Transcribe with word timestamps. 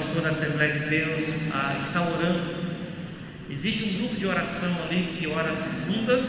pastor 0.00 0.22
da 0.22 0.30
Assembleia 0.30 0.72
de 0.72 0.88
Deus 0.88 1.52
ah, 1.52 1.76
está 1.78 2.00
orando. 2.00 2.54
Existe 3.50 3.84
um 3.84 3.98
grupo 3.98 4.16
de 4.16 4.26
oração 4.26 4.74
ali 4.84 5.14
que 5.18 5.26
ora 5.26 5.52
segunda, 5.52 6.24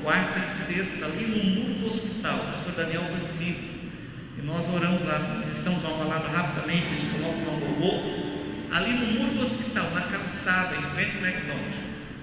quarta 0.00 0.38
e 0.38 0.48
sexta, 0.48 1.06
ali 1.06 1.26
no 1.26 1.42
muro 1.42 1.74
do 1.80 1.86
hospital. 1.88 2.36
O 2.36 2.52
pastor 2.52 2.74
Daniel 2.76 3.02
foi 3.02 3.28
comigo. 3.30 3.58
E 4.38 4.46
nós 4.46 4.72
oramos 4.72 5.04
lá, 5.04 5.42
estamos 5.52 5.82
uma 5.82 6.04
palavra 6.04 6.30
rapidamente, 6.30 6.86
eles 6.86 7.04
colocam 7.10 7.54
um 7.54 7.80
louvor. 7.80 8.70
Ali 8.70 8.92
no 8.92 9.06
muro 9.18 9.34
do 9.34 9.42
hospital, 9.42 9.90
na 9.90 10.02
calçada, 10.02 10.76
em 10.76 10.82
frente 10.94 11.16
ao 11.16 11.24
McDonald's. 11.24 11.74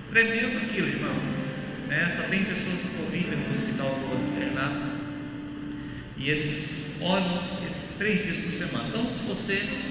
Tremendo 0.09 0.57
aquilo, 0.57 0.87
irmãos. 0.87 1.35
Né? 1.89 2.09
Só 2.09 2.29
tem 2.29 2.45
pessoas 2.45 2.79
do 2.79 2.97
Covid 3.03 3.35
no 3.35 3.53
hospital 3.53 3.89
do 3.89 4.37
internado. 4.37 5.01
E 6.15 6.29
eles 6.29 6.99
oram 7.01 7.43
esses 7.67 7.97
três 7.97 8.23
dias 8.23 8.37
por 8.37 8.53
semana. 8.53 8.87
Então, 8.87 9.03
se 9.03 9.27
você, 9.27 9.90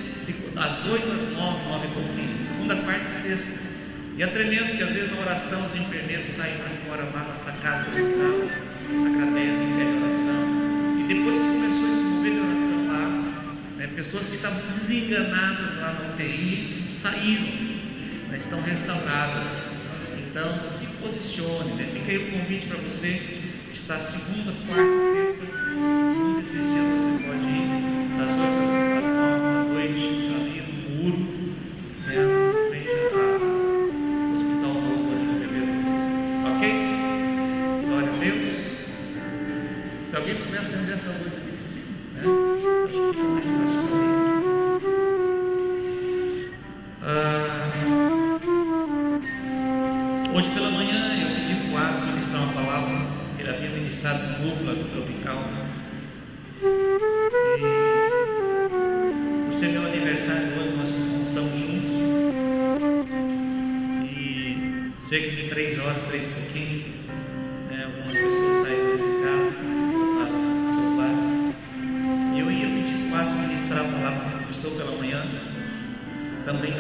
às 0.57 0.85
oito, 0.87 1.11
às 1.11 1.37
nove, 1.37 1.65
nove 1.69 1.87
e 1.87 1.91
pouquinho, 1.91 2.47
segunda, 2.47 2.77
quarta 2.77 3.05
e 3.05 3.09
sexta. 3.09 3.61
E 4.17 4.23
é 4.23 4.27
tremendo 4.27 4.77
que 4.77 4.83
às 4.83 4.91
vezes 4.91 5.11
na 5.13 5.23
oração 5.23 5.65
os 5.65 5.75
enfermeiros 5.75 6.29
saem 6.29 6.55
para 6.57 6.69
fora, 6.69 7.05
lá 7.15 7.27
na 7.29 7.35
sacada 7.35 7.85
do 7.85 7.89
hospital, 7.89 8.37
agradecem, 9.07 9.77
pedem 9.77 10.03
oração. 10.03 11.01
E 11.01 11.15
depois 11.15 11.37
que 11.39 11.45
começou 11.45 11.89
esse 11.89 12.03
mover 12.03 12.33
de 12.33 12.41
oração 12.41 12.87
lá, 12.93 13.33
né, 13.79 13.87
pessoas 13.95 14.27
que 14.27 14.35
estavam 14.35 14.61
desenganadas 14.73 15.77
lá 15.81 15.93
na 15.93 16.15
UTI 16.15 16.85
saíram, 17.01 17.45
né, 18.29 18.37
estão 18.37 18.61
restauradas. 18.61 19.71
Então 20.31 20.61
se 20.61 21.03
posicione, 21.03 21.75
né? 21.75 21.91
fica 21.93 22.13
aí 22.13 22.19
o 22.19 22.31
convite 22.31 22.67
para 22.67 22.77
você, 22.77 23.21
está 23.73 23.99
segunda, 23.99 24.53
quarta, 24.67 25.01
sexta, 25.13 25.30
também 76.53 76.80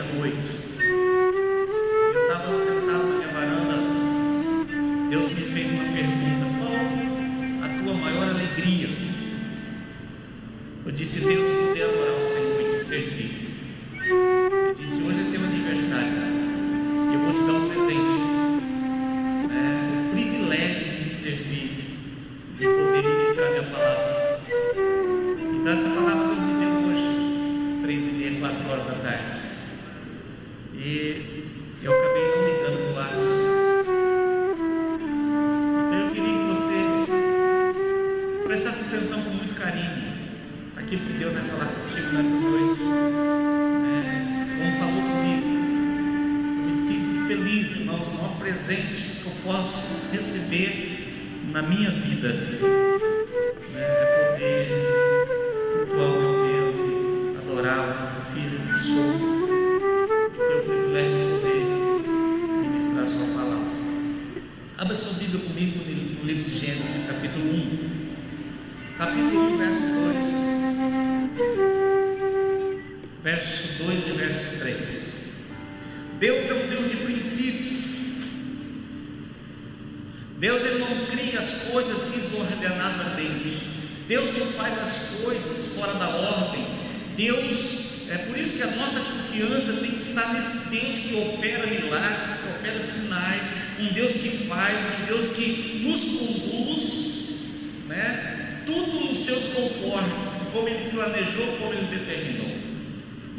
como 100.52 100.68
Ele 100.68 100.90
planejou, 100.90 101.46
como 101.58 101.72
Ele 101.72 101.96
determinou. 101.96 102.56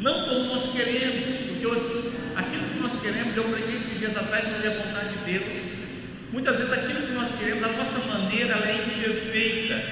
Não 0.00 0.24
como 0.24 0.54
nós 0.54 0.72
queremos, 0.72 1.36
porque 1.48 1.66
os, 1.66 2.36
aquilo 2.36 2.64
que 2.64 2.80
nós 2.80 3.00
queremos, 3.00 3.36
eu 3.36 3.44
preguei 3.44 3.76
esses 3.76 3.98
dias 3.98 4.16
atrás 4.16 4.44
sobre 4.44 4.68
a 4.68 4.70
vontade 4.70 5.16
de 5.16 5.32
Deus. 5.32 5.72
Muitas 6.32 6.56
vezes 6.56 6.72
aquilo 6.72 7.06
que 7.06 7.12
nós 7.12 7.38
queremos, 7.38 7.62
a 7.62 7.68
nossa 7.68 8.18
maneira 8.18 8.54
ela 8.54 8.68
é 8.68 8.74
imperfeita 8.74 9.82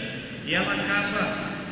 e 0.46 0.54
ela 0.54 0.72
acaba, 0.72 1.22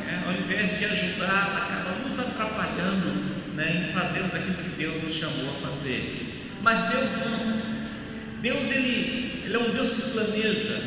né, 0.05 0.23
ao 0.25 0.33
invés 0.33 0.77
de 0.77 0.85
ajudar, 0.85 1.49
ela 1.49 1.65
acaba 1.65 2.07
nos 2.07 2.17
atrapalhando 2.19 3.55
né, 3.55 3.89
em 3.89 3.93
fazermos 3.93 4.33
aquilo 4.33 4.53
que 4.53 4.69
Deus 4.77 5.03
nos 5.03 5.13
chamou 5.15 5.49
a 5.49 5.67
fazer. 5.67 6.39
Mas 6.61 6.89
Deus 6.89 7.09
não. 7.25 7.79
Deus 8.41 8.71
ele, 8.71 9.43
ele 9.45 9.55
é 9.55 9.59
um 9.59 9.71
Deus 9.71 9.89
que 9.89 10.11
planeja, 10.11 10.81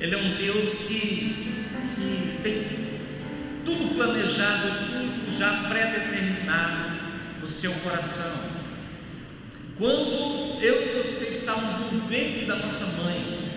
Ele 0.00 0.14
é 0.14 0.18
um 0.18 0.34
Deus 0.36 0.70
que, 0.88 1.54
que 1.94 2.38
tem 2.42 2.85
planejado, 3.96 4.68
tudo 4.90 5.38
já 5.38 5.64
pré-determinado 5.68 6.92
no 7.40 7.48
seu 7.48 7.72
coração. 7.72 8.56
Quando 9.78 10.62
eu 10.62 10.82
e 10.82 11.02
você 11.02 11.24
estávamos 11.36 11.92
no 11.92 12.00
ventre 12.06 12.44
da 12.46 12.56
nossa 12.56 12.86
mãe, 13.02 13.50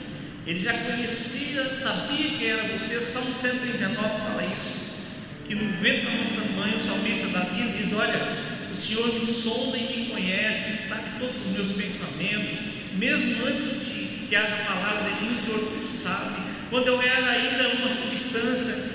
Ele 0.47 0.63
já 0.63 0.73
conhecia, 0.73 1.63
sabia 1.66 2.29
quem 2.37 2.49
era 2.49 2.64
você. 2.69 2.99
Salmo 2.99 3.31
139 3.31 3.96
fala 3.96 4.43
isso. 4.46 4.79
Que 5.47 5.55
no 5.55 5.72
ventre 5.81 6.05
da 6.05 6.11
nossa 6.11 6.41
mãe, 6.59 6.75
o 6.75 6.79
salmista 6.79 7.28
Davi 7.28 7.78
diz: 7.78 7.93
Olha, 7.93 8.19
o 8.72 8.75
Senhor 8.75 9.14
me 9.14 9.25
sonda 9.25 9.78
e 9.78 9.81
me 9.81 10.05
conhece, 10.08 10.73
sabe 10.73 11.19
todos 11.19 11.35
os 11.46 11.52
meus 11.52 11.72
pensamentos, 11.73 12.59
mesmo 12.93 13.46
antes 13.46 13.85
de 13.85 14.28
que 14.28 14.35
haja 14.35 14.55
palavras 14.66 15.11
em 15.11 15.25
mim, 15.25 15.31
o 15.31 15.46
Senhor 15.46 15.59
tudo 15.59 15.90
sabe. 15.90 16.49
Quando 16.69 16.87
eu 16.87 17.02
era 17.02 17.29
ainda 17.31 17.69
uma 17.69 17.90
substância 17.90 18.89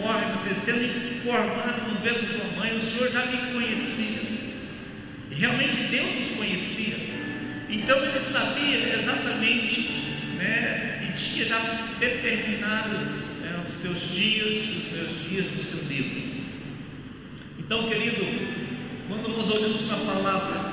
informe, 0.00 0.32
você 0.32 0.54
sendo 0.54 1.22
formado 1.22 1.90
no 1.90 2.00
ventre 2.00 2.26
da 2.26 2.38
tua 2.38 2.56
mãe, 2.56 2.74
o 2.74 2.80
Senhor 2.80 3.10
já 3.10 3.24
me 3.26 3.52
conhecia. 3.52 4.30
Realmente 5.30 5.76
Deus 5.90 6.14
nos 6.18 6.36
conhecia. 6.36 6.96
Então 7.68 8.04
ele 8.04 8.20
sabia 8.20 8.94
exatamente, 8.94 9.80
né, 10.36 11.08
e 11.08 11.12
tinha 11.12 11.44
já 11.44 11.58
determinado 11.98 12.88
né, 13.40 13.64
os 13.68 13.76
teus 13.76 14.14
dias, 14.14 14.58
os 14.58 14.92
meus 14.92 15.28
dias 15.28 15.46
no 15.54 15.62
seu 15.62 15.88
livro. 15.88 16.30
Então, 17.58 17.88
querido, 17.88 18.26
quando 19.06 19.28
nós 19.28 19.48
olhamos 19.50 19.82
para 19.82 19.96
a 19.96 20.14
palavra 20.14 20.72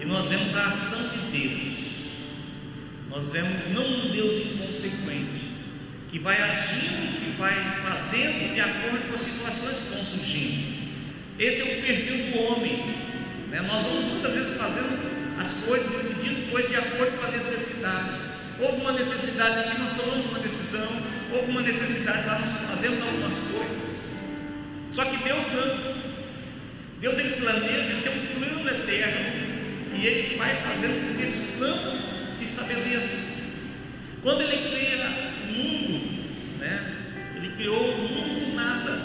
e 0.00 0.04
nós 0.06 0.26
vemos 0.26 0.56
a 0.56 0.66
ação 0.66 1.30
de 1.30 1.38
Deus, 1.38 1.74
nós 3.10 3.28
vemos 3.28 3.68
não 3.72 3.84
um 3.84 4.10
Deus 4.10 4.46
inconsequente, 4.46 5.43
que 6.14 6.20
vai 6.20 6.40
agindo, 6.40 7.18
que 7.18 7.36
vai 7.36 7.52
fazendo 7.82 8.54
de 8.54 8.60
acordo 8.60 9.08
com 9.08 9.16
as 9.16 9.20
situações 9.20 9.78
que 9.78 9.94
vão 9.96 10.04
surgindo. 10.04 10.74
Esse 11.40 11.60
é 11.60 11.64
o 11.64 11.82
perfil 11.82 12.30
do 12.30 12.38
homem. 12.44 12.86
Né? 13.50 13.60
Nós 13.62 13.82
vamos 13.82 14.04
muitas 14.12 14.32
vezes 14.32 14.56
fazendo 14.56 15.40
as 15.40 15.64
coisas, 15.64 15.90
decidindo 15.90 16.52
coisas 16.52 16.70
de 16.70 16.76
acordo 16.76 17.18
com 17.18 17.26
a 17.26 17.30
necessidade. 17.32 18.10
Houve 18.60 18.80
uma 18.82 18.92
necessidade 18.92 19.58
aqui, 19.58 19.80
nós 19.80 19.90
tomamos 19.90 20.26
uma 20.26 20.38
decisão. 20.38 20.86
Houve 21.32 21.50
uma 21.50 21.62
necessidade 21.62 22.26
lá, 22.28 22.38
nós 22.38 22.70
fazemos 22.70 23.02
algumas 23.02 23.38
coisas. 23.50 23.82
Só 24.92 25.04
que 25.06 25.16
Deus 25.16 25.42
não. 25.52 25.94
Deus 27.00 27.18
ele 27.18 27.40
planeja, 27.40 27.90
ele 27.90 28.02
tem 28.02 28.12
um 28.12 28.38
plano 28.38 28.70
eterno. 28.70 29.96
E 29.96 30.06
ele 30.06 30.36
vai 30.36 30.54
fazendo 30.62 31.08
com 31.08 31.18
que 31.18 31.24
esse 31.24 31.58
plano 31.58 31.98
se 32.30 32.44
estabeleça. 32.44 33.34
Quando 34.22 34.42
ele 34.42 34.70
cria? 34.70 35.03
Criou 37.56 37.94
o 37.94 37.98
mundo 37.98 38.46
do 38.46 38.54
nada. 38.54 39.00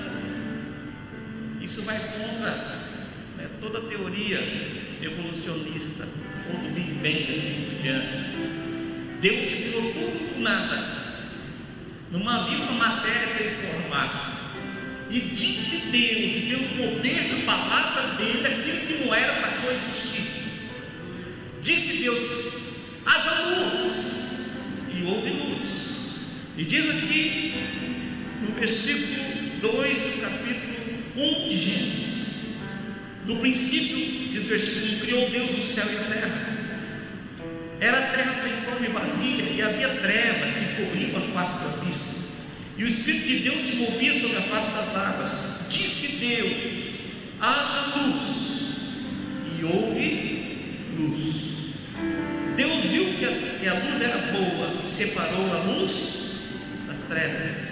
Isso 1.61 1.81
vai 1.83 1.97
contra 1.97 2.51
né, 3.37 3.49
toda 3.61 3.81
teoria 3.81 4.39
evolucionista 5.01 6.07
ou 6.51 6.59
do 6.59 6.73
Big 6.73 6.91
Bang 6.93 7.31
assim 7.31 7.65
por 7.65 7.81
diante. 7.81 8.29
Deus 9.21 9.49
criou 9.49 9.93
tudo 9.93 10.35
do 10.35 10.39
nada. 10.41 10.99
Não 12.11 12.27
havia 12.27 12.57
uma 12.57 12.87
matéria 12.87 13.27
para 13.27 13.45
ele 13.45 13.55
formar. 13.55 14.29
E 15.11 15.19
disse 15.19 15.91
Deus, 15.91 16.35
e 16.35 16.45
pelo 16.49 16.93
poder 16.93 17.29
da 17.29 17.45
palavra 17.45 18.15
dele, 18.15 18.45
aquilo 18.45 18.87
que 18.87 19.05
não 19.05 19.13
era 19.13 19.41
passou 19.41 19.69
a 19.69 19.73
existir. 19.73 20.23
Disse 21.61 22.03
Deus: 22.03 22.19
haja 23.05 23.41
luz, 23.41 23.93
e 24.95 25.03
houve 25.03 25.29
luz. 25.29 25.69
E 26.57 26.63
diz 26.63 26.89
aqui, 26.89 27.88
no 28.41 28.51
versículo 28.53 29.29
2 29.61 29.97
do 29.97 30.21
capítulo 30.21 30.69
1 31.15 31.49
de 31.49 31.55
Gênesis: 31.57 32.07
No 33.25 33.37
princípio, 33.37 34.29
diz 34.31 34.43
o 34.43 34.47
versículo 34.47 34.95
1, 34.95 34.99
criou 34.99 35.29
Deus 35.29 35.51
o 35.57 35.61
céu 35.61 35.85
e 35.85 35.97
a 35.97 36.15
terra. 36.15 36.59
Era 37.81 37.97
a 37.97 38.07
terra 38.11 38.33
sem 38.33 38.51
forma 38.51 38.85
e 38.85 38.89
vazia, 38.89 39.43
e 39.43 39.61
havia 39.61 39.89
trevas 39.89 40.51
que 40.53 40.83
cobriam 40.83 41.17
a 41.17 41.21
face 41.33 41.57
do 41.59 41.67
abismo. 41.67 42.09
E 42.77 42.83
o 42.83 42.87
Espírito 42.87 43.27
de 43.27 43.39
Deus 43.39 43.61
se 43.61 43.75
movia 43.75 44.13
sobre 44.13 44.37
a 44.37 44.41
face 44.41 44.71
das 44.71 44.95
águas. 44.95 45.31
Disse 45.69 46.25
Deus: 46.25 46.79
haja 47.39 47.97
luz, 47.97 48.39
e 49.57 49.65
houve 49.65 50.59
luz. 50.97 51.35
Deus 52.55 52.85
viu 52.85 53.05
que 53.17 53.25
a, 53.25 53.59
que 53.59 53.67
a 53.67 53.73
luz 53.73 54.01
era 54.01 54.17
boa 54.17 54.81
e 54.83 54.87
separou 54.87 55.53
a 55.53 55.63
luz 55.63 56.19
das 56.87 57.03
trevas. 57.03 57.68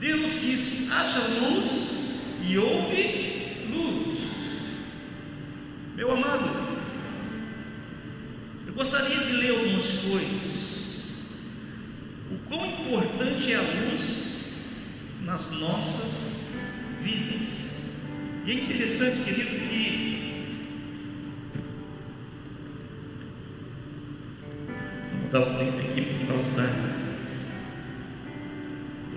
Deus 0.00 0.40
disse: 0.40 0.90
haja 0.92 1.20
luz, 1.20 2.00
e 2.48 2.56
houve 2.56 3.66
luz. 3.70 4.18
Meu 5.94 6.10
amado, 6.12 6.50
eu 8.66 8.72
gostaria 8.72 9.18
de 9.18 9.32
ler 9.32 9.50
algumas 9.50 9.86
coisas. 9.86 10.60
O 12.30 12.38
quão 12.48 12.64
importante 12.64 13.52
é 13.52 13.56
a 13.56 13.60
luz 13.60 14.30
nas 15.22 15.50
nossas 15.50 16.54
vidas. 17.02 17.50
E 18.46 18.50
é 18.52 18.54
interessante, 18.54 19.24
querido, 19.24 19.50
que. 19.68 20.00
O 25.22 25.30
tempo 25.30 25.78
aqui 25.78 26.00
do 26.00 26.89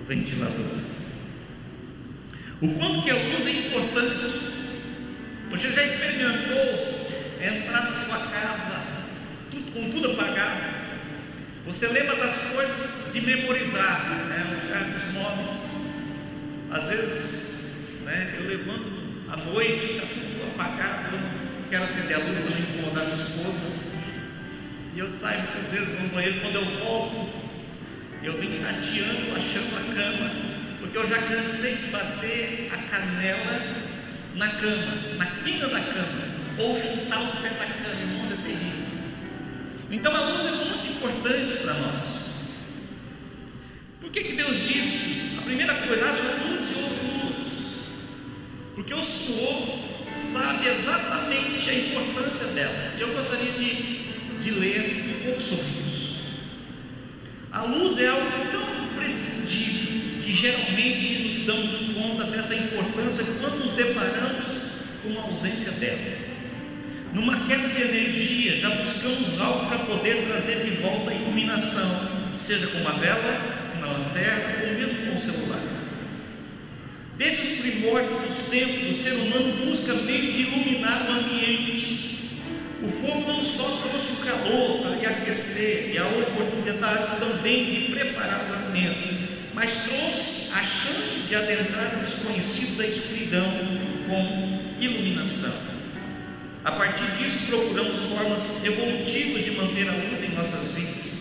ventilador. 0.08 0.78
O 2.60 2.68
quanto 2.68 3.02
que 3.02 3.10
a 3.10 3.14
luz 3.14 3.46
é 3.46 3.50
importante. 3.50 4.54
Você 5.50 5.70
já 5.70 5.84
experimentou 5.84 7.08
entrar 7.40 7.84
na 7.84 7.94
sua 7.94 8.18
casa 8.18 8.80
tudo, 9.50 9.72
com 9.72 9.90
tudo 9.90 10.12
apagado? 10.12 10.74
Você 11.66 11.86
lembra 11.88 12.16
das 12.16 12.52
coisas 12.52 13.12
de 13.12 13.20
memorizar, 13.20 14.10
né? 14.28 14.44
os 14.96 15.12
móveis. 15.12 15.60
Às 16.70 16.84
vezes, 16.88 18.00
né, 18.02 18.34
eu 18.38 18.48
levanto 18.48 18.88
à 19.30 19.36
noite, 19.36 19.92
está 19.92 20.06
tudo 20.06 20.50
apagado, 20.54 21.14
eu 21.14 21.20
não 21.20 21.68
quero 21.68 21.84
acender 21.84 22.16
a 22.16 22.18
luz 22.18 22.38
para 22.38 22.50
não 22.50 22.58
incomodar 22.58 23.04
minha 23.04 23.16
esposa. 23.16 23.84
E 24.94 24.98
eu 24.98 25.10
saio 25.10 25.40
muitas 25.40 25.70
vezes 25.70 26.02
no 26.02 26.08
banheiro, 26.08 26.40
quando 26.40 26.56
eu 26.56 26.64
volto, 26.64 27.33
eu 28.24 28.38
venho 28.38 28.62
tateando, 28.62 29.36
achando 29.36 29.76
a 29.76 29.94
cama, 29.94 30.30
porque 30.80 30.96
eu 30.96 31.06
já 31.06 31.18
cansei 31.18 31.76
de 31.76 31.86
bater 31.88 32.70
a 32.72 32.76
canela 32.78 33.60
na 34.34 34.48
cama, 34.48 34.92
na 35.18 35.26
quina 35.26 35.68
da 35.68 35.80
cama, 35.80 36.24
ou 36.56 36.74
chutar 36.74 37.22
o 37.22 37.42
pé 37.42 37.50
da 37.50 37.66
cama, 37.66 38.00
irmãos, 38.00 38.32
é 38.32 38.36
terrível. 38.36 38.84
Então 39.90 40.16
a 40.16 40.20
luz 40.20 40.44
é 40.46 40.50
muito 40.52 40.86
importante 40.92 41.58
para 41.58 41.74
nós. 41.74 42.24
Por 44.00 44.10
que, 44.10 44.24
que 44.24 44.32
Deus 44.32 44.56
disse? 44.68 45.38
A 45.40 45.42
primeira 45.42 45.74
coisa, 45.74 46.04
haja 46.06 46.46
luz 46.46 46.70
e 46.70 46.82
houve 46.82 47.26
luz. 47.26 47.36
Porque 48.74 48.94
o 48.94 49.02
Senhor 49.02 49.78
sabe 50.08 50.68
exatamente 50.68 51.68
a 51.68 51.74
importância 51.74 52.46
dela. 52.48 52.92
Eu 52.98 53.08
gostaria 53.12 53.52
de, 53.52 54.40
de 54.40 54.50
ler 54.50 55.18
um 55.18 55.24
pouco 55.26 55.42
sobre 55.42 55.64
isso. 55.64 55.84
A 57.54 57.62
luz 57.62 57.96
é 58.00 58.08
algo 58.08 58.26
tão 58.50 58.84
imprescindível 58.84 60.24
que 60.24 60.34
geralmente 60.34 61.22
nos 61.22 61.33
damos 61.44 61.94
conta 61.94 62.24
dessa 62.24 62.54
importância 62.54 63.24
quando 63.40 63.64
nos 63.64 63.72
deparamos 63.72 64.46
com 65.02 65.18
a 65.18 65.22
ausência 65.22 65.72
dela. 65.72 66.24
Numa 67.12 67.46
queda 67.46 67.68
de 67.68 67.82
energia, 67.82 68.56
já 68.58 68.70
buscamos 68.70 69.40
algo 69.40 69.66
para 69.66 69.78
poder 69.80 70.26
trazer 70.26 70.64
de 70.64 70.70
volta 70.82 71.10
a 71.10 71.14
iluminação, 71.14 72.34
seja 72.36 72.66
com 72.66 72.78
uma 72.78 72.92
vela, 72.94 73.72
uma 73.76 73.86
lanterna 73.86 74.66
ou 74.66 74.74
mesmo 74.74 75.06
com 75.06 75.14
um 75.14 75.18
celular. 75.18 75.60
Desde 77.16 77.42
os 77.42 77.60
primórdios 77.60 78.20
dos 78.20 78.48
tempos, 78.48 78.98
o 78.98 79.02
ser 79.02 79.12
humano 79.12 79.66
busca 79.66 79.94
meio 79.94 80.32
de 80.32 80.40
iluminar 80.40 81.06
o 81.08 81.12
ambiente. 81.12 82.04
O 82.82 82.88
fogo 82.88 83.32
não 83.32 83.40
só 83.40 83.62
trouxe 83.88 84.12
o 84.12 84.16
calor 84.16 84.80
para 84.80 85.10
aquecer 85.10 85.94
e 85.94 85.98
a 85.98 86.06
oportunidade 86.06 87.20
também 87.20 87.64
de 87.64 87.92
preparar 87.92 88.44
os 88.44 88.50
alimentos, 88.50 89.28
mas 89.54 89.76
trouxe 89.84 90.43
a 90.54 90.62
chance 90.62 91.26
de 91.28 91.34
adentrar 91.34 91.96
o 91.96 92.00
desconhecido 92.00 92.78
da 92.78 92.86
escuridão 92.86 93.44
com 94.06 94.60
iluminação. 94.80 95.52
A 96.64 96.70
partir 96.72 97.10
disso, 97.16 97.46
procuramos 97.48 97.98
formas 97.98 98.64
evolutivas 98.64 99.44
de 99.44 99.50
manter 99.50 99.88
a 99.88 99.92
luz 99.92 100.22
em 100.22 100.34
nossas 100.34 100.70
vidas, 100.72 101.12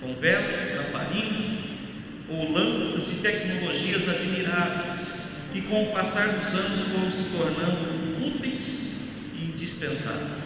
com 0.00 0.14
velas, 0.14 0.76
lamparinas 0.76 1.46
ou 2.30 2.50
lâmpadas 2.50 3.06
de 3.06 3.16
tecnologias 3.16 4.08
admiráveis, 4.08 4.98
que 5.52 5.60
com 5.62 5.82
o 5.82 5.92
passar 5.92 6.26
dos 6.28 6.48
anos 6.48 6.80
foram 6.88 7.10
se 7.10 7.28
tornando 7.36 8.26
úteis 8.26 9.10
e 9.34 9.52
indispensáveis. 9.54 10.40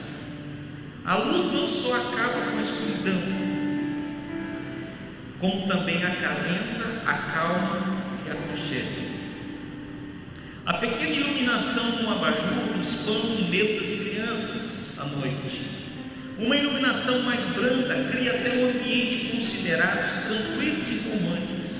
A 1.05 1.17
luz 1.17 1.53
não 1.53 1.69
só 1.69 1.95
acaba 1.95 2.50
com 2.50 2.59
a 2.59 2.62
escuridão, 2.62 3.23
como 5.38 5.69
também 5.69 6.03
acalenta, 6.03 7.03
acalma 7.07 7.93
aconchega. 8.54 9.14
A 10.66 10.75
pequena 10.75 11.11
iluminação 11.11 12.04
um 12.04 12.12
abajur 12.12 12.80
espanta 12.80 13.26
o 13.26 13.49
medo 13.50 13.80
das 13.80 14.00
crianças 14.00 14.99
à 14.99 15.04
noite. 15.04 15.61
Uma 16.38 16.56
iluminação 16.56 17.20
mais 17.23 17.40
branda 17.54 18.11
cria 18.11 18.30
até 18.30 18.50
um 18.50 18.70
ambiente 18.70 19.32
considerados 19.34 20.11
tranquilos 20.26 20.88
e 20.88 21.08
românticos. 21.08 21.70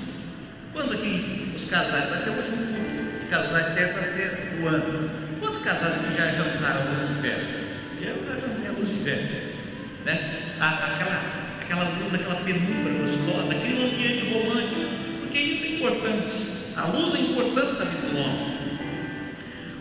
Quantos 0.71 0.93
aqui, 0.93 1.51
os 1.55 1.63
casais, 1.63 2.13
até 2.13 2.29
hoje 2.29 2.49
um 2.51 2.73
culto 2.73 3.19
de 3.21 3.25
casais, 3.27 3.73
terça-feira 3.73 4.37
do 4.51 4.67
ano, 4.67 5.09
quantos 5.39 5.57
casais 5.57 5.93
aqui 5.95 6.17
já 6.17 6.31
jantaram 6.31 6.81
a 6.81 6.89
luz 6.91 7.07
de 7.07 7.21
ferro? 7.21 7.41
Eu 8.01 8.25
já 8.27 8.33
jantei 8.33 8.67
a 8.67 8.71
luz 8.71 8.89
de 8.89 9.03
ferro. 9.03 9.27
Né? 10.05 10.53
Aquela, 10.59 11.21
aquela 11.61 11.83
luz, 11.99 12.13
aquela 12.13 12.35
penumbra 12.35 12.93
gostosa, 12.93 13.51
aquele 13.51 13.83
ambiente 13.83 14.31
romântico, 14.31 15.21
porque 15.21 15.39
isso 15.39 15.65
é 15.65 15.69
importante. 15.69 16.54
A 16.75 16.87
luz 16.87 17.15
é 17.15 17.19
importante 17.19 17.79
na 17.79 17.85
vida 17.85 18.07
do 18.09 18.17
homem. 18.17 18.55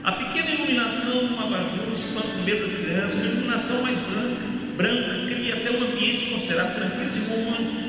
A 0.04 0.12
pequena 0.12 0.50
iluminação 0.50 1.22
uma 1.22 1.42
abajur 1.44 1.92
espanta 1.92 2.28
o 2.28 2.44
medo 2.44 2.62
das 2.62 2.72
crianças, 2.72 3.14
uma 3.14 3.24
iluminação 3.24 3.82
mais 3.82 3.98
branca, 3.98 4.42
branca 4.76 5.26
cria 5.26 5.54
até 5.54 5.70
um 5.72 5.82
ambiente 5.82 6.26
considerado 6.26 6.74
tranquilo 6.76 7.10
e 7.16 7.34
romântico. 7.34 7.84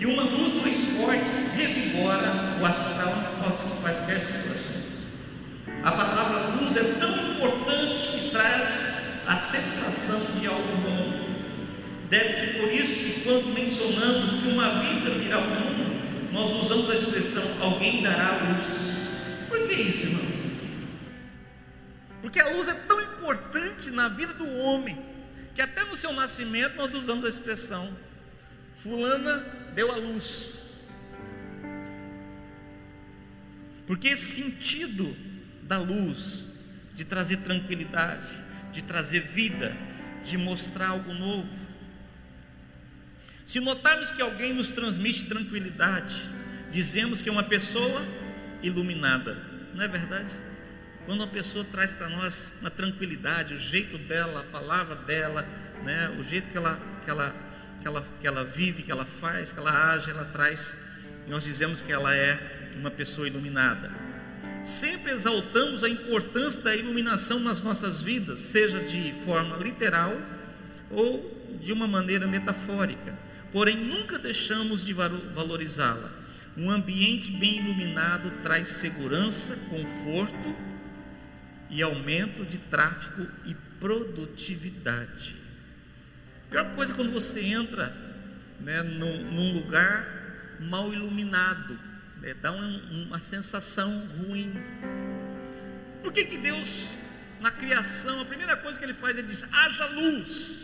E 0.00 0.06
uma 0.06 0.24
luz 0.24 0.60
mais 0.60 0.76
forte 0.98 1.24
revigora 1.56 2.58
o 2.60 2.66
astral 2.66 3.14
em 3.40 3.82
quaisquer 3.82 4.20
situações. 4.20 4.84
A 5.82 5.90
palavra 5.92 6.60
luz 6.60 6.76
é 6.76 6.84
tão 7.00 7.10
importante 7.32 8.08
que 8.08 8.30
traz 8.30 9.22
a 9.28 9.36
sensação 9.36 10.38
de 10.38 10.46
algo 10.46 10.76
bom. 10.82 11.22
Deve 12.10 12.34
ser 12.34 12.60
por 12.60 12.70
isso 12.70 12.96
que 12.96 13.20
quando 13.24 13.54
mencionamos 13.54 14.30
que 14.30 14.48
uma 14.48 14.68
vida 14.82 15.10
virá 15.10 15.36
ao 15.36 15.42
mundo, 15.42 15.71
nós 16.32 16.50
usamos 16.62 16.90
a 16.90 16.94
expressão 16.94 17.42
alguém 17.62 18.02
dará 18.02 18.30
luz. 18.32 19.48
Por 19.48 19.68
que 19.68 19.74
isso, 19.74 20.06
irmãos? 20.06 20.22
na 23.92 24.08
vida 24.08 24.32
do 24.34 24.48
homem, 24.58 24.98
que 25.54 25.62
até 25.62 25.84
no 25.84 25.96
seu 25.96 26.12
nascimento 26.12 26.74
nós 26.74 26.92
usamos 26.92 27.24
a 27.24 27.28
expressão: 27.28 27.96
Fulana 28.76 29.46
deu 29.74 29.92
a 29.92 29.96
luz. 29.96 30.80
Porque 33.86 34.08
esse 34.08 34.42
sentido 34.42 35.16
da 35.62 35.78
luz, 35.78 36.46
de 36.94 37.04
trazer 37.04 37.38
tranquilidade, 37.38 38.32
de 38.72 38.82
trazer 38.82 39.20
vida, 39.20 39.76
de 40.24 40.36
mostrar 40.36 40.88
algo 40.88 41.12
novo. 41.12 41.71
Se 43.52 43.60
notarmos 43.60 44.10
que 44.10 44.22
alguém 44.22 44.54
nos 44.54 44.70
transmite 44.72 45.26
tranquilidade, 45.26 46.26
dizemos 46.70 47.20
que 47.20 47.28
é 47.28 47.32
uma 47.32 47.42
pessoa 47.42 48.02
iluminada, 48.62 49.36
não 49.74 49.84
é 49.84 49.88
verdade? 49.88 50.30
Quando 51.04 51.20
uma 51.20 51.26
pessoa 51.26 51.62
traz 51.62 51.92
para 51.92 52.08
nós 52.08 52.50
uma 52.62 52.70
tranquilidade, 52.70 53.52
o 53.52 53.58
jeito 53.58 53.98
dela, 53.98 54.40
a 54.40 54.44
palavra 54.44 54.96
dela, 54.96 55.46
né, 55.84 56.16
o 56.18 56.24
jeito 56.24 56.48
que 56.48 56.56
ela, 56.56 56.80
que, 57.04 57.10
ela, 57.10 57.36
que, 57.82 57.86
ela, 57.86 58.08
que 58.22 58.26
ela 58.26 58.42
vive, 58.42 58.84
que 58.84 58.90
ela 58.90 59.04
faz, 59.04 59.52
que 59.52 59.58
ela 59.58 59.92
age, 59.92 60.10
ela 60.10 60.24
traz, 60.24 60.74
nós 61.28 61.44
dizemos 61.44 61.82
que 61.82 61.92
ela 61.92 62.16
é 62.16 62.72
uma 62.74 62.90
pessoa 62.90 63.26
iluminada. 63.26 63.92
Sempre 64.64 65.12
exaltamos 65.12 65.84
a 65.84 65.90
importância 65.90 66.62
da 66.62 66.74
iluminação 66.74 67.38
nas 67.38 67.60
nossas 67.60 68.00
vidas, 68.00 68.38
seja 68.38 68.80
de 68.80 69.12
forma 69.26 69.58
literal 69.58 70.18
ou 70.90 71.58
de 71.60 71.70
uma 71.70 71.86
maneira 71.86 72.26
metafórica, 72.26 73.14
porém 73.52 73.76
nunca 73.76 74.18
deixamos 74.18 74.84
de 74.84 74.92
valorizá-la. 74.92 76.10
Um 76.56 76.70
ambiente 76.70 77.30
bem 77.30 77.58
iluminado 77.58 78.30
traz 78.42 78.68
segurança, 78.68 79.56
conforto 79.68 80.56
e 81.70 81.82
aumento 81.82 82.44
de 82.44 82.58
tráfego 82.58 83.26
e 83.46 83.54
produtividade. 83.78 85.36
A 86.46 86.50
pior 86.50 86.74
coisa 86.74 86.92
é 86.92 86.96
quando 86.96 87.12
você 87.12 87.40
entra 87.40 87.94
né, 88.60 88.82
num, 88.82 89.22
num 89.32 89.52
lugar 89.54 90.58
mal 90.60 90.92
iluminado, 90.92 91.78
né, 92.20 92.34
dá 92.34 92.52
uma, 92.52 92.66
uma 93.06 93.18
sensação 93.18 94.06
ruim. 94.18 94.52
Por 96.02 96.12
que, 96.12 96.24
que 96.24 96.36
Deus, 96.36 96.94
na 97.40 97.50
criação, 97.50 98.20
a 98.20 98.24
primeira 98.24 98.56
coisa 98.56 98.78
que 98.78 98.84
Ele 98.84 98.94
faz, 98.94 99.16
Ele 99.16 99.28
diz: 99.28 99.44
haja 99.50 99.86
luz. 99.86 100.61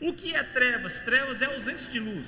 O 0.00 0.12
que 0.12 0.34
é 0.34 0.42
trevas? 0.42 0.98
Trevas 1.00 1.42
é 1.42 1.46
ausência 1.46 1.90
de 1.90 1.98
luz. 1.98 2.26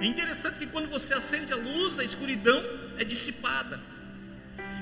É 0.00 0.06
interessante 0.06 0.58
que 0.58 0.66
quando 0.66 0.88
você 0.88 1.14
acende 1.14 1.52
a 1.52 1.56
luz, 1.56 1.98
a 1.98 2.04
escuridão 2.04 2.62
é 2.98 3.04
dissipada. 3.04 3.80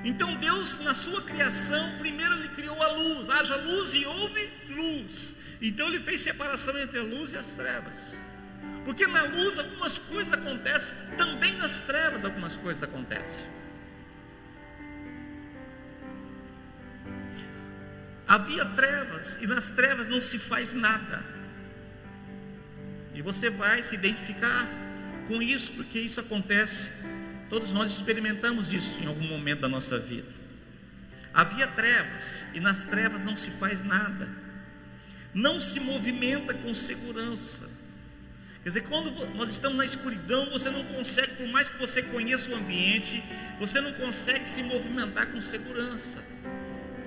Então 0.04 0.36
Deus, 0.36 0.78
na 0.80 0.92
sua 0.92 1.22
criação, 1.22 1.98
primeiro 1.98 2.34
Ele 2.34 2.48
criou 2.48 2.80
a 2.82 2.92
luz, 2.92 3.30
haja 3.30 3.56
luz 3.56 3.94
e 3.94 4.04
houve 4.04 4.50
luz. 4.68 5.36
Então 5.62 5.86
Ele 5.88 6.00
fez 6.00 6.20
separação 6.20 6.78
entre 6.78 6.98
a 6.98 7.02
luz 7.02 7.32
e 7.32 7.38
as 7.38 7.46
trevas. 7.56 8.14
Porque 8.84 9.06
na 9.06 9.22
luz 9.22 9.58
algumas 9.58 9.96
coisas 9.96 10.32
acontecem, 10.32 10.94
também 11.16 11.56
nas 11.56 11.78
trevas 11.78 12.24
algumas 12.24 12.56
coisas 12.56 12.82
acontecem. 12.82 13.46
Havia 18.26 18.64
trevas 18.66 19.38
e 19.40 19.46
nas 19.46 19.70
trevas 19.70 20.08
não 20.08 20.20
se 20.20 20.38
faz 20.38 20.72
nada. 20.74 21.33
E 23.14 23.22
você 23.22 23.48
vai 23.48 23.82
se 23.82 23.94
identificar 23.94 24.68
com 25.28 25.40
isso, 25.40 25.72
porque 25.72 25.98
isso 25.98 26.20
acontece. 26.20 26.90
Todos 27.48 27.72
nós 27.72 27.90
experimentamos 27.90 28.72
isso 28.72 28.98
em 29.00 29.06
algum 29.06 29.26
momento 29.26 29.60
da 29.60 29.68
nossa 29.68 29.98
vida. 29.98 30.28
Havia 31.32 31.66
trevas 31.66 32.46
e 32.54 32.60
nas 32.60 32.84
trevas 32.84 33.24
não 33.24 33.36
se 33.36 33.50
faz 33.50 33.84
nada. 33.84 34.28
Não 35.32 35.58
se 35.58 35.80
movimenta 35.80 36.54
com 36.54 36.74
segurança. 36.74 37.68
Quer 38.62 38.70
dizer, 38.70 38.80
quando 38.82 39.10
nós 39.34 39.50
estamos 39.50 39.76
na 39.76 39.84
escuridão, 39.84 40.48
você 40.50 40.70
não 40.70 40.82
consegue, 40.84 41.34
por 41.34 41.46
mais 41.48 41.68
que 41.68 41.76
você 41.76 42.02
conheça 42.02 42.50
o 42.50 42.54
ambiente, 42.56 43.22
você 43.58 43.80
não 43.80 43.92
consegue 43.92 44.48
se 44.48 44.62
movimentar 44.62 45.26
com 45.26 45.40
segurança. 45.40 46.24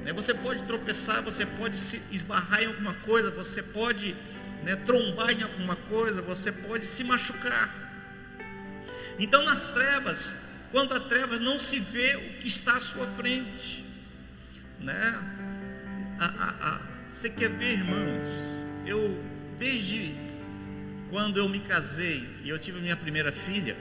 Né? 0.04 0.14
Você 0.14 0.34
pode 0.34 0.64
tropeçar, 0.64 1.24
você 1.24 1.46
pode 1.46 1.76
se 1.76 2.02
esbarrar 2.12 2.62
em 2.62 2.68
alguma 2.68 2.94
coisa, 2.94 3.32
você 3.32 3.64
pode 3.64 4.16
né, 4.68 4.76
trombar 4.76 5.30
em 5.30 5.44
alguma 5.44 5.78
coisa, 5.78 6.22
você 6.22 6.52
pode 6.52 6.86
se 6.86 7.02
machucar. 7.02 7.74
Então, 9.18 9.46
nas 9.46 9.66
trevas, 9.68 10.36
quando 10.74 10.94
a 10.94 11.00
trevas 11.00 11.40
não 11.40 11.58
se 11.58 11.80
vê 11.80 12.18
o 12.18 12.40
que 12.40 12.50
está 12.50 12.74
à 12.74 12.82
sua 12.82 13.08
frente, 13.08 13.86
né? 14.78 15.18
Você 17.10 17.30
quer 17.30 17.50
ver, 17.50 17.76
irmãos? 17.76 18.28
Eu 18.86 19.24
desde 19.58 20.14
quando 21.10 21.38
eu 21.38 21.48
me 21.48 21.62
casei 21.62 22.28
e 22.44 22.50
eu 22.50 22.60
tive 22.60 22.82
minha 22.82 22.98
primeira 22.98 23.32
filha, 23.32 23.78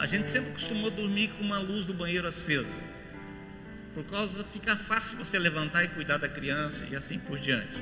a 0.00 0.06
gente 0.06 0.26
sempre 0.26 0.50
costumou 0.50 0.90
dormir 0.90 1.28
com 1.28 1.44
uma 1.44 1.58
luz 1.58 1.84
do 1.84 1.94
banheiro 1.94 2.26
acesa. 2.26 2.66
Por 3.94 4.04
causa 4.06 4.42
de 4.42 4.50
ficar 4.50 4.76
fácil 4.76 5.16
você 5.16 5.38
levantar 5.38 5.84
e 5.84 5.88
cuidar 5.88 6.16
da 6.16 6.28
criança 6.28 6.84
e 6.90 6.96
assim 6.96 7.20
por 7.20 7.38
diante. 7.38 7.78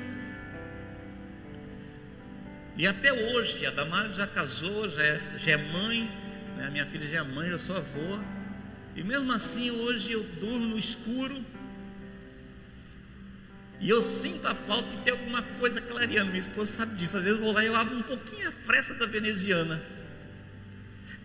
E 2.79 2.87
até 2.87 3.11
hoje, 3.11 3.65
a 3.65 3.71
Damara 3.71 4.07
já 4.13 4.25
casou, 4.25 4.89
já 4.89 5.03
é, 5.03 5.19
já 5.37 5.51
é 5.51 5.57
mãe, 5.57 6.09
né? 6.55 6.65
a 6.65 6.71
minha 6.71 6.85
filha 6.85 7.05
já 7.05 7.17
é 7.17 7.23
mãe, 7.23 7.49
eu 7.49 7.59
sou 7.59 7.75
avô. 7.75 8.21
E 8.95 9.03
mesmo 9.03 9.29
assim, 9.33 9.69
hoje 9.69 10.13
eu 10.13 10.23
durmo 10.39 10.65
no 10.65 10.79
escuro 10.79 11.43
e 13.81 13.89
eu 13.89 14.01
sinto 14.01 14.47
a 14.47 14.55
falta 14.55 14.95
de 14.95 15.03
ter 15.03 15.11
alguma 15.11 15.43
coisa 15.59 15.81
clareando. 15.81 16.29
Minha 16.29 16.39
esposa 16.39 16.71
sabe 16.71 16.95
disso. 16.95 17.17
Às 17.17 17.25
vezes 17.25 17.37
eu 17.37 17.43
vou 17.43 17.53
lá 17.53 17.65
e 17.65 17.67
eu 17.67 17.75
abro 17.75 17.97
um 17.97 18.01
pouquinho 18.01 18.47
a 18.47 18.51
fresta 18.53 18.93
da 18.93 19.05
veneziana. 19.05 19.83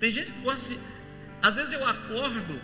Tem 0.00 0.10
gente 0.10 0.32
que 0.32 0.40
gosta 0.40 0.74
de. 0.74 0.80
Às 1.40 1.54
vezes 1.54 1.72
eu 1.72 1.86
acordo 1.86 2.60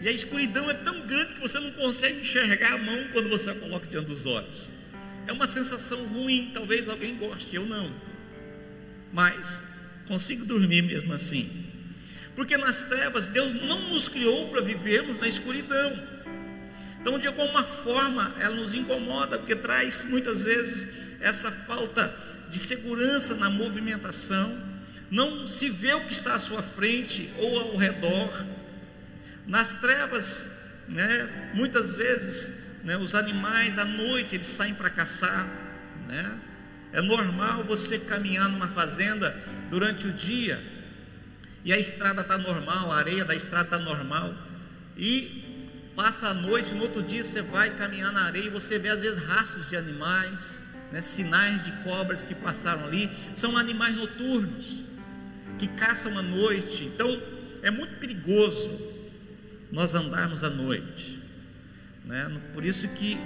e 0.00 0.08
a 0.08 0.10
escuridão 0.10 0.68
é 0.68 0.74
tão 0.74 1.06
grande 1.06 1.34
que 1.34 1.40
você 1.40 1.60
não 1.60 1.70
consegue 1.70 2.20
enxergar 2.20 2.72
a 2.72 2.78
mão 2.78 3.06
quando 3.12 3.28
você 3.28 3.50
a 3.50 3.54
coloca 3.54 3.86
diante 3.86 4.06
dos 4.06 4.26
olhos. 4.26 4.73
É 5.26 5.32
uma 5.32 5.46
sensação 5.46 6.04
ruim, 6.06 6.50
talvez 6.52 6.88
alguém 6.88 7.16
goste, 7.16 7.56
eu 7.56 7.64
não. 7.64 7.92
Mas 9.12 9.62
consigo 10.06 10.44
dormir 10.44 10.82
mesmo 10.82 11.12
assim. 11.12 11.48
Porque 12.34 12.56
nas 12.56 12.82
trevas 12.82 13.26
Deus 13.26 13.54
não 13.62 13.90
nos 13.90 14.08
criou 14.08 14.48
para 14.50 14.60
vivermos 14.60 15.20
na 15.20 15.28
escuridão. 15.28 16.14
Então, 17.00 17.18
de 17.18 17.26
alguma 17.26 17.62
forma, 17.62 18.34
ela 18.40 18.56
nos 18.56 18.74
incomoda, 18.74 19.38
porque 19.38 19.54
traz 19.54 20.04
muitas 20.04 20.44
vezes 20.44 20.86
essa 21.20 21.50
falta 21.50 22.14
de 22.48 22.58
segurança 22.58 23.34
na 23.34 23.50
movimentação, 23.50 24.58
não 25.10 25.46
se 25.46 25.68
vê 25.70 25.92
o 25.94 26.06
que 26.06 26.12
está 26.12 26.34
à 26.34 26.38
sua 26.38 26.62
frente 26.62 27.30
ou 27.38 27.60
ao 27.60 27.76
redor. 27.76 28.46
Nas 29.46 29.74
trevas, 29.74 30.46
né, 30.88 31.52
muitas 31.54 31.94
vezes, 31.94 32.52
né, 32.84 32.96
os 32.96 33.14
animais 33.14 33.78
à 33.78 33.84
noite 33.84 34.34
eles 34.34 34.46
saem 34.46 34.74
para 34.74 34.90
caçar. 34.90 35.46
Né? 36.06 36.38
É 36.92 37.00
normal 37.00 37.64
você 37.64 37.98
caminhar 37.98 38.48
numa 38.48 38.68
fazenda 38.68 39.36
durante 39.70 40.06
o 40.06 40.12
dia 40.12 40.62
e 41.64 41.72
a 41.72 41.78
estrada 41.78 42.20
está 42.20 42.36
normal, 42.36 42.92
a 42.92 42.98
areia 42.98 43.24
da 43.24 43.34
estrada 43.34 43.64
está 43.64 43.78
normal, 43.78 44.34
e 44.98 45.90
passa 45.96 46.28
a 46.28 46.34
noite, 46.34 46.74
no 46.74 46.82
outro 46.82 47.02
dia 47.02 47.24
você 47.24 47.40
vai 47.40 47.74
caminhar 47.74 48.12
na 48.12 48.24
areia 48.24 48.44
e 48.44 48.50
você 48.50 48.78
vê 48.78 48.90
às 48.90 49.00
vezes 49.00 49.22
rastros 49.24 49.66
de 49.68 49.76
animais, 49.76 50.62
né, 50.92 51.00
sinais 51.00 51.64
de 51.64 51.72
cobras 51.82 52.22
que 52.22 52.34
passaram 52.34 52.84
ali. 52.84 53.10
São 53.34 53.56
animais 53.56 53.96
noturnos 53.96 54.82
que 55.58 55.66
caçam 55.68 56.18
à 56.18 56.22
noite. 56.22 56.84
Então 56.84 57.20
é 57.62 57.70
muito 57.70 57.96
perigoso 57.96 58.70
nós 59.72 59.94
andarmos 59.94 60.44
à 60.44 60.50
noite. 60.50 61.23
Né? 62.04 62.40
Por 62.52 62.64
isso 62.64 62.88
que 62.88 63.18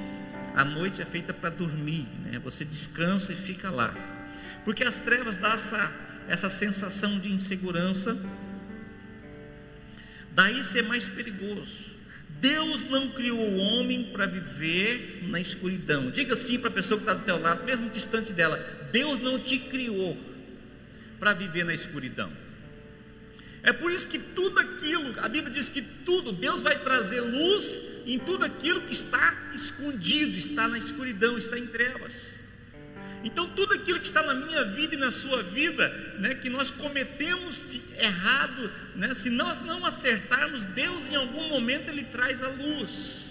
a 0.54 0.64
noite 0.64 1.02
é 1.02 1.04
feita 1.04 1.34
para 1.34 1.50
dormir. 1.50 2.06
Né? 2.24 2.38
Você 2.40 2.64
descansa 2.64 3.32
e 3.32 3.36
fica 3.36 3.70
lá. 3.70 3.94
Porque 4.64 4.84
as 4.84 4.98
trevas 4.98 5.38
dão 5.38 5.52
essa, 5.52 5.92
essa 6.28 6.50
sensação 6.50 7.18
de 7.18 7.32
insegurança. 7.32 8.16
Daí 10.32 10.64
ser 10.64 10.82
mais 10.82 11.08
perigoso. 11.08 11.96
Deus 12.40 12.84
não 12.84 13.08
criou 13.10 13.38
o 13.38 13.56
homem 13.56 14.12
para 14.12 14.26
viver 14.26 15.24
na 15.24 15.40
escuridão. 15.40 16.10
Diga 16.10 16.34
assim 16.34 16.58
para 16.58 16.68
a 16.68 16.72
pessoa 16.72 16.98
que 16.98 17.04
está 17.04 17.14
do 17.14 17.24
teu 17.24 17.40
lado, 17.40 17.64
mesmo 17.64 17.90
distante 17.90 18.32
dela: 18.32 18.56
Deus 18.92 19.20
não 19.20 19.40
te 19.40 19.58
criou 19.58 20.16
para 21.18 21.34
viver 21.34 21.64
na 21.64 21.74
escuridão. 21.74 22.30
É 23.62 23.72
por 23.72 23.90
isso 23.90 24.06
que 24.06 24.20
tudo 24.20 24.60
aquilo, 24.60 25.18
a 25.18 25.28
Bíblia 25.28 25.52
diz 25.52 25.68
que 25.68 25.82
tudo, 25.82 26.30
Deus 26.30 26.62
vai 26.62 26.78
trazer 26.78 27.20
luz 27.20 27.80
em 28.14 28.18
tudo 28.18 28.44
aquilo 28.44 28.80
que 28.80 28.92
está 28.92 29.50
escondido, 29.54 30.36
está 30.36 30.66
na 30.66 30.78
escuridão, 30.78 31.36
está 31.36 31.58
em 31.58 31.66
trevas. 31.66 32.38
Então, 33.22 33.46
tudo 33.48 33.74
aquilo 33.74 33.98
que 33.98 34.06
está 34.06 34.22
na 34.22 34.34
minha 34.34 34.64
vida 34.64 34.94
e 34.94 34.98
na 34.98 35.10
sua 35.10 35.42
vida, 35.42 35.88
né, 36.18 36.34
que 36.34 36.48
nós 36.48 36.70
cometemos 36.70 37.66
errado, 37.98 38.72
né, 38.94 39.12
se 39.14 39.28
nós 39.28 39.60
não 39.60 39.84
acertarmos, 39.84 40.64
Deus 40.64 41.06
em 41.06 41.16
algum 41.16 41.48
momento 41.48 41.90
Ele 41.90 42.04
traz 42.04 42.42
a 42.42 42.48
luz. 42.48 43.26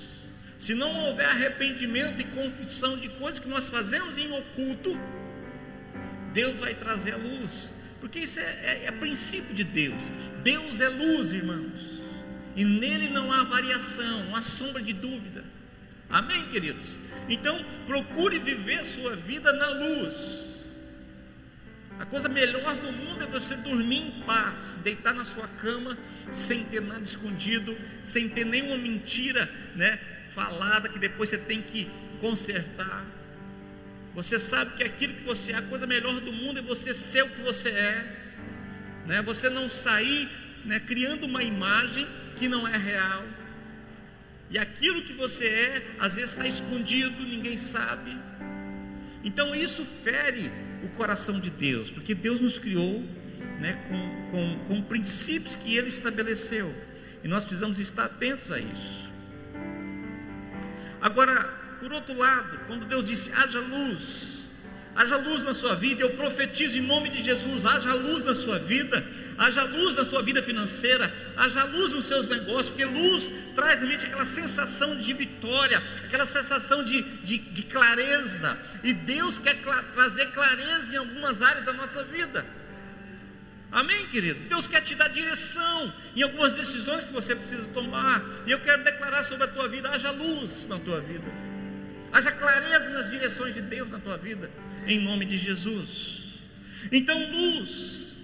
Se 0.58 0.76
não 0.76 0.94
houver 1.06 1.26
arrependimento 1.26 2.22
e 2.22 2.26
confissão 2.26 2.98
de 2.98 3.10
coisas 3.10 3.40
que 3.40 3.48
nós 3.48 3.70
fazemos 3.70 4.18
em 4.18 4.32
oculto, 4.32 5.00
Deus 6.34 6.60
vai 6.60 6.76
trazer 6.76 7.14
a 7.14 7.18
luz, 7.18 7.74
porque 8.00 8.20
isso 8.20 8.40
é, 8.40 8.44
é, 8.44 8.84
é 8.86 8.92
princípio 8.92 9.56
de 9.56 9.64
Deus. 9.64 10.04
Deus 10.44 10.80
é 10.80 10.90
luz, 10.90 11.32
irmãos, 11.32 11.97
e 12.58 12.66
nele 12.66 13.10
não 13.10 13.32
há 13.32 13.44
variação, 13.44 14.26
não 14.26 14.36
há 14.36 14.42
sombra 14.42 14.82
de 14.82 14.92
dúvida. 14.92 15.46
Amém, 16.10 16.50
queridos? 16.50 16.98
Então, 17.30 17.64
procure 17.86 18.40
viver 18.40 18.84
sua 18.84 19.16
vida 19.16 19.54
na 19.54 19.70
luz. 19.70 20.76
A 22.00 22.06
coisa 22.06 22.28
melhor 22.28 22.76
do 22.78 22.92
mundo 22.92 23.24
é 23.24 23.28
você 23.28 23.56
dormir 23.56 23.98
em 23.98 24.24
paz, 24.24 24.80
deitar 24.84 25.14
na 25.14 25.24
sua 25.24 25.48
cama 25.48 25.96
sem 26.32 26.64
ter 26.64 26.82
nada 26.82 27.04
escondido, 27.04 27.78
sem 28.04 28.28
ter 28.28 28.46
nenhuma 28.46 28.78
mentira, 28.78 29.50
né, 29.76 30.00
falada 30.34 30.90
que 30.90 30.98
depois 30.98 31.30
você 31.30 31.38
tem 31.38 31.62
que 31.62 31.90
consertar. 32.20 33.06
Você 34.16 34.40
sabe 34.40 34.78
que 34.78 34.84
aquilo 34.84 35.14
que 35.14 35.24
você 35.24 35.52
é, 35.52 35.58
a 35.58 35.62
coisa 35.62 35.86
melhor 35.86 36.20
do 36.22 36.34
mundo 36.34 36.58
é 36.58 36.62
você 36.64 36.92
ser 36.92 37.24
o 37.24 37.30
que 37.30 37.42
você 37.42 37.70
é, 37.70 38.18
né? 39.06 39.22
Você 39.22 39.48
não 39.48 39.70
sair, 39.70 40.28
né, 40.66 40.80
criando 40.80 41.26
uma 41.26 41.44
imagem 41.44 42.08
que 42.38 42.48
não 42.48 42.68
é 42.68 42.78
real. 42.78 43.24
E 44.50 44.58
aquilo 44.58 45.04
que 45.04 45.14
você 45.14 45.46
é, 45.46 45.96
às 46.00 46.16
vezes 46.16 46.32
está 46.32 46.48
escondido, 46.48 47.24
ninguém 47.24 47.58
sabe. 47.58 48.16
Então 49.24 49.54
isso 49.54 49.84
fere 49.84 50.52
o 50.84 50.90
coração 50.90 51.40
de 51.40 51.50
Deus, 51.50 51.90
porque 51.90 52.16
Deus 52.16 52.40
nos 52.40 52.58
criou 52.58 53.04
né, 53.60 53.74
com, 53.90 54.32
com, 54.32 54.60
com 54.66 54.82
princípios 54.82 55.56
que 55.56 55.76
Ele 55.76 55.88
estabeleceu, 55.88 56.74
e 57.24 57.28
nós 57.28 57.44
precisamos 57.44 57.80
estar 57.80 58.06
atentos 58.06 58.52
a 58.52 58.60
isso. 58.60 59.12
Agora, 61.02 61.44
por 61.80 61.92
outro 61.92 62.16
lado, 62.18 62.60
quando 62.68 62.86
Deus 62.86 63.08
disse: 63.08 63.32
haja 63.34 63.60
luz, 63.60 64.37
haja 64.98 65.16
luz 65.16 65.44
na 65.44 65.54
sua 65.54 65.76
vida, 65.76 66.02
eu 66.02 66.10
profetizo 66.16 66.80
em 66.80 66.82
nome 66.82 67.10
de 67.10 67.24
Jesus, 67.24 67.66
haja 67.68 67.94
luz 67.94 68.26
na 68.26 68.34
sua 68.34 68.58
vida, 68.58 69.06
haja 69.38 69.64
luz 69.64 69.96
na 69.96 70.04
sua 70.04 70.24
vida 70.24 70.42
financeira, 70.42 71.14
haja 71.38 71.64
luz 71.66 71.94
nos 71.94 72.08
seus 72.08 72.26
negócios, 72.26 72.72
porque 72.72 72.84
luz 72.84 73.32
traz 73.56 73.84
à 73.84 73.86
mente 73.86 74.08
aquela 74.08 74.26
sensação 74.26 74.96
de 74.98 75.14
vitória, 75.14 75.82
aquela 76.04 76.26
sensação 76.26 76.84
de, 76.84 77.04
de, 77.24 77.38
de 77.38 77.64
clareza, 77.64 78.58
e 78.84 78.92
Deus 78.92 79.38
quer 79.38 79.62
cla 79.62 79.84
trazer 79.94 80.32
clareza 80.32 80.92
em 80.92 80.98
algumas 80.98 81.44
áreas 81.44 81.66
da 81.66 81.74
nossa 81.74 82.04
vida. 82.04 82.44
Amém, 83.72 84.08
querido? 84.08 84.50
Deus 84.50 84.66
quer 84.66 84.82
te 84.82 84.96
dar 84.96 85.10
direção 85.10 85.94
em 86.16 86.24
algumas 86.24 86.56
decisões 86.56 87.04
que 87.04 87.12
você 87.12 87.36
precisa 87.36 87.70
tomar. 87.70 88.24
E 88.48 88.52
eu 88.52 88.60
quero 88.62 88.82
declarar 88.82 89.24
sobre 89.26 89.44
a 89.44 89.48
tua 89.48 89.68
vida: 89.68 89.90
haja 89.90 90.10
luz 90.10 90.70
na 90.70 90.80
tua 90.80 91.02
vida, 91.02 91.26
haja 92.14 92.32
clareza 92.32 92.90
nas 92.90 93.12
direções 93.12 93.54
de 93.54 93.62
Deus 93.62 93.92
na 93.92 94.00
tua 94.00 94.18
vida 94.18 94.50
em 94.86 95.00
nome 95.00 95.26
de 95.26 95.38
Jesus. 95.38 96.22
Então, 96.92 97.32
luz, 97.32 98.16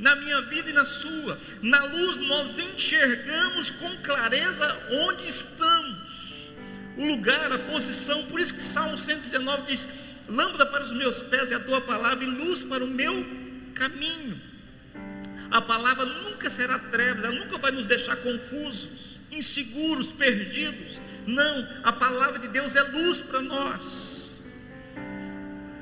na 0.00 0.16
minha 0.16 0.40
vida 0.42 0.70
e 0.70 0.72
na 0.72 0.84
sua, 0.84 1.38
na 1.62 1.84
luz 1.84 2.16
nós 2.16 2.58
enxergamos 2.58 3.70
com 3.70 3.96
clareza 3.98 4.66
onde 4.90 5.28
estamos, 5.28 6.48
o 6.96 7.04
lugar, 7.04 7.52
a 7.52 7.58
posição. 7.58 8.24
Por 8.24 8.40
isso 8.40 8.54
que 8.54 8.62
Salmo 8.62 8.96
119 8.96 9.62
diz: 9.66 9.86
Lâmpada 10.28 10.66
para 10.66 10.82
os 10.82 10.92
meus 10.92 11.18
pés 11.18 11.52
é 11.52 11.56
a 11.56 11.60
tua 11.60 11.80
palavra 11.80 12.24
e 12.24 12.26
luz 12.26 12.62
para 12.62 12.82
o 12.82 12.86
meu 12.86 13.24
caminho. 13.74 14.40
A 15.50 15.60
palavra 15.60 16.04
nunca 16.04 16.48
será 16.48 16.78
trevas, 16.78 17.24
ela 17.24 17.34
nunca 17.34 17.58
vai 17.58 17.72
nos 17.72 17.86
deixar 17.86 18.16
confusos, 18.16 18.88
inseguros, 19.32 20.06
perdidos. 20.06 21.02
Não, 21.26 21.68
a 21.82 21.92
palavra 21.92 22.38
de 22.38 22.48
Deus 22.48 22.76
é 22.76 22.82
luz 22.82 23.20
para 23.20 23.40
nós. 23.40 24.09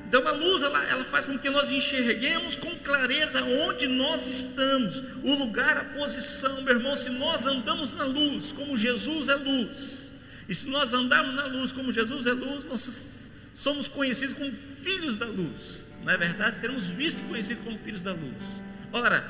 Então 0.09 0.27
a 0.27 0.33
luz 0.33 0.63
ela, 0.63 0.83
ela 0.87 1.05
faz 1.05 1.27
com 1.27 1.39
que 1.39 1.51
nós 1.51 1.71
enxerguemos 1.71 2.57
com 2.57 2.75
clareza 2.79 3.45
onde 3.45 3.87
nós 3.87 4.27
estamos, 4.27 5.03
o 5.23 5.35
lugar, 5.35 5.77
a 5.77 5.85
posição, 5.85 6.63
meu 6.63 6.77
irmão. 6.77 6.97
Se 6.97 7.11
nós 7.11 7.45
andamos 7.45 7.93
na 7.93 8.05
luz, 8.05 8.51
como 8.51 8.75
Jesus 8.75 9.29
é 9.29 9.35
luz, 9.35 10.09
e 10.49 10.55
se 10.55 10.67
nós 10.71 10.95
andarmos 10.95 11.35
na 11.35 11.45
luz, 11.45 11.73
como 11.73 11.93
Jesus 11.93 12.27
é 12.27 12.33
luz, 12.33 12.65
nós 12.65 13.31
somos 13.55 13.87
conhecidos 13.87 14.33
como 14.33 14.51
filhos 14.51 15.15
da 15.15 15.27
luz. 15.27 15.85
Não 16.03 16.11
é 16.11 16.17
verdade? 16.17 16.57
Seremos 16.57 16.87
vistos 16.87 17.23
e 17.23 17.29
conhecidos 17.29 17.63
como 17.63 17.79
filhos 17.79 18.01
da 18.01 18.13
luz. 18.13 18.43
Ora, 18.91 19.23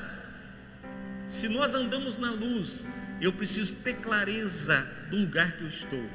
se 1.27 1.49
nós 1.49 1.73
andamos 1.73 2.17
na 2.17 2.31
luz, 2.31 2.85
eu 3.19 3.33
preciso 3.33 3.75
ter 3.83 3.95
clareza 3.95 4.87
do 5.09 5.17
lugar 5.17 5.57
que 5.57 5.63
eu 5.63 5.67
estou, 5.67 6.09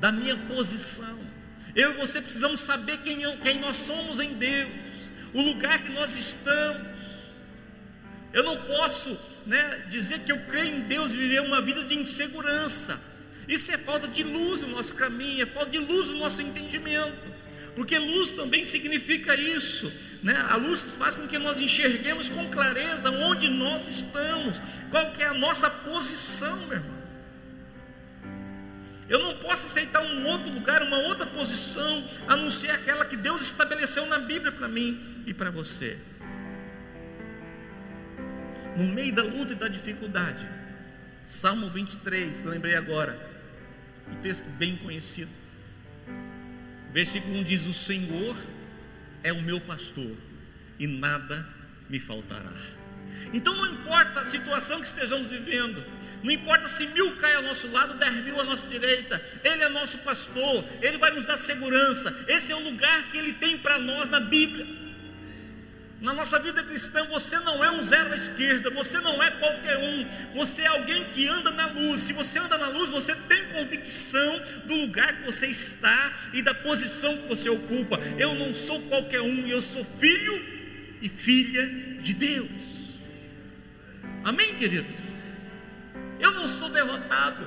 da 0.00 0.10
minha 0.10 0.36
posição. 0.36 1.37
Eu 1.78 1.92
e 1.92 1.96
você 1.96 2.20
precisamos 2.20 2.58
saber 2.58 2.98
quem, 3.04 3.22
eu, 3.22 3.36
quem 3.36 3.60
nós 3.60 3.76
somos 3.76 4.18
em 4.18 4.34
Deus, 4.34 4.68
o 5.32 5.40
lugar 5.40 5.80
que 5.80 5.92
nós 5.92 6.16
estamos. 6.16 6.88
Eu 8.32 8.42
não 8.42 8.56
posso 8.64 9.16
né, 9.46 9.86
dizer 9.88 10.18
que 10.24 10.32
eu 10.32 10.40
creio 10.46 10.74
em 10.74 10.80
Deus 10.80 11.12
e 11.12 11.16
viver 11.16 11.40
uma 11.40 11.62
vida 11.62 11.84
de 11.84 11.96
insegurança. 11.96 13.00
Isso 13.46 13.70
é 13.70 13.78
falta 13.78 14.08
de 14.08 14.24
luz 14.24 14.62
no 14.62 14.70
nosso 14.70 14.92
caminho, 14.94 15.40
é 15.40 15.46
falta 15.46 15.70
de 15.70 15.78
luz 15.78 16.08
no 16.08 16.18
nosso 16.18 16.42
entendimento. 16.42 17.32
Porque 17.76 17.96
luz 17.96 18.32
também 18.32 18.64
significa 18.64 19.36
isso. 19.36 19.92
Né? 20.20 20.34
A 20.50 20.56
luz 20.56 20.82
faz 20.96 21.14
com 21.14 21.28
que 21.28 21.38
nós 21.38 21.60
enxerguemos 21.60 22.28
com 22.28 22.48
clareza 22.48 23.08
onde 23.08 23.48
nós 23.48 23.86
estamos, 23.86 24.60
qual 24.90 25.12
é 25.20 25.26
a 25.26 25.34
nossa 25.34 25.70
posição, 25.70 26.56
meu 26.66 26.78
irmão. 26.78 26.97
Eu 29.08 29.20
não 29.20 29.38
posso 29.38 29.66
aceitar 29.66 30.02
um 30.02 30.26
outro 30.26 30.52
lugar, 30.52 30.82
uma 30.82 30.98
outra 30.98 31.26
posição, 31.26 32.04
a 32.26 32.36
não 32.36 32.50
ser 32.50 32.70
aquela 32.70 33.04
que 33.06 33.16
Deus 33.16 33.40
estabeleceu 33.40 34.06
na 34.06 34.18
Bíblia 34.18 34.52
para 34.52 34.68
mim 34.68 35.22
e 35.26 35.32
para 35.32 35.50
você. 35.50 35.98
No 38.76 38.84
meio 38.84 39.14
da 39.14 39.22
luta 39.22 39.52
e 39.52 39.56
da 39.56 39.66
dificuldade, 39.66 40.46
Salmo 41.24 41.70
23, 41.70 42.44
lembrei 42.44 42.74
agora, 42.74 43.18
um 44.10 44.16
texto 44.20 44.44
bem 44.50 44.76
conhecido. 44.76 45.30
Versículo 46.92 47.38
1 47.38 47.44
diz: 47.44 47.66
O 47.66 47.72
Senhor 47.72 48.36
é 49.22 49.32
o 49.32 49.42
meu 49.42 49.60
pastor 49.60 50.16
e 50.78 50.86
nada 50.86 51.46
me 51.88 51.98
faltará. 51.98 52.52
Então 53.32 53.54
não 53.56 53.66
importa 53.66 54.20
a 54.20 54.26
situação 54.26 54.80
que 54.80 54.86
estejamos 54.86 55.28
vivendo, 55.28 55.84
não 56.22 56.32
importa 56.32 56.66
se 56.66 56.86
mil 56.88 57.16
cai 57.16 57.34
ao 57.36 57.42
nosso 57.42 57.68
lado, 57.68 57.94
dez 57.94 58.24
mil 58.24 58.40
à 58.40 58.44
nossa 58.44 58.66
direita. 58.66 59.22
Ele 59.44 59.62
é 59.62 59.68
nosso 59.68 59.98
pastor. 59.98 60.64
Ele 60.82 60.98
vai 60.98 61.10
nos 61.12 61.26
dar 61.26 61.36
segurança. 61.36 62.14
Esse 62.26 62.52
é 62.52 62.56
o 62.56 62.62
lugar 62.62 63.10
que 63.10 63.18
Ele 63.18 63.32
tem 63.32 63.58
para 63.58 63.78
nós 63.78 64.08
na 64.08 64.20
Bíblia. 64.20 64.66
Na 66.00 66.12
nossa 66.12 66.38
vida 66.38 66.62
cristã, 66.62 67.04
você 67.06 67.40
não 67.40 67.64
é 67.64 67.72
um 67.72 67.82
zero 67.82 68.12
à 68.12 68.16
esquerda, 68.16 68.70
você 68.70 69.00
não 69.00 69.20
é 69.20 69.32
qualquer 69.32 69.76
um, 69.78 70.06
você 70.32 70.62
é 70.62 70.68
alguém 70.68 71.04
que 71.06 71.26
anda 71.26 71.50
na 71.50 71.66
luz. 71.66 72.02
Se 72.02 72.12
você 72.12 72.38
anda 72.38 72.56
na 72.56 72.68
luz, 72.68 72.88
você 72.88 73.16
tem 73.16 73.48
convicção 73.48 74.40
do 74.66 74.76
lugar 74.76 75.12
que 75.16 75.26
você 75.26 75.46
está 75.46 76.30
e 76.32 76.40
da 76.40 76.54
posição 76.54 77.16
que 77.16 77.26
você 77.26 77.48
ocupa. 77.48 77.98
Eu 78.16 78.32
não 78.34 78.54
sou 78.54 78.80
qualquer 78.82 79.22
um, 79.22 79.48
eu 79.48 79.60
sou 79.60 79.84
filho 79.84 80.40
e 81.02 81.08
filha 81.08 81.66
de 82.00 82.14
Deus. 82.14 82.48
Amém, 84.22 84.54
queridos? 84.54 85.17
Eu 86.18 86.32
não 86.32 86.48
sou 86.48 86.68
derrotado. 86.70 87.46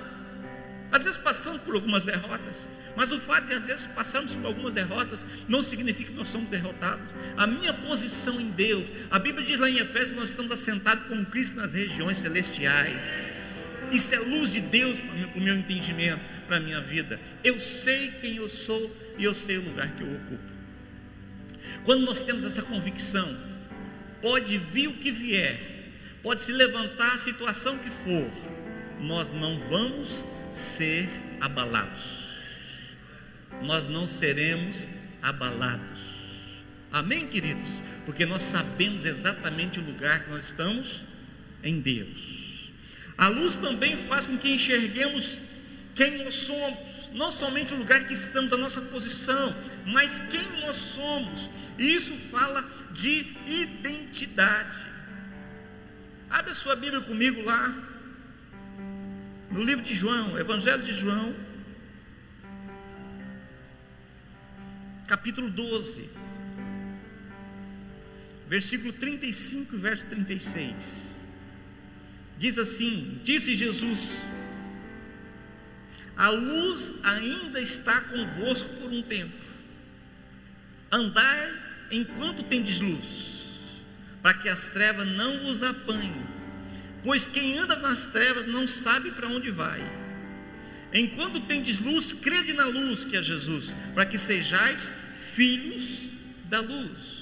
Às 0.91 1.05
vezes 1.05 1.17
passamos 1.17 1.61
por 1.61 1.73
algumas 1.75 2.03
derrotas, 2.03 2.67
mas 2.97 3.13
o 3.13 3.19
fato 3.19 3.47
de 3.47 3.53
às 3.53 3.65
vezes 3.65 3.87
passarmos 3.87 4.35
por 4.35 4.47
algumas 4.47 4.73
derrotas 4.73 5.25
não 5.47 5.63
significa 5.63 6.11
que 6.11 6.17
nós 6.17 6.27
somos 6.27 6.49
derrotados. 6.49 7.05
A 7.37 7.47
minha 7.47 7.73
posição 7.73 8.39
em 8.41 8.51
Deus, 8.51 8.85
a 9.09 9.17
Bíblia 9.17 9.45
diz 9.45 9.59
lá 9.59 9.69
em 9.69 9.77
Efésios 9.77 10.11
nós 10.11 10.29
estamos 10.29 10.51
assentados 10.51 11.07
com 11.07 11.23
Cristo 11.25 11.55
nas 11.55 11.73
regiões 11.73 12.17
celestiais. 12.17 13.67
Isso 13.91 14.13
é 14.15 14.19
luz 14.19 14.51
de 14.51 14.59
Deus 14.59 14.99
para 14.99 15.39
o 15.39 15.41
meu 15.41 15.55
entendimento, 15.55 16.21
para 16.45 16.57
a 16.57 16.59
minha 16.59 16.81
vida. 16.81 17.19
Eu 17.43 17.59
sei 17.59 18.11
quem 18.19 18.35
eu 18.37 18.49
sou 18.49 18.95
e 19.17 19.23
eu 19.23 19.33
sei 19.33 19.57
o 19.57 19.63
lugar 19.63 19.89
que 19.95 20.03
eu 20.03 20.13
ocupo. 20.13 20.51
Quando 21.85 22.05
nós 22.05 22.23
temos 22.23 22.43
essa 22.43 22.61
convicção, 22.61 23.37
pode 24.21 24.57
vir 24.57 24.87
o 24.87 24.93
que 24.93 25.11
vier, 25.11 25.59
pode 26.21 26.41
se 26.41 26.51
levantar 26.51 27.15
a 27.15 27.17
situação 27.17 27.77
que 27.77 27.89
for, 27.89 28.29
nós 29.01 29.29
não 29.29 29.59
vamos 29.69 30.25
ser 30.51 31.09
abalados. 31.39 32.21
Nós 33.63 33.87
não 33.87 34.07
seremos 34.07 34.87
abalados. 35.21 35.99
Amém, 36.91 37.27
queridos? 37.27 37.81
Porque 38.05 38.25
nós 38.25 38.43
sabemos 38.43 39.05
exatamente 39.05 39.79
o 39.79 39.83
lugar 39.83 40.23
que 40.23 40.29
nós 40.29 40.45
estamos 40.45 41.03
em 41.63 41.79
Deus. 41.79 42.71
A 43.17 43.27
luz 43.27 43.55
também 43.55 43.97
faz 43.97 44.25
com 44.25 44.37
que 44.37 44.49
enxerguemos 44.49 45.39
quem 45.93 46.23
nós 46.23 46.35
somos, 46.35 47.09
não 47.13 47.31
somente 47.31 47.73
o 47.73 47.77
lugar 47.77 48.05
que 48.05 48.13
estamos, 48.13 48.51
a 48.53 48.57
nossa 48.57 48.81
posição, 48.81 49.55
mas 49.85 50.19
quem 50.29 50.61
nós 50.61 50.75
somos. 50.75 51.49
Isso 51.77 52.13
fala 52.31 52.63
de 52.91 53.25
identidade. 53.45 54.87
Abre 56.29 56.51
a 56.51 56.55
sua 56.55 56.75
Bíblia 56.75 57.01
comigo 57.01 57.41
lá, 57.43 57.90
no 59.51 59.61
livro 59.63 59.83
de 59.83 59.93
João, 59.93 60.39
Evangelho 60.39 60.81
de 60.81 60.93
João, 60.93 61.35
capítulo 65.07 65.49
12, 65.49 66.09
versículo 68.47 68.93
35 68.93 69.75
e 69.75 69.77
verso 69.77 70.07
36. 70.07 71.11
Diz 72.37 72.57
assim: 72.57 73.19
Disse 73.23 73.53
Jesus: 73.53 74.21
A 76.15 76.29
luz 76.29 76.93
ainda 77.03 77.59
está 77.59 77.99
convosco 78.01 78.69
por 78.75 78.89
um 78.89 79.01
tempo, 79.03 79.35
andai 80.89 81.53
enquanto 81.91 82.41
tendes 82.43 82.79
luz, 82.79 83.73
para 84.21 84.33
que 84.33 84.47
as 84.47 84.67
trevas 84.67 85.05
não 85.05 85.39
vos 85.39 85.61
apanhem, 85.61 86.25
pois 87.03 87.25
quem 87.25 87.57
anda 87.57 87.75
nas 87.77 88.07
trevas 88.07 88.45
não 88.45 88.67
sabe 88.67 89.11
para 89.11 89.27
onde 89.27 89.49
vai. 89.49 89.81
Enquanto 90.93 91.39
tendes 91.39 91.79
luz, 91.79 92.11
crede 92.13 92.53
na 92.53 92.65
luz 92.65 93.05
que 93.05 93.15
é 93.15 93.21
Jesus, 93.21 93.73
para 93.93 94.05
que 94.05 94.17
sejais 94.17 94.91
filhos 95.33 96.07
da 96.45 96.59
luz. 96.59 97.21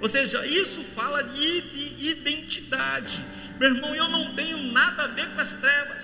Ou 0.00 0.08
seja, 0.08 0.44
isso 0.44 0.82
fala 0.82 1.22
de 1.22 2.08
identidade. 2.10 3.24
Meu 3.58 3.74
irmão, 3.74 3.94
eu 3.94 4.08
não 4.08 4.34
tenho 4.34 4.58
nada 4.72 5.04
a 5.04 5.06
ver 5.06 5.28
com 5.30 5.40
as 5.40 5.52
trevas. 5.52 6.02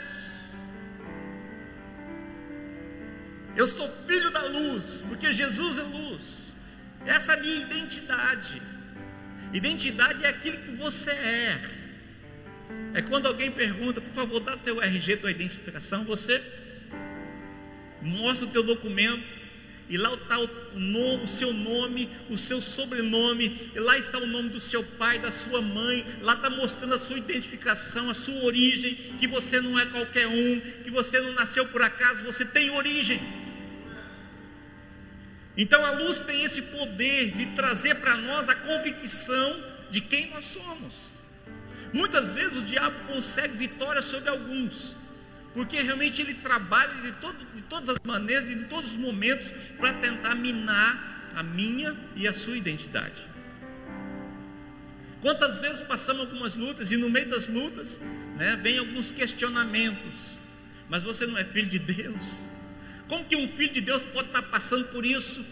Eu 3.56 3.66
sou 3.66 3.88
filho 4.06 4.30
da 4.30 4.44
luz, 4.44 5.02
porque 5.08 5.32
Jesus 5.32 5.76
é 5.76 5.82
luz. 5.82 6.22
Essa 7.04 7.32
é 7.32 7.36
a 7.36 7.40
minha 7.40 7.60
identidade. 7.60 8.62
Identidade 9.52 10.24
é 10.24 10.28
aquilo 10.28 10.58
que 10.58 10.76
você 10.76 11.10
é. 11.10 11.79
É 12.92 13.02
quando 13.02 13.26
alguém 13.26 13.50
pergunta, 13.50 14.00
por 14.00 14.12
favor, 14.12 14.40
dá 14.40 14.56
teu 14.56 14.80
RG, 14.82 15.16
tua 15.18 15.30
identificação, 15.30 16.04
você 16.04 16.42
mostra 18.02 18.46
o 18.46 18.50
teu 18.50 18.62
documento, 18.62 19.40
e 19.88 19.96
lá 19.96 20.12
está 20.14 20.38
o, 20.38 20.48
nome, 20.74 21.24
o 21.24 21.28
seu 21.28 21.52
nome, 21.52 22.08
o 22.28 22.38
seu 22.38 22.60
sobrenome, 22.60 23.70
e 23.74 23.78
lá 23.80 23.98
está 23.98 24.18
o 24.18 24.26
nome 24.26 24.48
do 24.48 24.60
seu 24.60 24.84
pai, 24.84 25.18
da 25.18 25.32
sua 25.32 25.60
mãe, 25.60 26.06
lá 26.22 26.34
está 26.34 26.48
mostrando 26.48 26.94
a 26.94 26.98
sua 26.98 27.18
identificação, 27.18 28.08
a 28.08 28.14
sua 28.14 28.44
origem, 28.44 28.94
que 29.18 29.26
você 29.26 29.60
não 29.60 29.78
é 29.78 29.86
qualquer 29.86 30.28
um, 30.28 30.60
que 30.84 30.90
você 30.90 31.20
não 31.20 31.32
nasceu 31.32 31.66
por 31.66 31.82
acaso, 31.82 32.24
você 32.24 32.44
tem 32.44 32.70
origem. 32.70 33.20
Então 35.56 35.84
a 35.84 35.90
luz 35.90 36.20
tem 36.20 36.44
esse 36.44 36.62
poder 36.62 37.32
de 37.32 37.46
trazer 37.46 37.96
para 37.96 38.16
nós 38.16 38.48
a 38.48 38.54
convicção 38.54 39.64
de 39.90 40.00
quem 40.00 40.30
nós 40.30 40.44
somos. 40.44 41.09
Muitas 41.92 42.32
vezes 42.32 42.62
o 42.62 42.66
diabo 42.66 43.06
consegue 43.06 43.56
vitória 43.56 44.00
sobre 44.00 44.28
alguns, 44.28 44.96
porque 45.52 45.82
realmente 45.82 46.22
ele 46.22 46.34
trabalha 46.34 47.02
de, 47.02 47.12
todo, 47.12 47.36
de 47.54 47.62
todas 47.62 47.88
as 47.88 47.98
maneiras, 48.04 48.48
de 48.48 48.64
todos 48.66 48.92
os 48.92 48.96
momentos, 48.96 49.52
para 49.78 49.92
tentar 49.94 50.34
minar 50.34 51.30
a 51.34 51.42
minha 51.42 51.96
e 52.14 52.28
a 52.28 52.32
sua 52.32 52.56
identidade. 52.56 53.28
Quantas 55.20 55.60
vezes 55.60 55.82
passamos 55.82 56.22
algumas 56.22 56.56
lutas 56.56 56.90
e 56.90 56.96
no 56.96 57.10
meio 57.10 57.28
das 57.28 57.46
lutas, 57.46 58.00
né, 58.36 58.56
vem 58.62 58.78
alguns 58.78 59.10
questionamentos. 59.10 60.14
Mas 60.88 61.02
você 61.02 61.26
não 61.26 61.36
é 61.36 61.44
filho 61.44 61.68
de 61.68 61.78
Deus? 61.78 62.46
Como 63.06 63.24
que 63.24 63.36
um 63.36 63.48
filho 63.48 63.72
de 63.72 63.80
Deus 63.80 64.02
pode 64.04 64.28
estar 64.28 64.42
passando 64.42 64.86
por 64.88 65.04
isso? 65.04 65.44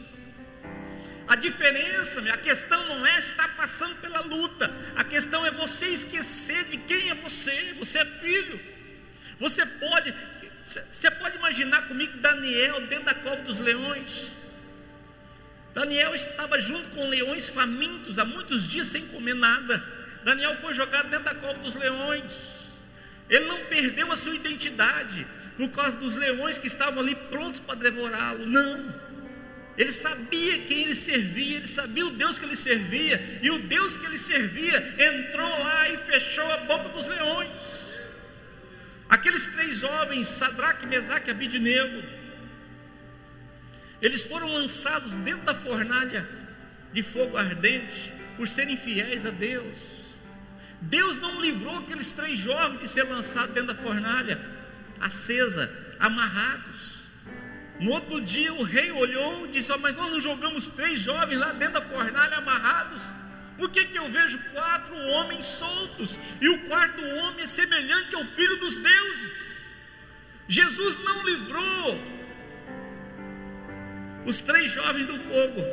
A 1.29 1.37
diferença, 1.37 2.21
a 2.33 2.37
questão 2.39 2.87
não 2.87 3.07
é 3.07 3.19
estar 3.19 3.55
passando 3.55 3.97
pela 3.97 4.21
luta, 4.21 4.73
a 4.97 5.05
questão 5.05 5.45
é 5.45 5.51
você 5.51 5.87
esquecer 5.87 6.65
de 6.65 6.79
quem 6.79 7.11
é 7.11 7.15
você. 7.15 7.75
Você 7.79 7.99
é 7.99 8.05
filho. 8.05 8.59
Você 9.39 9.65
pode, 9.67 10.15
você 10.65 11.11
pode 11.11 11.37
imaginar 11.37 11.87
comigo 11.87 12.17
Daniel 12.19 12.81
dentro 12.87 13.05
da 13.05 13.15
cova 13.15 13.43
dos 13.43 13.61
leões. 13.61 14.33
Daniel 15.75 16.15
estava 16.15 16.59
junto 16.59 16.89
com 16.91 17.09
leões 17.09 17.49
famintos 17.49 18.19
há 18.19 18.25
muitos 18.25 18.67
dias 18.67 18.89
sem 18.89 19.07
comer 19.09 19.35
nada. 19.35 19.85
Daniel 20.25 20.57
foi 20.57 20.73
jogado 20.73 21.11
dentro 21.11 21.27
da 21.27 21.35
cova 21.35 21.59
dos 21.59 21.75
leões. 21.75 22.69
Ele 23.29 23.45
não 23.45 23.67
perdeu 23.67 24.11
a 24.11 24.17
sua 24.17 24.35
identidade 24.35 25.27
por 25.59 25.69
causa 25.69 25.97
dos 25.97 26.17
leões 26.17 26.57
que 26.57 26.67
estavam 26.67 27.01
ali 27.01 27.15
prontos 27.15 27.61
para 27.61 27.77
devorá-lo. 27.77 28.47
Não. 28.47 29.08
Ele 29.79 29.93
sabia 29.93 30.59
quem 30.63 30.83
ele 30.83 30.95
servia, 30.95 31.59
ele 31.59 31.69
sabia 31.69 32.05
o 32.05 32.11
Deus 32.11 32.37
que 32.37 32.45
ele 32.45 32.57
servia, 32.57 33.39
e 33.41 33.49
o 33.51 33.61
Deus 33.61 33.97
que 33.97 34.05
ele 34.05 34.19
servia 34.19 34.77
entrou 34.99 35.49
lá 35.49 35.89
e 35.91 35.97
fechou 35.99 36.51
a 36.53 36.57
boca 36.59 36.89
dos 36.89 37.07
leões. 37.07 38.01
Aqueles 39.09 39.47
três 39.47 39.79
jovens, 39.79 40.27
Sadraque, 40.27 40.85
Mesaque 40.85 41.29
e 41.29 41.31
Abidnego, 41.31 42.03
eles 44.03 44.25
foram 44.25 44.53
lançados 44.53 45.13
dentro 45.13 45.45
da 45.45 45.55
fornalha 45.55 46.29
de 46.93 47.03
fogo 47.03 47.37
ardente 47.37 48.13
por 48.37 48.49
serem 48.49 48.77
fiéis 48.77 49.25
a 49.25 49.31
Deus. 49.31 49.77
Deus 50.81 51.19
não 51.19 51.41
livrou 51.41 51.79
aqueles 51.79 52.11
três 52.11 52.39
jovens 52.39 52.81
de 52.81 52.89
ser 52.89 53.05
lançados 53.05 53.55
dentro 53.55 53.75
da 53.75 53.81
fornalha 53.81 54.41
acesa, 55.01 55.71
amarrados. 56.01 56.78
No 57.81 57.93
outro 57.93 58.21
dia 58.21 58.53
o 58.53 58.63
rei 58.63 58.91
olhou 58.91 59.47
e 59.47 59.51
disse: 59.51 59.73
oh, 59.73 59.79
Mas 59.79 59.97
nós 59.97 60.11
não 60.11 60.21
jogamos 60.21 60.67
três 60.69 61.01
jovens 61.01 61.39
lá 61.39 61.53
dentro 61.53 61.75
da 61.75 61.83
fornalha 61.83 62.37
amarrados? 62.39 63.13
Por 63.57 63.71
que, 63.71 63.85
que 63.87 63.99
eu 63.99 64.09
vejo 64.11 64.39
quatro 64.53 64.97
homens 64.97 65.47
soltos 65.47 66.19
e 66.41 66.49
o 66.49 66.59
quarto 66.69 67.03
homem 67.05 67.43
é 67.43 67.47
semelhante 67.47 68.15
ao 68.15 68.25
filho 68.25 68.57
dos 68.57 68.77
deuses? 68.77 69.67
Jesus 70.49 70.97
não 71.05 71.23
livrou 71.25 72.01
os 74.25 74.41
três 74.41 74.71
jovens 74.73 75.07
do 75.07 75.19
fogo, 75.19 75.65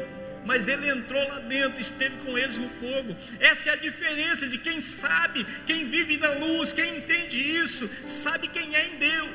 mas 0.45 0.67
ele 0.67 0.89
entrou 0.89 1.27
lá 1.27 1.39
dentro, 1.39 1.79
esteve 1.79 2.17
com 2.23 2.37
eles 2.37 2.57
no 2.57 2.69
fogo. 2.69 3.15
Essa 3.39 3.69
é 3.69 3.73
a 3.73 3.75
diferença 3.75 4.47
de 4.47 4.57
quem 4.57 4.81
sabe, 4.81 5.45
quem 5.67 5.85
vive 5.85 6.17
na 6.17 6.29
luz, 6.29 6.73
quem 6.73 6.97
entende 6.97 7.39
isso, 7.39 7.87
sabe 8.07 8.47
quem 8.47 8.75
é 8.75 8.87
em 8.87 8.97
Deus. 8.97 9.29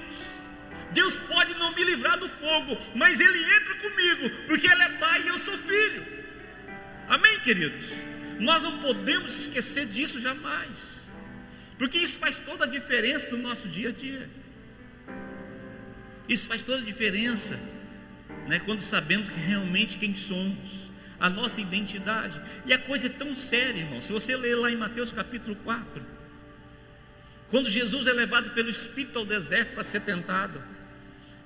Deus 0.92 1.16
pode 1.16 1.54
não 1.54 1.74
me 1.74 1.84
livrar 1.84 2.18
do 2.18 2.28
fogo, 2.28 2.76
mas 2.94 3.20
Ele 3.20 3.38
entra 3.38 3.74
comigo, 3.76 4.30
porque 4.46 4.66
Ele 4.66 4.82
é 4.82 4.88
pai 4.88 5.22
e 5.22 5.28
eu 5.28 5.38
sou 5.38 5.56
filho. 5.58 6.04
Amém, 7.08 7.40
queridos? 7.40 7.84
Nós 8.38 8.62
não 8.62 8.78
podemos 8.78 9.36
esquecer 9.36 9.86
disso 9.86 10.20
jamais, 10.20 11.00
porque 11.78 11.98
isso 11.98 12.18
faz 12.18 12.38
toda 12.38 12.64
a 12.64 12.68
diferença 12.68 13.30
no 13.30 13.38
nosso 13.38 13.68
dia 13.68 13.90
a 13.90 13.92
dia. 13.92 14.28
Isso 16.28 16.46
faz 16.46 16.62
toda 16.62 16.78
a 16.78 16.84
diferença, 16.84 17.58
né, 18.46 18.60
quando 18.60 18.80
sabemos 18.80 19.28
que 19.28 19.38
realmente 19.38 19.98
quem 19.98 20.14
somos, 20.14 20.70
a 21.18 21.28
nossa 21.28 21.60
identidade. 21.60 22.40
E 22.64 22.72
a 22.72 22.78
coisa 22.78 23.06
é 23.06 23.10
tão 23.10 23.34
séria, 23.34 23.80
irmão. 23.80 24.00
Se 24.00 24.12
você 24.12 24.36
ler 24.36 24.54
lá 24.54 24.70
em 24.70 24.76
Mateus 24.76 25.12
capítulo 25.12 25.54
4, 25.56 26.04
quando 27.48 27.68
Jesus 27.68 28.06
é 28.06 28.12
levado 28.12 28.50
pelo 28.50 28.70
Espírito 28.70 29.18
ao 29.18 29.26
deserto 29.26 29.74
para 29.74 29.82
ser 29.82 30.00
tentado, 30.00 30.62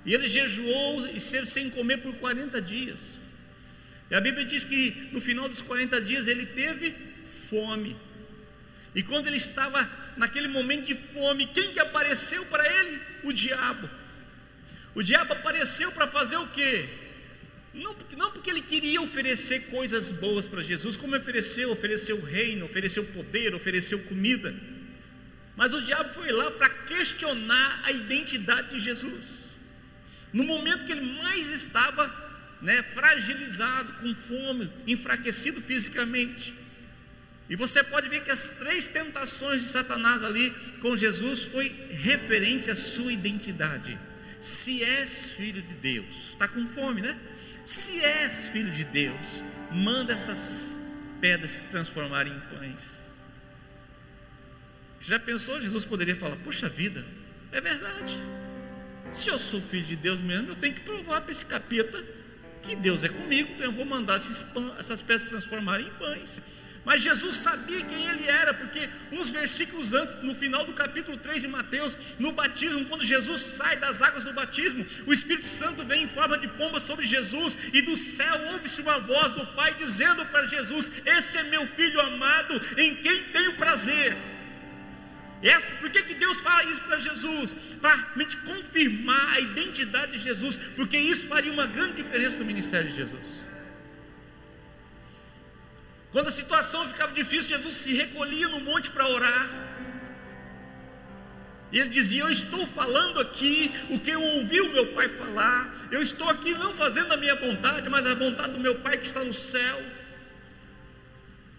e 0.05 0.13
ele 0.13 0.29
jejuou 0.29 1.07
e 1.09 1.21
sem 1.21 1.71
comer 1.71 1.99
por 1.99 2.15
40 2.17 2.61
dias. 2.61 3.01
E 4.11 4.15
a 4.15 4.21
Bíblia 4.21 4.45
diz 4.45 4.63
que 4.63 5.09
no 5.13 5.21
final 5.21 5.49
dos 5.49 5.63
40 5.63 6.01
dias 6.01 6.27
ele 6.27 6.45
teve 6.47 6.95
fome. 7.49 7.97
E 8.95 9.03
quando 9.03 9.27
ele 9.27 9.39
estava 9.39 9.89
naquele 10.17 10.47
momento 10.47 10.87
de 10.87 10.95
fome, 10.95 11.47
quem 11.47 11.73
que 11.73 11.81
apareceu 11.81 12.45
para 12.47 12.65
ele? 12.81 13.01
O 13.25 13.33
diabo. 13.33 13.89
O 14.95 15.03
diabo 15.03 15.33
apareceu 15.33 15.91
para 15.91 16.07
fazer 16.07 16.37
o 16.37 16.47
quê? 16.49 16.89
Não, 17.73 17.97
não 18.17 18.31
porque 18.31 18.51
ele 18.51 18.61
queria 18.61 19.01
oferecer 19.03 19.67
coisas 19.67 20.13
boas 20.13 20.47
para 20.47 20.63
Jesus, 20.63 20.97
como 20.97 21.17
ofereceu, 21.17 21.73
ofereceu 21.73 22.21
reino, 22.21 22.67
ofereceu 22.67 23.05
poder, 23.07 23.53
ofereceu 23.53 23.99
comida. 24.05 24.55
Mas 25.57 25.73
o 25.73 25.83
diabo 25.83 26.09
foi 26.11 26.31
lá 26.31 26.51
para 26.53 26.69
questionar 26.69 27.83
a 27.85 27.91
identidade 27.91 28.71
de 28.71 28.79
Jesus. 28.79 29.44
No 30.35 30.43
momento 30.43 30.85
que 30.85 30.91
ele 30.91 31.23
mais 31.23 31.49
estava 31.51 32.13
né, 32.61 32.83
fragilizado, 32.83 33.93
com 33.95 34.13
fome, 34.17 34.69
enfraquecido 34.85 35.61
fisicamente. 35.61 36.53
E 37.49 37.55
você 37.55 37.85
pode 37.85 38.09
ver 38.09 38.25
que 38.25 38.33
as 38.33 38.49
três 38.49 38.89
tentações 38.89 39.63
de 39.63 39.69
Satanás 39.69 40.25
ali 40.25 40.51
com 40.81 40.97
Jesus 40.97 41.45
foi 41.45 41.69
referente 41.91 42.69
à 42.69 42.75
sua 42.75 43.13
identidade. 43.13 43.97
Se 44.41 44.83
és 44.83 45.31
filho 45.33 45.63
de 45.63 45.75
Deus, 45.75 46.33
está 46.33 46.49
com 46.49 46.67
fome, 46.67 47.01
né? 47.01 47.17
Se 47.65 48.01
és 48.01 48.49
filho 48.49 48.73
de 48.73 48.83
Deus, 48.85 49.45
manda 49.71 50.13
essas 50.13 50.81
pedras 51.21 51.53
se 51.53 51.65
transformarem 51.67 52.33
em 52.33 52.41
pães. 52.41 52.81
Você 54.99 55.11
já 55.11 55.21
pensou? 55.21 55.61
Jesus 55.61 55.85
poderia 55.85 56.17
falar: 56.17 56.37
Poxa 56.37 56.69
vida, 56.69 57.07
é 57.53 57.61
verdade. 57.61 58.19
Se 59.15 59.31
eu 59.31 59.39
sou 59.39 59.61
filho 59.61 59.85
de 59.85 59.95
Deus 59.95 60.21
mesmo, 60.21 60.51
eu 60.51 60.57
tenho 60.57 60.75
que 60.75 60.81
provar 60.81 61.21
para 61.21 61.31
esse 61.31 61.47
capeta 61.47 62.05
que 62.65 62.75
Deus 62.75 63.05
é 63.05 63.09
comigo, 63.09 63.53
então 63.53 63.67
eu 63.67 63.73
vou 63.73 63.85
mandar 63.85 64.19
pães, 64.19 64.73
essas 64.77 65.01
pedras 65.01 65.29
transformarem 65.29 65.87
em 65.87 65.91
pães. 65.91 66.43
Mas 66.85 67.03
Jesus 67.03 67.37
sabia 67.37 67.83
quem 67.83 68.07
ele 68.09 68.27
era, 68.27 68.53
porque 68.53 68.89
uns 69.13 69.31
versículos 69.31 69.93
antes, 69.93 70.21
no 70.23 70.35
final 70.35 70.65
do 70.65 70.73
capítulo 70.73 71.17
3 71.17 71.43
de 71.43 71.49
Mateus, 71.49 71.97
no 72.19 72.33
batismo, 72.33 72.85
quando 72.87 73.05
Jesus 73.05 73.41
sai 73.41 73.77
das 73.77 74.03
águas 74.03 74.25
do 74.25 74.33
batismo, 74.33 74.85
o 75.07 75.13
Espírito 75.13 75.47
Santo 75.47 75.85
vem 75.85 76.03
em 76.03 76.09
forma 76.09 76.37
de 76.37 76.49
pomba 76.49 76.81
sobre 76.81 77.07
Jesus, 77.07 77.57
e 77.73 77.81
do 77.83 77.97
céu 77.97 78.39
ouve-se 78.53 78.83
uma 78.83 78.99
voz 78.99 79.33
do 79.33 79.47
Pai 79.47 79.75
dizendo 79.75 80.27
para 80.27 80.45
Jesus: 80.45 80.91
Este 81.07 81.39
é 81.39 81.45
meu 81.45 81.67
filho 81.69 82.01
amado, 82.01 82.61
em 82.77 82.97
quem 82.97 83.23
tenho 83.25 83.57
prazer. 83.57 84.15
Essa, 85.45 85.75
por 85.75 85.91
que, 85.91 86.03
que 86.03 86.15
Deus 86.15 86.41
fala 86.41 86.65
isso 86.65 86.81
para 86.83 86.99
Jesus? 86.99 87.55
Para 87.79 87.97
confirmar 88.47 89.35
a 89.35 89.41
identidade 89.41 90.13
de 90.13 90.19
Jesus, 90.19 90.57
porque 90.75 90.97
isso 90.97 91.29
faria 91.29 91.53
uma 91.53 91.67
grande 91.67 91.97
diferença 92.03 92.39
no 92.39 92.47
ministério 92.47 92.89
de 92.89 92.97
Jesus. 92.97 93.45
Quando 96.11 96.29
a 96.29 96.31
situação 96.31 96.89
ficava 96.89 97.13
difícil, 97.13 97.51
Jesus 97.51 97.75
se 97.75 97.93
recolhia 97.93 98.49
no 98.49 98.61
monte 98.61 98.91
para 98.91 99.07
orar. 99.07 99.51
E 101.71 101.79
ele 101.79 101.91
dizia: 101.91 102.23
Eu 102.23 102.31
estou 102.31 102.67
falando 102.69 103.21
aqui 103.21 103.71
o 103.91 103.99
que 103.99 104.13
eu 104.13 104.23
ouvi 104.23 104.61
o 104.63 104.73
meu 104.73 104.95
pai 104.95 105.09
falar. 105.11 105.89
Eu 105.91 106.01
estou 106.01 106.31
aqui 106.31 106.53
não 106.55 106.73
fazendo 106.73 107.13
a 107.13 107.17
minha 107.19 107.35
vontade, 107.35 107.91
mas 107.91 108.07
a 108.07 108.15
vontade 108.15 108.53
do 108.53 108.61
meu 108.61 108.77
pai 108.77 108.97
que 108.97 109.07
está 109.07 109.23
no 109.23 109.35
céu. 109.35 109.83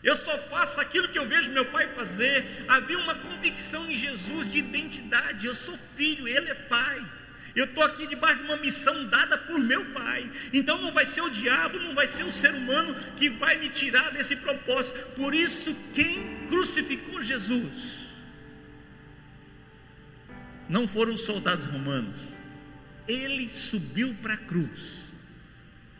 Eu 0.05 0.15
só 0.15 0.37
faço 0.37 0.79
aquilo 0.79 1.09
que 1.09 1.17
eu 1.17 1.27
vejo 1.27 1.49
meu 1.49 1.65
pai 1.65 1.87
fazer. 1.87 2.45
Havia 2.67 2.99
uma 2.99 3.15
convicção 3.15 3.89
em 3.89 3.95
Jesus 3.95 4.45
de 4.47 4.59
identidade. 4.59 5.47
Eu 5.47 5.55
sou 5.55 5.75
filho, 5.97 6.27
ele 6.27 6.47
é 6.47 6.53
pai. 6.53 7.03
Eu 7.55 7.65
estou 7.65 7.83
aqui 7.83 8.05
debaixo 8.05 8.39
de 8.39 8.45
uma 8.45 8.57
missão 8.57 9.07
dada 9.07 9.35
por 9.37 9.59
meu 9.59 9.83
Pai. 9.93 10.29
Então 10.51 10.77
não 10.77 10.91
vai 10.91 11.05
ser 11.05 11.21
o 11.21 11.29
diabo, 11.29 11.79
não 11.79 11.95
vai 11.95 12.05
ser 12.05 12.23
o 12.23 12.31
ser 12.31 12.53
humano 12.53 12.93
que 13.15 13.29
vai 13.29 13.57
me 13.57 13.69
tirar 13.69 14.11
desse 14.11 14.35
propósito. 14.35 14.99
Por 15.15 15.33
isso, 15.33 15.73
quem 15.93 16.45
crucificou 16.47 17.23
Jesus 17.23 18.05
não 20.67 20.87
foram 20.87 21.13
os 21.13 21.21
soldados 21.21 21.65
romanos. 21.65 22.33
Ele 23.07 23.47
subiu 23.47 24.13
para 24.21 24.33
a 24.33 24.37
cruz. 24.37 25.05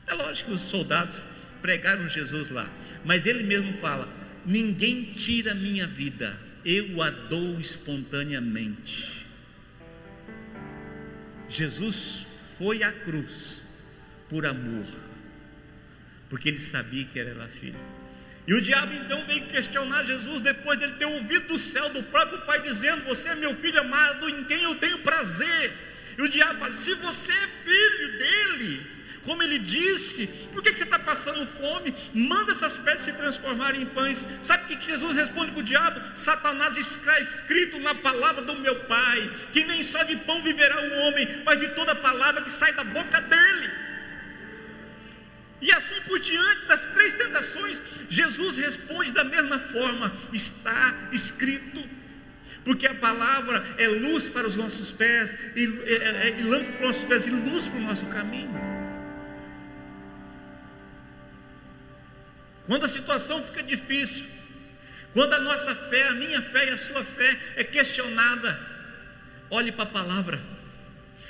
É 0.08 0.14
lógico 0.14 0.50
que 0.50 0.56
os 0.56 0.62
soldados 0.62 1.24
pregaram 1.66 2.08
Jesus 2.08 2.52
lá, 2.52 2.70
mas 3.04 3.26
ele 3.26 3.42
mesmo 3.42 3.74
fala: 3.74 4.08
ninguém 4.46 5.06
tira 5.06 5.56
minha 5.56 5.88
vida, 5.88 6.40
eu 6.64 7.02
a 7.02 7.10
dou 7.10 7.60
espontaneamente. 7.60 9.26
Jesus 11.50 12.28
foi 12.56 12.84
à 12.84 12.92
cruz 12.92 13.66
por 14.30 14.46
amor, 14.46 14.86
porque 16.30 16.50
ele 16.50 16.60
sabia 16.60 17.04
que 17.06 17.20
era 17.20 17.48
filho. 17.48 17.80
E 18.48 18.54
o 18.54 18.62
diabo 18.62 18.94
então 18.94 19.26
veio 19.26 19.48
questionar 19.48 20.04
Jesus 20.04 20.44
depois 20.44 20.78
dele 20.78 20.94
ter 20.94 21.06
ouvido 21.06 21.48
do 21.48 21.58
céu 21.58 21.90
do 21.90 22.04
próprio 22.04 22.42
Pai 22.42 22.62
dizendo: 22.62 23.06
Você 23.06 23.30
é 23.30 23.36
meu 23.36 23.56
filho 23.56 23.80
amado, 23.80 24.30
em 24.30 24.44
quem 24.44 24.62
eu 24.62 24.76
tenho 24.76 25.00
prazer. 25.00 25.74
E 26.16 26.22
o 26.22 26.30
diabo 26.30 26.60
fala: 26.60 26.74
Se 26.74 26.94
você 26.94 27.32
é 27.32 27.48
filho 27.64 28.15
ele 29.56 29.60
disse, 29.60 30.28
por 30.54 30.62
que, 30.62 30.76
você 30.76 30.84
está 30.84 31.00
passando 31.00 31.46
fome? 31.48 31.94
Manda 32.14 32.52
essas 32.52 32.78
pedras 32.78 33.04
se 33.04 33.14
transformarem 33.14 33.82
em 33.82 33.86
pães. 33.86 34.28
Sabe 34.42 34.64
o 34.64 34.78
que 34.78 34.86
Jesus 34.86 35.16
responde 35.16 35.52
para 35.52 35.60
o 35.60 35.64
diabo? 35.64 36.02
Satanás 36.16 36.78
está 36.78 37.20
escrito 37.22 37.80
na 37.80 37.96
palavra 37.96 38.42
do 38.42 38.56
meu 38.56 38.76
Pai, 38.86 39.32
que 39.52 39.64
nem 39.64 39.82
só 39.84 40.04
de 40.04 40.16
pão 40.18 40.42
viverá 40.42 40.80
o 40.82 41.00
homem, 41.00 41.42
mas 41.46 41.60
de 41.60 41.70
toda 41.70 41.96
palavra 41.96 42.42
que 42.42 42.52
sai 42.52 42.74
da 42.74 42.84
boca 42.84 43.22
dele. 43.22 43.72
E 45.62 45.72
assim 45.72 46.00
por 46.02 46.20
diante 46.20 46.66
das 46.68 46.86
três 46.86 47.14
tentações, 47.14 47.82
Jesus 48.10 48.58
responde 48.58 49.14
da 49.14 49.24
mesma 49.24 49.58
forma: 49.58 50.14
está 50.34 51.10
escrito 51.12 51.84
porque 52.66 52.88
a 52.88 52.96
palavra 52.96 53.64
é 53.78 53.88
luz 53.88 54.28
para 54.28 54.48
os 54.48 54.58
nossos 54.58 54.92
pés, 54.92 55.36
e, 55.56 55.66
é, 55.86 55.94
é, 55.94 56.40
é, 56.40 56.44
lâmpada 56.44 56.72
para 56.78 56.82
os 56.82 56.88
nossos 56.88 57.04
pés, 57.04 57.28
e 57.28 57.30
luz 57.30 57.68
para 57.68 57.78
o 57.78 57.84
nosso 57.84 58.06
caminho. 58.08 58.75
Quando 62.68 62.86
a 62.86 62.90
situação 62.90 63.44
fica 63.44 63.62
difícil, 63.62 64.26
quando 65.14 65.34
a 65.34 65.40
nossa 65.40 65.74
fé, 65.76 66.08
a 66.08 66.14
minha 66.14 66.42
fé 66.42 66.68
e 66.68 66.70
a 66.70 66.78
sua 66.78 67.04
fé 67.04 67.38
é 67.56 67.64
questionada, 67.64 68.60
olhe 69.50 69.72
para 69.72 69.84
a 69.84 69.88
palavra, 69.88 70.42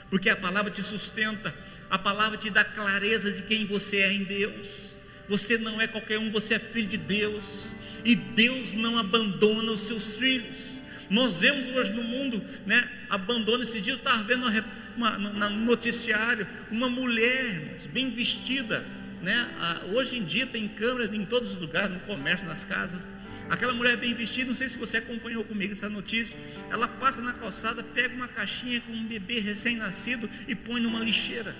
porque 0.09 0.29
a 0.29 0.35
palavra 0.35 0.71
te 0.71 0.81
sustenta, 0.81 1.53
a 1.89 1.99
palavra 1.99 2.37
te 2.37 2.49
dá 2.49 2.63
clareza 2.63 3.31
de 3.31 3.43
quem 3.43 3.65
você 3.65 3.97
é 3.97 4.11
em 4.11 4.23
Deus. 4.23 4.95
Você 5.27 5.57
não 5.57 5.81
é 5.81 5.87
qualquer 5.87 6.19
um, 6.19 6.31
você 6.31 6.55
é 6.55 6.59
filho 6.59 6.87
de 6.87 6.97
Deus, 6.97 7.73
e 8.03 8.15
Deus 8.15 8.73
não 8.73 8.97
abandona 8.97 9.71
os 9.71 9.81
seus 9.81 10.17
filhos. 10.17 10.79
Nós 11.09 11.39
vemos 11.39 11.75
hoje 11.75 11.91
no 11.91 12.03
mundo, 12.03 12.43
né? 12.65 12.89
Abandono. 13.09 13.63
Esse 13.63 13.81
dia 13.81 13.93
eu 13.93 13.97
estava 13.97 14.23
vendo 14.23 14.47
no 14.47 15.49
noticiário 15.65 16.47
uma 16.71 16.89
mulher 16.89 17.77
bem 17.91 18.09
vestida, 18.09 18.85
né? 19.25 19.49
hoje 19.91 20.17
em 20.17 20.23
dia 20.23 20.45
tem 20.45 20.67
câmeras 20.67 21.11
em 21.11 21.25
todos 21.25 21.53
os 21.53 21.57
lugares, 21.57 21.91
no 21.91 21.99
comércio, 22.01 22.47
nas 22.47 22.63
casas. 22.63 23.07
Aquela 23.49 23.73
mulher 23.73 23.97
bem 23.97 24.13
vestida, 24.13 24.47
não 24.47 24.55
sei 24.55 24.69
se 24.69 24.77
você 24.77 24.97
acompanhou 24.97 25.43
comigo 25.43 25.71
essa 25.73 25.89
notícia. 25.89 26.37
Ela 26.69 26.87
passa 26.87 27.21
na 27.21 27.33
calçada, 27.33 27.83
pega 27.83 28.13
uma 28.13 28.27
caixinha 28.27 28.79
com 28.81 28.93
um 28.93 29.05
bebê 29.05 29.39
recém-nascido 29.39 30.29
e 30.47 30.53
põe 30.53 30.79
numa 30.79 30.99
lixeira. 30.99 31.55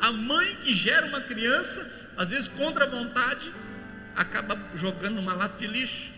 A 0.00 0.12
mãe 0.12 0.56
que 0.56 0.72
gera 0.72 1.06
uma 1.06 1.20
criança, 1.20 2.12
às 2.16 2.28
vezes 2.28 2.46
contra 2.46 2.84
a 2.84 2.88
vontade, 2.88 3.52
acaba 4.14 4.58
jogando 4.76 5.16
numa 5.16 5.34
lata 5.34 5.58
de 5.58 5.66
lixo. 5.66 6.12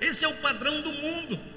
Esse 0.00 0.24
é 0.24 0.28
o 0.28 0.34
padrão 0.34 0.80
do 0.82 0.92
mundo. 0.92 1.53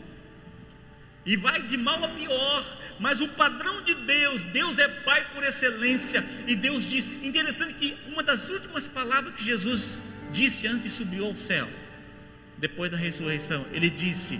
E 1.27 1.37
vai 1.37 1.61
de 1.61 1.77
mal 1.77 2.03
a 2.03 2.07
pior 2.07 2.77
mas 2.99 3.21
o 3.21 3.27
padrão 3.27 3.81
de 3.83 3.93
Deus, 3.93 4.41
Deus 4.41 4.77
é 4.77 4.87
Pai 4.87 5.25
por 5.33 5.43
excelência, 5.43 6.25
e 6.47 6.55
Deus 6.55 6.89
diz, 6.89 7.07
interessante 7.23 7.73
que 7.75 7.95
uma 8.07 8.23
das 8.23 8.49
últimas 8.49 8.87
palavras 8.87 9.35
que 9.35 9.43
Jesus 9.43 10.01
disse 10.31 10.67
antes 10.67 10.83
de 10.83 10.89
subir 10.89 11.21
ao 11.21 11.35
céu, 11.37 11.69
depois 12.57 12.89
da 12.89 12.97
ressurreição, 12.97 13.65
ele 13.71 13.89
disse: 13.89 14.39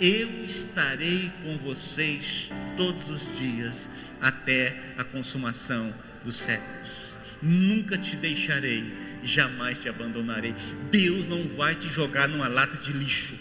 Eu 0.00 0.44
estarei 0.44 1.32
com 1.42 1.56
vocês 1.58 2.48
todos 2.76 3.10
os 3.10 3.36
dias, 3.36 3.88
até 4.20 4.76
a 4.96 5.02
consumação 5.02 5.92
dos 6.24 6.36
séculos, 6.36 7.18
nunca 7.42 7.98
te 7.98 8.14
deixarei, 8.14 8.94
jamais 9.24 9.78
te 9.78 9.88
abandonarei. 9.88 10.54
Deus 10.92 11.26
não 11.26 11.48
vai 11.48 11.74
te 11.74 11.88
jogar 11.88 12.28
numa 12.28 12.46
lata 12.46 12.76
de 12.76 12.92
lixo. 12.92 13.36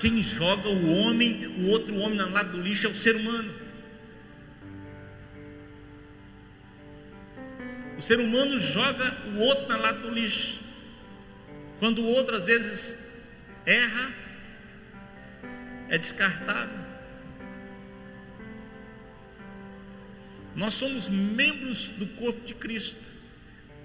Quem 0.00 0.22
joga 0.22 0.68
o 0.68 0.90
homem, 0.96 1.46
o 1.46 1.68
outro 1.68 1.94
homem 1.96 2.16
na 2.16 2.26
lata 2.26 2.50
do 2.50 2.62
lixo 2.62 2.86
é 2.86 2.90
o 2.90 2.94
ser 2.94 3.16
humano. 3.16 3.54
O 7.98 8.02
ser 8.02 8.18
humano 8.18 8.58
joga 8.58 9.14
o 9.26 9.40
outro 9.40 9.68
na 9.68 9.76
lata 9.76 9.98
do 9.98 10.10
lixo. 10.10 10.58
Quando 11.78 12.00
o 12.00 12.06
outro 12.06 12.34
às 12.34 12.46
vezes 12.46 12.96
erra, 13.66 14.10
é 15.90 15.98
descartável. 15.98 16.80
Nós 20.56 20.74
somos 20.74 21.10
membros 21.10 21.88
do 21.88 22.06
corpo 22.06 22.40
de 22.46 22.54
Cristo. 22.54 23.04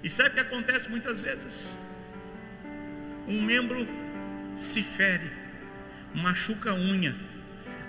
E 0.01 0.09
sabe 0.09 0.29
o 0.29 0.33
que 0.33 0.39
acontece 0.39 0.89
muitas 0.89 1.21
vezes? 1.21 1.77
Um 3.27 3.41
membro 3.41 3.87
se 4.55 4.81
fere, 4.81 5.29
machuca 6.15 6.71
a 6.71 6.73
unha. 6.73 7.15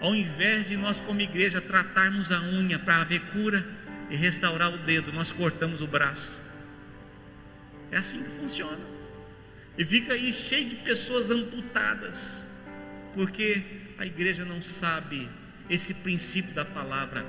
Ao 0.01 0.15
invés 0.15 0.69
de 0.69 0.77
nós, 0.77 1.01
como 1.01 1.21
igreja, 1.21 1.61
tratarmos 1.61 2.31
a 2.31 2.41
unha 2.41 2.79
para 2.79 3.01
haver 3.01 3.21
cura, 3.33 3.65
e 4.11 4.17
restaurar 4.17 4.73
o 4.73 4.79
dedo, 4.79 5.13
nós 5.13 5.33
cortamos 5.33 5.81
o 5.81 5.87
braço. 5.87 6.43
É 7.91 7.99
assim 7.99 8.23
que 8.23 8.31
funciona. 8.31 8.85
E 9.77 9.85
fica 9.85 10.15
aí 10.15 10.33
cheio 10.33 10.69
de 10.69 10.77
pessoas 10.77 11.31
amputadas, 11.31 12.45
porque 13.15 13.63
a 13.99 14.07
igreja 14.07 14.45
não 14.45 14.63
sabe 14.63 15.29
esse 15.69 15.95
princípio 15.95 16.55
da 16.55 16.65
palavra. 16.65 17.25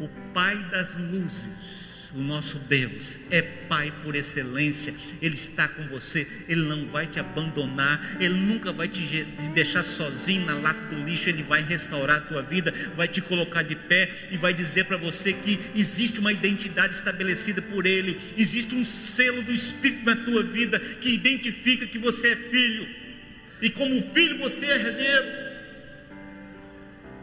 O 0.00 0.08
Pai 0.32 0.56
das 0.70 0.96
luzes 0.96 1.87
o 2.14 2.20
nosso 2.20 2.58
Deus 2.58 3.18
é 3.30 3.42
Pai 3.42 3.92
por 4.02 4.16
excelência, 4.16 4.94
Ele 5.20 5.34
está 5.34 5.68
com 5.68 5.82
você, 5.88 6.26
Ele 6.48 6.62
não 6.62 6.86
vai 6.86 7.06
te 7.06 7.18
abandonar, 7.18 8.16
Ele 8.18 8.34
nunca 8.34 8.72
vai 8.72 8.88
te 8.88 9.24
deixar 9.52 9.84
sozinho 9.84 10.44
na 10.46 10.54
lata 10.54 10.94
do 10.94 11.04
lixo, 11.04 11.28
Ele 11.28 11.42
vai 11.42 11.62
restaurar 11.62 12.18
a 12.18 12.20
tua 12.20 12.42
vida, 12.42 12.72
vai 12.96 13.06
te 13.06 13.20
colocar 13.20 13.62
de 13.62 13.76
pé 13.76 14.10
e 14.30 14.36
vai 14.36 14.54
dizer 14.54 14.84
para 14.84 14.96
você 14.96 15.32
que 15.32 15.58
existe 15.74 16.18
uma 16.18 16.32
identidade 16.32 16.94
estabelecida 16.94 17.60
por 17.60 17.84
Ele, 17.84 18.18
existe 18.36 18.74
um 18.74 18.84
selo 18.84 19.42
do 19.42 19.52
Espírito 19.52 20.04
na 20.04 20.16
tua 20.16 20.42
vida 20.42 20.78
que 20.78 21.10
identifica 21.10 21.86
que 21.86 21.98
você 21.98 22.28
é 22.28 22.36
filho, 22.36 22.88
e 23.60 23.68
como 23.70 24.00
filho 24.12 24.38
você 24.38 24.66
é 24.66 24.76
herdeiro. 24.76 25.48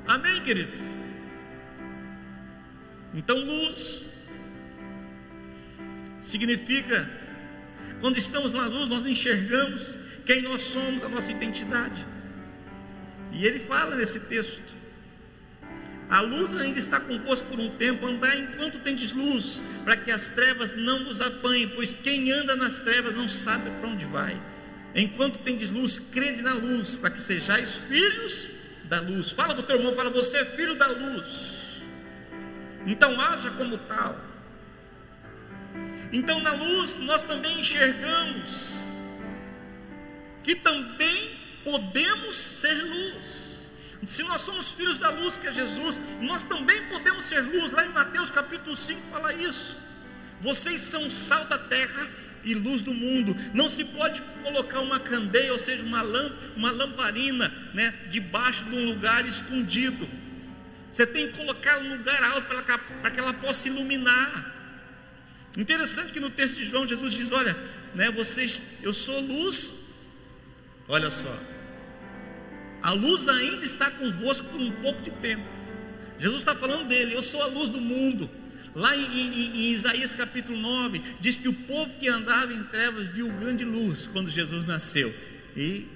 Amém, 0.06 0.42
queridos? 0.42 0.80
Então, 3.14 3.38
luz 3.40 4.15
significa, 6.26 7.08
quando 8.02 8.18
estamos 8.18 8.52
na 8.52 8.66
luz, 8.66 8.90
nós 8.90 9.06
enxergamos 9.06 9.96
quem 10.26 10.42
nós 10.42 10.64
somos, 10.64 11.04
a 11.04 11.10
nossa 11.10 11.32
identidade. 11.32 12.06
E 13.32 13.46
ele 13.46 13.60
fala 13.60 13.96
nesse 13.96 14.20
texto: 14.22 14.74
a 16.10 16.22
luz 16.22 16.54
ainda 16.60 16.80
está 16.80 17.00
convosco 17.00 17.48
por 17.48 17.60
um 17.60 17.70
tempo, 17.70 18.06
andai 18.06 18.40
enquanto 18.40 18.80
tendes 18.80 19.12
luz, 19.12 19.62
para 19.84 19.96
que 19.96 20.12
as 20.12 20.30
trevas 20.30 20.74
não 20.74 21.06
vos 21.06 21.22
apanhem, 21.22 21.70
pois 21.70 21.94
quem 21.94 22.32
anda 22.32 22.56
nas 22.56 22.80
trevas 22.80 23.14
não 23.16 23.28
sabe 23.28 23.70
para 23.80 23.90
onde 23.90 24.06
vai. 24.06 24.40
Enquanto 24.96 25.40
tendes 25.40 25.70
luz, 25.70 26.00
crede 26.00 26.42
na 26.42 26.54
luz, 26.54 26.96
para 26.96 27.10
que 27.10 27.22
sejais 27.22 27.76
filhos 27.76 28.48
da 28.86 29.02
luz. 29.02 29.32
Fala 29.32 29.54
para 29.54 29.62
o 29.62 29.64
teu 29.64 29.76
irmão, 29.76 29.94
fala, 29.94 30.10
você 30.10 30.38
é 30.38 30.46
filho 30.46 30.76
da 30.76 30.88
luz. 30.88 31.82
Então 32.88 33.20
haja 33.20 33.52
como 33.52 33.78
tal. 33.78 34.25
Então 36.16 36.40
na 36.40 36.54
luz 36.54 36.98
nós 37.00 37.22
também 37.24 37.60
enxergamos 37.60 38.88
que 40.42 40.56
também 40.56 41.32
podemos 41.62 42.38
ser 42.38 42.74
luz. 42.74 43.70
Se 44.06 44.24
nós 44.24 44.42
somos 44.42 44.72
filhos 44.72 44.98
da 44.98 45.10
luz 45.10 45.36
que 45.36 45.46
é 45.48 45.52
Jesus, 45.52 46.00
nós 46.22 46.46
também 46.46 46.88
podemos 46.88 47.26
ser 47.26 47.42
luz. 47.42 47.74
Lá 47.74 47.86
em 47.86 47.90
Mateus 47.90 48.32
capítulo 48.32 48.78
5 48.78 49.02
fala 49.12 49.34
isso. 49.34 49.78
Vocês 50.40 50.80
são 50.80 51.12
sal 51.12 51.44
da 51.46 51.58
terra 51.58 52.08
e 52.46 52.54
luz 52.54 52.82
do 52.82 52.94
mundo. 52.94 53.36
Não 53.54 53.68
se 53.68 53.84
pode 53.84 54.22
colocar 54.42 54.80
uma 54.80 55.02
candeia, 55.02 55.52
ou 55.52 55.60
seja, 55.60 55.84
uma, 55.84 56.02
lâmpada, 56.02 56.36
uma 56.56 56.72
lamparina, 56.72 57.54
né, 57.74 57.94
debaixo 58.10 58.64
de 58.66 58.76
um 58.76 58.86
lugar 58.86 59.26
escondido. 59.26 60.08
Você 60.90 61.06
tem 61.06 61.28
que 61.28 61.38
colocar 61.38 61.78
um 61.80 61.98
lugar 61.98 62.24
alto 62.24 62.48
para 63.02 63.12
que 63.12 63.20
ela 63.20 63.34
possa 63.34 63.68
iluminar. 63.68 64.55
Interessante 65.58 66.12
que 66.12 66.20
no 66.20 66.30
texto 66.30 66.58
de 66.58 66.66
João 66.66 66.86
Jesus 66.86 67.14
diz: 67.14 67.32
Olha, 67.32 67.56
né, 67.94 68.12
vocês, 68.12 68.62
eu 68.82 68.94
sou 68.94 69.20
luz. 69.20 69.74
Olha 70.88 71.10
só, 71.10 71.36
a 72.82 72.92
luz 72.92 73.28
ainda 73.28 73.66
está 73.66 73.90
convosco 73.90 74.48
por 74.48 74.62
um 74.62 74.72
pouco 74.72 75.02
de 75.02 75.12
tempo. 75.12 75.44
Jesus 76.20 76.42
está 76.42 76.56
falando 76.56 76.88
dele, 76.88 77.16
eu 77.16 77.24
sou 77.24 77.42
a 77.42 77.48
luz 77.48 77.70
do 77.70 77.82
mundo. 77.82 78.30
Lá 78.76 78.96
em, 78.96 79.06
em, 79.06 79.58
em, 79.58 79.72
Isaías 79.72 80.14
capítulo 80.14 80.58
9, 80.58 81.02
diz 81.20 81.36
que 81.38 81.48
o 81.48 81.54
povo 81.54 81.96
que 81.96 82.10
andava 82.10 82.54
em 82.54 82.62
trevas 82.64 83.08
viu 83.08 83.32
grande 83.32 83.64
luz 83.64 84.08
quando 84.12 84.30
Jesus 84.30 84.66
nasceu. 84.66 85.14
E 85.56 85.88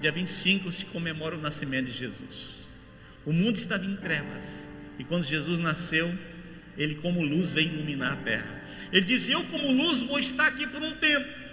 dia 0.00 0.12
25 0.12 0.70
se 0.70 0.84
comemora 0.86 1.36
o 1.36 1.40
nascimento 1.40 1.86
de 1.86 1.92
Jesus. 1.92 2.64
O 3.26 3.32
mundo 3.32 3.56
estava 3.56 3.84
em 3.84 3.96
trevas. 3.96 4.44
E 4.98 5.04
quando 5.04 5.24
Jesus 5.24 5.58
nasceu, 5.58 6.16
ele 6.76 6.96
como 6.96 7.22
luz 7.22 7.52
veio 7.52 7.74
iluminar 7.74 8.12
a 8.12 8.16
terra. 8.16 8.64
Ele 8.92 9.04
diz: 9.04 9.28
Eu 9.28 9.44
como 9.44 9.70
luz 9.70 10.00
vou 10.02 10.18
estar 10.18 10.46
aqui 10.46 10.66
por 10.66 10.82
um 10.82 10.94
tempo. 10.96 11.44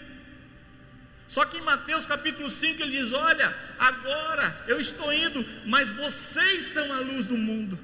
Só 1.27 1.45
que 1.45 1.57
em 1.57 1.61
Mateus 1.61 2.05
capítulo 2.05 2.49
5 2.49 2.81
ele 2.81 2.97
diz: 2.97 3.13
Olha, 3.13 3.55
agora 3.79 4.65
eu 4.67 4.79
estou 4.79 5.13
indo, 5.13 5.45
mas 5.65 5.91
vocês 5.91 6.65
são 6.65 6.91
a 6.91 6.99
luz 6.99 7.25
do 7.25 7.37
mundo. 7.37 7.79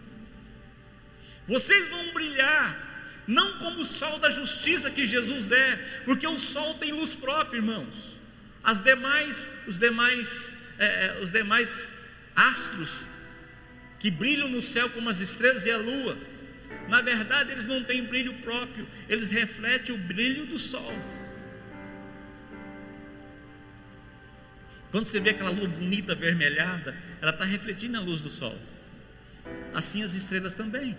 Vocês 1.48 1.88
vão 1.88 2.14
brilhar, 2.14 3.24
não 3.26 3.58
como 3.58 3.80
o 3.80 3.86
sol 3.86 4.20
da 4.20 4.30
justiça 4.30 4.92
que 4.92 5.06
Jesus 5.06 5.52
é, 5.52 5.76
porque 6.04 6.28
o 6.28 6.38
sol 6.38 6.74
tem 6.74 6.92
luz 6.92 7.16
própria, 7.16 7.58
irmãos. 7.58 8.18
As 8.62 8.82
demais, 8.82 9.50
os 9.66 9.80
demais, 9.80 10.54
é, 10.78 10.86
é, 10.86 11.20
os 11.22 11.32
demais 11.32 11.90
astros 12.36 13.06
que 13.98 14.12
brilham 14.12 14.50
no 14.50 14.62
céu 14.62 14.90
como 14.90 15.10
as 15.10 15.22
estrelas 15.22 15.66
e 15.66 15.72
a 15.72 15.78
lua, 15.78 16.18
na 16.88 17.02
verdade 17.02 17.52
eles 17.52 17.66
não 17.66 17.84
têm 17.84 18.04
brilho 18.04 18.34
próprio, 18.36 18.88
eles 19.10 19.30
refletem 19.30 19.94
o 19.94 19.98
brilho 19.98 20.46
do 20.46 20.58
sol. 20.58 20.94
Quando 24.92 25.04
você 25.04 25.20
vê 25.20 25.32
aquela 25.32 25.50
lua 25.50 25.68
bonita, 25.68 26.14
avermelhada, 26.14 26.96
ela 27.22 27.32
está 27.32 27.44
refletindo 27.44 27.98
a 27.98 28.02
luz 28.02 28.22
do 28.22 28.30
sol. 28.30 28.58
Assim 29.74 30.02
as 30.04 30.14
estrelas 30.14 30.56
também. 30.56 30.98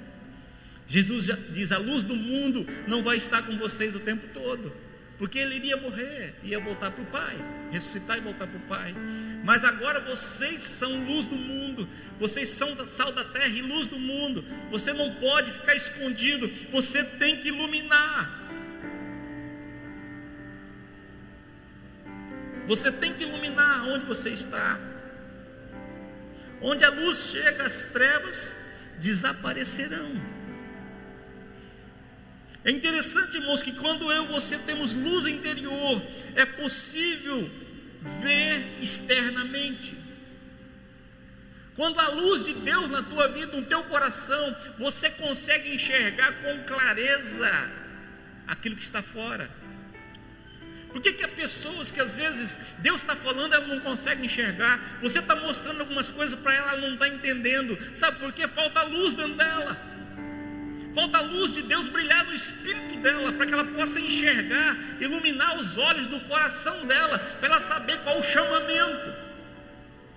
Jesus 0.87 1.29
diz: 1.51 1.72
a 1.72 1.79
luz 1.79 2.03
do 2.03 2.14
mundo 2.14 2.66
não 2.87 3.03
vai 3.03 3.16
estar 3.16 3.42
com 3.42 3.57
vocês 3.57 3.94
o 3.94 4.01
tempo 4.01 4.27
todo, 4.33 4.74
porque 5.18 5.38
ele 5.40 5.57
iria 5.57 5.76
morrer, 5.76 6.37
ia 6.44 6.61
voltar 6.61 6.92
para 6.92 7.02
o 7.02 7.07
Pai, 7.07 7.37
ressuscitar 7.72 8.16
e 8.16 8.20
voltar 8.20 8.46
para 8.46 8.57
o 8.57 8.62
Pai. 8.62 8.94
Mas 9.44 9.64
agora 9.64 10.00
vocês 10.00 10.62
são 10.62 11.04
luz 11.04 11.26
do 11.26 11.35
mundo, 11.35 11.88
vocês 12.20 12.48
são 12.50 12.87
sal 12.87 13.11
da 13.11 13.24
terra 13.24 13.48
e 13.48 13.61
luz 13.61 13.88
do 13.88 13.98
mundo. 13.98 14.44
Você 14.70 14.92
não 14.92 15.12
pode 15.16 15.50
ficar 15.50 15.74
escondido, 15.74 16.48
você 16.70 17.02
tem 17.02 17.38
que 17.38 17.48
iluminar. 17.48 18.38
Você 22.68 22.92
tem 22.92 23.12
que 23.12 23.24
iluminar 23.24 23.88
onde 23.88 24.04
você 24.04 24.31
está. 24.31 24.78
Onde 26.61 26.85
a 26.85 26.90
luz 26.90 27.31
chega, 27.33 27.64
as 27.64 27.83
trevas 27.83 28.54
desaparecerão. 29.00 30.38
É 32.64 32.71
interessante, 32.71 33.37
irmãos, 33.37 33.62
que 33.62 33.73
quando 33.73 34.11
eu 34.12 34.25
e 34.25 34.29
você 34.29 34.59
temos 34.59 34.92
luz 34.92 35.27
interior, 35.27 36.03
é 36.35 36.44
possível 36.44 37.51
ver 38.21 38.79
externamente. 38.83 39.97
Quando 41.77 42.01
a 42.01 42.09
luz 42.09 42.44
de 42.44 42.55
Deus 42.55 42.90
na 42.90 43.03
tua 43.05 43.29
vida, 43.29 43.57
no 43.57 43.64
teu 43.64 43.85
coração, 43.85 44.57
você 44.77 45.11
consegue 45.11 45.73
enxergar 45.73 46.33
com 46.42 46.64
clareza 46.64 47.71
aquilo 48.49 48.75
que 48.75 48.83
está 48.83 49.01
fora. 49.01 49.49
Por 50.88 51.01
que, 51.01 51.12
que 51.12 51.25
há 51.25 51.29
pessoas 51.29 51.90
que 51.90 52.01
às 52.01 52.16
vezes 52.16 52.59
Deus 52.79 53.03
está 53.03 53.14
falando, 53.14 53.55
ela 53.55 53.66
não 53.66 53.79
consegue 53.81 54.27
enxergar? 54.27 54.99
Você 55.01 55.21
está 55.21 55.37
mostrando 55.37 55.81
algumas 55.81 56.11
coisas 56.11 56.38
para 56.38 56.55
ela, 56.55 56.73
ela 56.73 56.81
não 56.81 56.94
está 56.94 57.07
entendendo. 57.07 57.79
Sabe 57.94 58.18
por 58.18 58.33
que? 58.33 58.49
Falta 58.49 58.83
luz 58.83 59.14
dentro 59.14 59.35
dela. 59.35 59.81
Falta 60.98 61.18
a 61.18 61.20
luz 61.20 61.54
de 61.54 61.62
Deus 61.62 61.87
brilhar 61.87 62.24
no 62.24 62.34
espírito 62.34 62.98
dela, 63.00 63.32
para 63.32 63.46
que 63.46 63.54
ela 63.54 63.64
possa 63.64 64.00
enxergar, 64.00 64.76
iluminar 65.00 65.56
os 65.56 65.78
olhos 65.78 66.08
do 66.08 66.18
coração 66.22 66.88
dela, 66.88 67.20
para 67.20 67.50
ela 67.50 67.61
saber 67.61 67.98
qual 68.00 68.18
o 68.18 68.22
chamamento. 68.24 69.14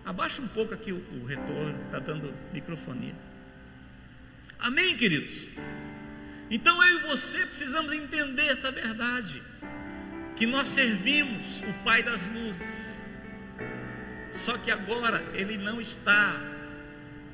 Abaixa 0.04 0.42
um 0.42 0.48
pouco 0.48 0.74
aqui 0.74 0.92
o, 0.92 0.98
o 1.22 1.26
retorno, 1.26 1.80
está 1.86 2.00
dando 2.00 2.34
microfonia. 2.52 3.14
Amém, 4.58 4.98
queridos? 4.98 5.52
Então 6.50 6.84
eu 6.84 6.98
e 6.98 7.02
você 7.04 7.46
precisamos 7.46 7.94
entender 7.94 8.48
essa 8.48 8.72
verdade, 8.72 9.40
que 10.36 10.48
nós 10.48 10.68
servimos 10.68 11.60
o 11.60 11.84
Pai 11.84 12.02
das 12.02 12.26
luzes, 12.26 12.98
só 14.32 14.58
que 14.58 14.72
agora 14.72 15.24
Ele 15.36 15.60
não 15.60 15.80
está 15.80 16.42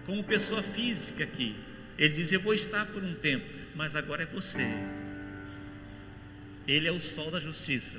como 0.05 0.21
pessoa 0.21 0.61
física 0.61 1.23
aqui, 1.23 1.55
ele 1.97 2.13
diz: 2.13 2.31
Eu 2.31 2.39
vou 2.39 2.53
estar 2.53 2.85
por 2.85 3.03
um 3.03 3.15
tempo, 3.15 3.45
mas 3.75 3.95
agora 3.95 4.23
é 4.23 4.25
você. 4.25 4.67
Ele 6.67 6.87
é 6.87 6.91
o 6.91 6.99
sol 6.99 7.31
da 7.31 7.39
justiça, 7.39 7.97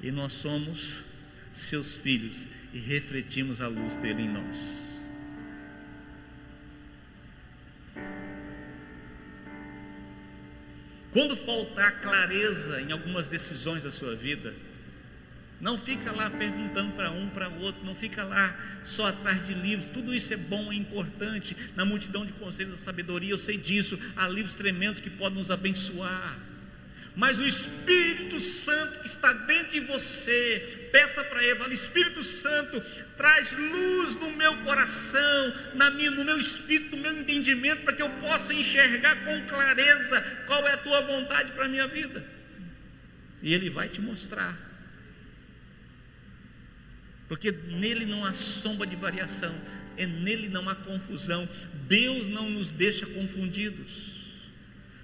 e 0.00 0.10
nós 0.10 0.32
somos 0.32 1.04
seus 1.52 1.94
filhos 1.94 2.48
e 2.72 2.78
refletimos 2.78 3.60
a 3.60 3.68
luz 3.68 3.96
dele 3.96 4.22
em 4.22 4.28
nós. 4.28 4.86
Quando 11.12 11.34
faltar 11.34 12.02
clareza 12.02 12.80
em 12.82 12.92
algumas 12.92 13.30
decisões 13.30 13.84
da 13.84 13.90
sua 13.90 14.14
vida, 14.14 14.54
não 15.60 15.78
fica 15.78 16.12
lá 16.12 16.28
perguntando 16.28 16.92
para 16.92 17.10
um, 17.10 17.28
para 17.30 17.48
outro, 17.48 17.84
não 17.84 17.94
fica 17.94 18.22
lá 18.24 18.54
só 18.84 19.06
atrás 19.06 19.46
de 19.46 19.54
livros. 19.54 19.90
Tudo 19.90 20.14
isso 20.14 20.34
é 20.34 20.36
bom, 20.36 20.70
é 20.70 20.74
importante. 20.74 21.56
Na 21.74 21.84
multidão 21.84 22.26
de 22.26 22.32
conselhos 22.32 22.72
da 22.72 22.78
sabedoria, 22.78 23.30
eu 23.30 23.38
sei 23.38 23.56
disso. 23.56 23.98
Há 24.16 24.28
livros 24.28 24.54
tremendos 24.54 25.00
que 25.00 25.08
podem 25.08 25.38
nos 25.38 25.50
abençoar. 25.50 26.38
Mas 27.14 27.38
o 27.38 27.46
Espírito 27.46 28.38
Santo 28.38 29.00
que 29.00 29.06
está 29.06 29.32
dentro 29.32 29.72
de 29.72 29.80
você, 29.80 30.90
peça 30.92 31.24
para 31.24 31.42
ele, 31.42 31.56
fala, 31.56 31.72
Espírito 31.72 32.22
Santo, 32.22 32.78
traz 33.16 33.52
luz 33.52 34.16
no 34.16 34.30
meu 34.32 34.54
coração, 34.58 35.54
na 35.74 35.88
minha, 35.88 36.10
no 36.10 36.22
meu 36.22 36.38
espírito, 36.38 36.94
no 36.94 37.02
meu 37.02 37.18
entendimento, 37.18 37.84
para 37.84 37.94
que 37.94 38.02
eu 38.02 38.10
possa 38.10 38.52
enxergar 38.52 39.24
com 39.24 39.46
clareza 39.46 40.20
qual 40.46 40.68
é 40.68 40.74
a 40.74 40.76
tua 40.76 41.00
vontade 41.00 41.52
para 41.52 41.64
a 41.64 41.68
minha 41.68 41.86
vida. 41.86 42.22
E 43.42 43.54
ele 43.54 43.70
vai 43.70 43.88
te 43.88 44.02
mostrar 44.02 44.65
porque 47.28 47.50
nele 47.50 48.06
não 48.06 48.24
há 48.24 48.32
sombra 48.32 48.86
de 48.86 48.96
variação, 48.96 49.54
é 49.96 50.06
nele 50.06 50.48
não 50.48 50.68
há 50.68 50.74
confusão. 50.74 51.48
Deus 51.88 52.28
não 52.28 52.50
nos 52.50 52.70
deixa 52.70 53.06
confundidos. 53.06 54.16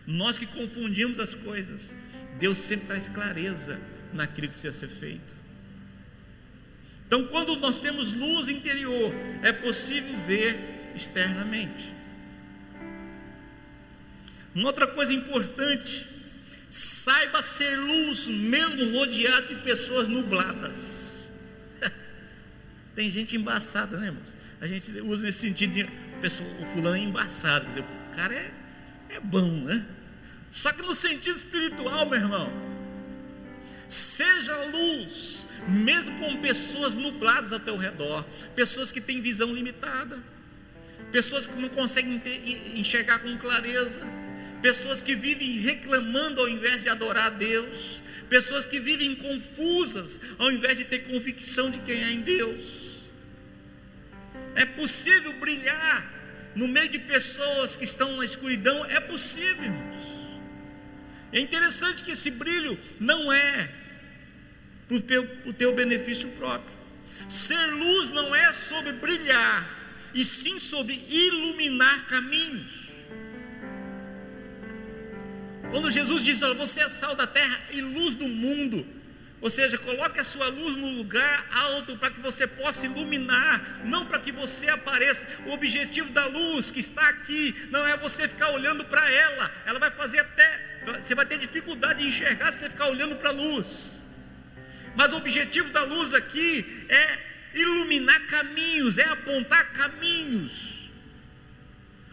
Nós 0.07 0.39
que 0.39 0.47
confundimos 0.47 1.19
as 1.19 1.35
coisas, 1.35 1.97
Deus 2.39 2.59
sempre 2.59 2.87
traz 2.87 3.09
clareza 3.09 3.81
naquilo 4.13 4.49
que 4.49 4.55
precisa 4.55 4.79
ser 4.79 4.89
feito. 4.89 5.35
Então, 7.07 7.27
quando 7.27 7.57
nós 7.57 7.79
temos 7.79 8.13
luz 8.13 8.49
interior, 8.49 9.13
é 9.43 9.53
possível 9.53 10.17
ver 10.27 10.93
externamente. 10.95 11.93
Uma 14.55 14.69
outra 14.69 14.87
coisa 14.87 15.13
importante, 15.13 16.07
saiba 16.69 17.43
ser 17.43 17.77
luz, 17.77 18.27
mesmo 18.27 18.99
rodeado 18.99 19.49
de 19.49 19.63
pessoas 19.63 20.09
nubladas. 20.09 21.02
Tem 22.95 23.11
gente 23.11 23.37
embaçada, 23.37 23.97
né, 23.97 24.07
irmãos? 24.07 24.29
A 24.61 24.67
gente 24.67 24.91
usa 25.01 25.23
nesse 25.23 25.41
sentido 25.41 25.73
de 25.73 25.85
pessoa, 26.21 26.49
o 26.61 26.67
fulano 26.67 26.97
é 26.97 27.01
embaçado, 27.01 27.67
dizer, 27.67 27.81
o 27.81 28.15
cara 28.15 28.35
é, 28.35 28.53
é 29.11 29.21
bom, 29.21 29.51
né? 29.65 29.85
Só 30.51 30.71
que 30.71 30.83
no 30.83 30.95
sentido 30.95 31.37
espiritual, 31.37 32.09
meu 32.09 32.19
irmão, 32.19 32.53
seja 33.89 34.55
luz, 34.67 35.49
mesmo 35.67 36.19
com 36.19 36.37
pessoas 36.41 36.95
nubladas 36.95 37.53
ao 37.53 37.61
teu 37.61 37.77
redor, 37.77 38.25
pessoas 38.55 38.93
que 38.93 39.01
têm 39.01 39.21
visão 39.21 39.53
limitada, 39.53 40.23
pessoas 41.11 41.47
que 41.47 41.55
não 41.59 41.69
conseguem 41.71 42.23
enxergar 42.75 43.21
com 43.21 43.37
clareza, 43.39 44.01
pessoas 44.61 45.03
que 45.03 45.15
vivem 45.15 45.59
reclamando 45.59 46.41
ao 46.41 46.49
invés 46.49 46.83
de 46.83 46.89
adorar 46.89 47.27
a 47.27 47.31
Deus, 47.31 48.02
pessoas 48.33 48.65
que 48.65 48.81
vivem 48.81 49.15
confusas 49.15 50.19
ao 50.39 50.51
invés 50.51 50.79
de 50.79 50.87
ter 50.87 51.01
convicção 51.01 51.71
de 51.71 51.79
quem 51.81 52.03
é 52.03 52.11
em 52.13 52.23
Deus. 52.23 52.63
É 54.55 54.65
possível 54.65 55.35
brilhar 55.35 56.11
no 56.55 56.67
meio 56.67 56.89
de 56.89 56.99
pessoas 56.99 57.77
que 57.77 57.85
estão 57.85 58.17
na 58.17 58.25
escuridão, 58.25 58.87
é 58.87 58.99
possível. 59.01 59.75
É 61.31 61.41
interessante 61.41 62.03
que 62.03 62.13
esse 62.13 62.31
brilho 62.31 62.79
não 62.99 63.31
é 63.31 63.71
para 64.89 64.97
o 65.51 65.53
teu 65.53 65.75
benefício 65.75 66.31
próprio. 66.31 66.75
Ser 67.29 67.67
luz 67.67 68.09
não 68.09 68.35
é 68.35 68.51
sobre 68.55 68.93
brilhar, 68.93 69.61
e 70.15 70.25
sim 70.25 70.59
sobre 70.59 70.95
iluminar 71.11 72.07
caminhos. 72.07 72.92
Quando 75.73 75.91
Jesus 75.91 76.23
diz: 76.23 76.41
Você 76.41 76.81
é 76.81 76.89
sal 76.89 77.17
da 77.17 77.27
terra 77.27 77.59
e 77.71 77.81
luz 77.81 78.15
do 78.15 78.29
mundo. 78.29 78.87
Ou 79.41 79.51
seja, 79.51 79.77
coloque 79.77 80.21
a 80.21 80.25
sua 80.25 80.47
luz 80.47 80.77
no 80.77 80.89
lugar 80.91 81.47
alto 81.51 81.97
para 81.97 82.11
que 82.11 82.21
você 82.21 82.47
possa 82.47 82.87
iluminar, 82.87 83.81
não 83.85 84.07
para 84.07 84.21
que 84.21 84.31
você 84.31 84.69
apareça. 84.69 85.27
O 85.47 85.53
objetivo 85.53 86.13
da 86.13 86.27
luz 86.27 86.71
que 86.71 86.79
está 86.79 87.09
aqui 87.09 87.53
não 87.71 87.85
é 87.85 87.97
você 87.97 88.29
ficar 88.29 88.51
olhando 88.51 88.85
para 88.85 89.11
ela, 89.11 89.51
ela 89.67 89.81
vai 89.81 89.91
fazer 89.91 90.21
até. 90.21 90.49
Você 91.01 91.15
vai 91.15 91.27
ter 91.27 91.39
dificuldade 91.39 92.03
de 92.03 92.07
enxergar 92.07 92.53
se 92.53 92.61
você 92.61 92.69
ficar 92.69 92.87
olhando 92.89 93.17
para 93.17 93.31
a 93.31 93.33
luz. 93.33 93.99
Mas 94.95 95.13
o 95.13 95.17
objetivo 95.17 95.71
da 95.71 95.83
luz 95.85 96.13
aqui 96.13 96.87
é 96.89 97.19
iluminar 97.55 98.21
caminhos, 98.27 98.99
é 98.99 99.07
apontar 99.07 99.73
caminhos. 99.73 100.83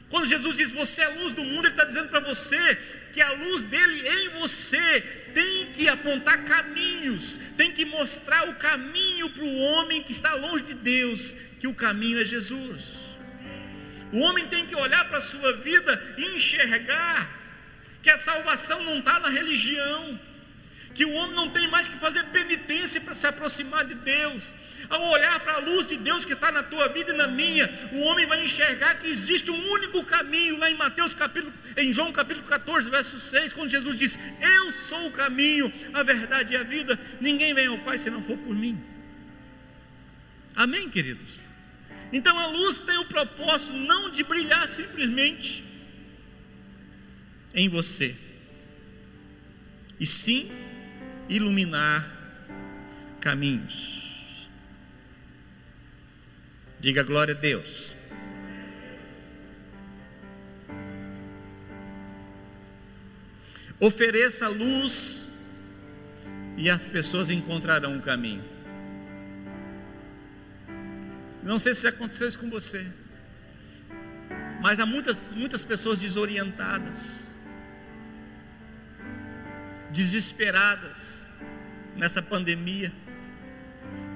Quando 0.10 0.28
Jesus 0.28 0.57
diz 0.57 0.72
você 0.72 1.01
é 1.01 1.05
a 1.05 1.10
luz 1.10 1.34
do 1.34 1.43
mundo, 1.43 1.66
Ele 1.66 1.74
está 1.74 1.84
dizendo 1.84 2.10
para 2.10 2.20
você 2.22 2.78
que 3.12 3.22
a 3.22 3.32
luz 3.34 3.64
dele 3.64 4.07
em 4.07 4.30
você 4.30 5.01
tem 5.34 5.72
que 5.74 5.88
apontar 5.88 6.43
caminhos, 6.45 7.39
tem 7.57 7.72
que 7.72 7.86
mostrar 7.86 8.49
o 8.49 8.55
caminho 8.55 9.30
para 9.30 9.43
o 9.43 9.57
homem 9.57 10.03
que 10.03 10.12
está 10.12 10.34
longe 10.36 10.64
de 10.64 10.74
Deus, 10.74 11.36
que 11.60 11.68
o 11.68 11.74
caminho 11.74 12.22
é 12.22 12.26
Jesus. 12.26 13.10
O 14.12 14.20
homem 14.20 14.47
tem 14.47 14.66
que 14.66 14.76
olhar 14.76 15.05
para 15.07 15.20
a 15.20 15.22
sua 15.22 15.53
vida 15.53 16.16
e 16.18 16.38
enxergar 16.38 17.38
que 18.01 18.10
a 18.10 18.18
salvação 18.18 18.84
não 18.84 18.99
está 18.99 19.20
na 19.20 19.30
religião, 19.30 20.20
que 20.93 21.05
o 21.05 21.14
homem 21.14 21.36
não 21.36 21.49
tem 21.49 21.68
mais 21.68 21.88
que 21.88 21.95
fazer 21.97 22.24
penitência 22.26 22.99
para 23.01 23.14
se 23.14 23.28
aproximar 23.28 23.86
de 23.86 23.95
Deus, 23.95 24.53
ao 24.89 25.09
olhar 25.09 25.39
para 25.41 25.53
a 25.53 25.59
luz 25.59 25.85
de 25.85 25.97
Deus 25.97 26.25
que 26.25 26.33
está 26.33 26.51
na 26.51 26.63
tua 26.63 26.87
vida 26.89 27.13
e 27.13 27.17
na 27.17 27.27
minha, 27.27 27.69
o 27.93 27.99
homem 27.99 28.25
vai 28.25 28.43
enxergar 28.43 28.95
que 28.95 29.07
existe 29.07 29.51
um 29.51 29.71
único 29.71 30.03
caminho, 30.03 30.57
lá 30.57 30.69
em 30.69 30.75
Mateus 30.75 31.13
capítulo, 31.13 31.53
em 31.77 31.93
João 31.93 32.11
capítulo 32.11 32.45
14, 32.47 32.89
verso 32.89 33.19
6, 33.19 33.53
quando 33.53 33.69
Jesus 33.69 33.95
diz: 33.95 34.17
Eu 34.41 34.73
sou 34.73 35.07
o 35.07 35.11
caminho, 35.11 35.71
a 35.93 36.01
verdade 36.01 36.53
e 36.53 36.57
a 36.57 36.63
vida, 36.63 36.99
ninguém 37.21 37.53
vem 37.53 37.67
ao 37.67 37.77
Pai 37.79 37.97
se 37.97 38.09
não 38.09 38.23
for 38.23 38.37
por 38.37 38.55
mim. 38.55 38.81
Amém, 40.55 40.89
queridos? 40.89 41.39
Então 42.11 42.37
a 42.39 42.47
luz 42.47 42.79
tem 42.79 42.97
o 42.97 43.05
propósito 43.05 43.73
não 43.73 44.09
de 44.09 44.23
brilhar 44.23 44.67
simplesmente 44.67 45.63
em 47.53 47.69
você, 47.69 48.15
e 49.99 50.05
sim 50.05 50.51
iluminar 51.29 52.09
caminhos. 53.21 53.88
Diga 56.80 57.03
glória 57.03 57.34
a 57.34 57.38
Deus. 57.38 57.93
Ofereça 63.80 64.47
luz 64.47 65.27
e 66.57 66.69
as 66.69 66.89
pessoas 66.89 67.30
encontrarão 67.30 67.93
um 67.93 68.01
caminho. 68.01 68.43
Não 71.43 71.59
sei 71.59 71.75
se 71.75 71.84
já 71.84 71.89
aconteceu 71.89 72.27
isso 72.27 72.39
com 72.39 72.49
você, 72.49 72.86
mas 74.61 74.80
há 74.80 74.86
muitas, 74.86 75.17
muitas 75.32 75.63
pessoas 75.63 75.99
desorientadas, 75.99 77.30
desesperadas 79.91 81.25
nessa 81.95 82.21
pandemia, 82.21 82.91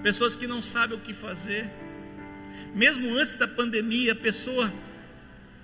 pessoas 0.01 0.35
que 0.35 0.47
não 0.47 0.61
sabem 0.61 0.97
o 0.97 1.01
que 1.01 1.13
fazer 1.13 1.69
mesmo 2.73 3.09
antes 3.15 3.35
da 3.35 3.47
pandemia, 3.47 4.13
a 4.13 4.15
pessoa 4.15 4.71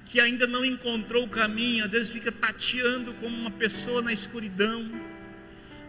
que 0.05 0.19
ainda 0.19 0.47
não 0.47 0.65
encontrou 0.65 1.25
o 1.25 1.29
caminho, 1.29 1.85
às 1.85 1.91
vezes 1.91 2.09
fica 2.09 2.31
tateando 2.31 3.13
como 3.13 3.35
uma 3.35 3.51
pessoa 3.51 4.01
na 4.01 4.11
escuridão. 4.11 4.89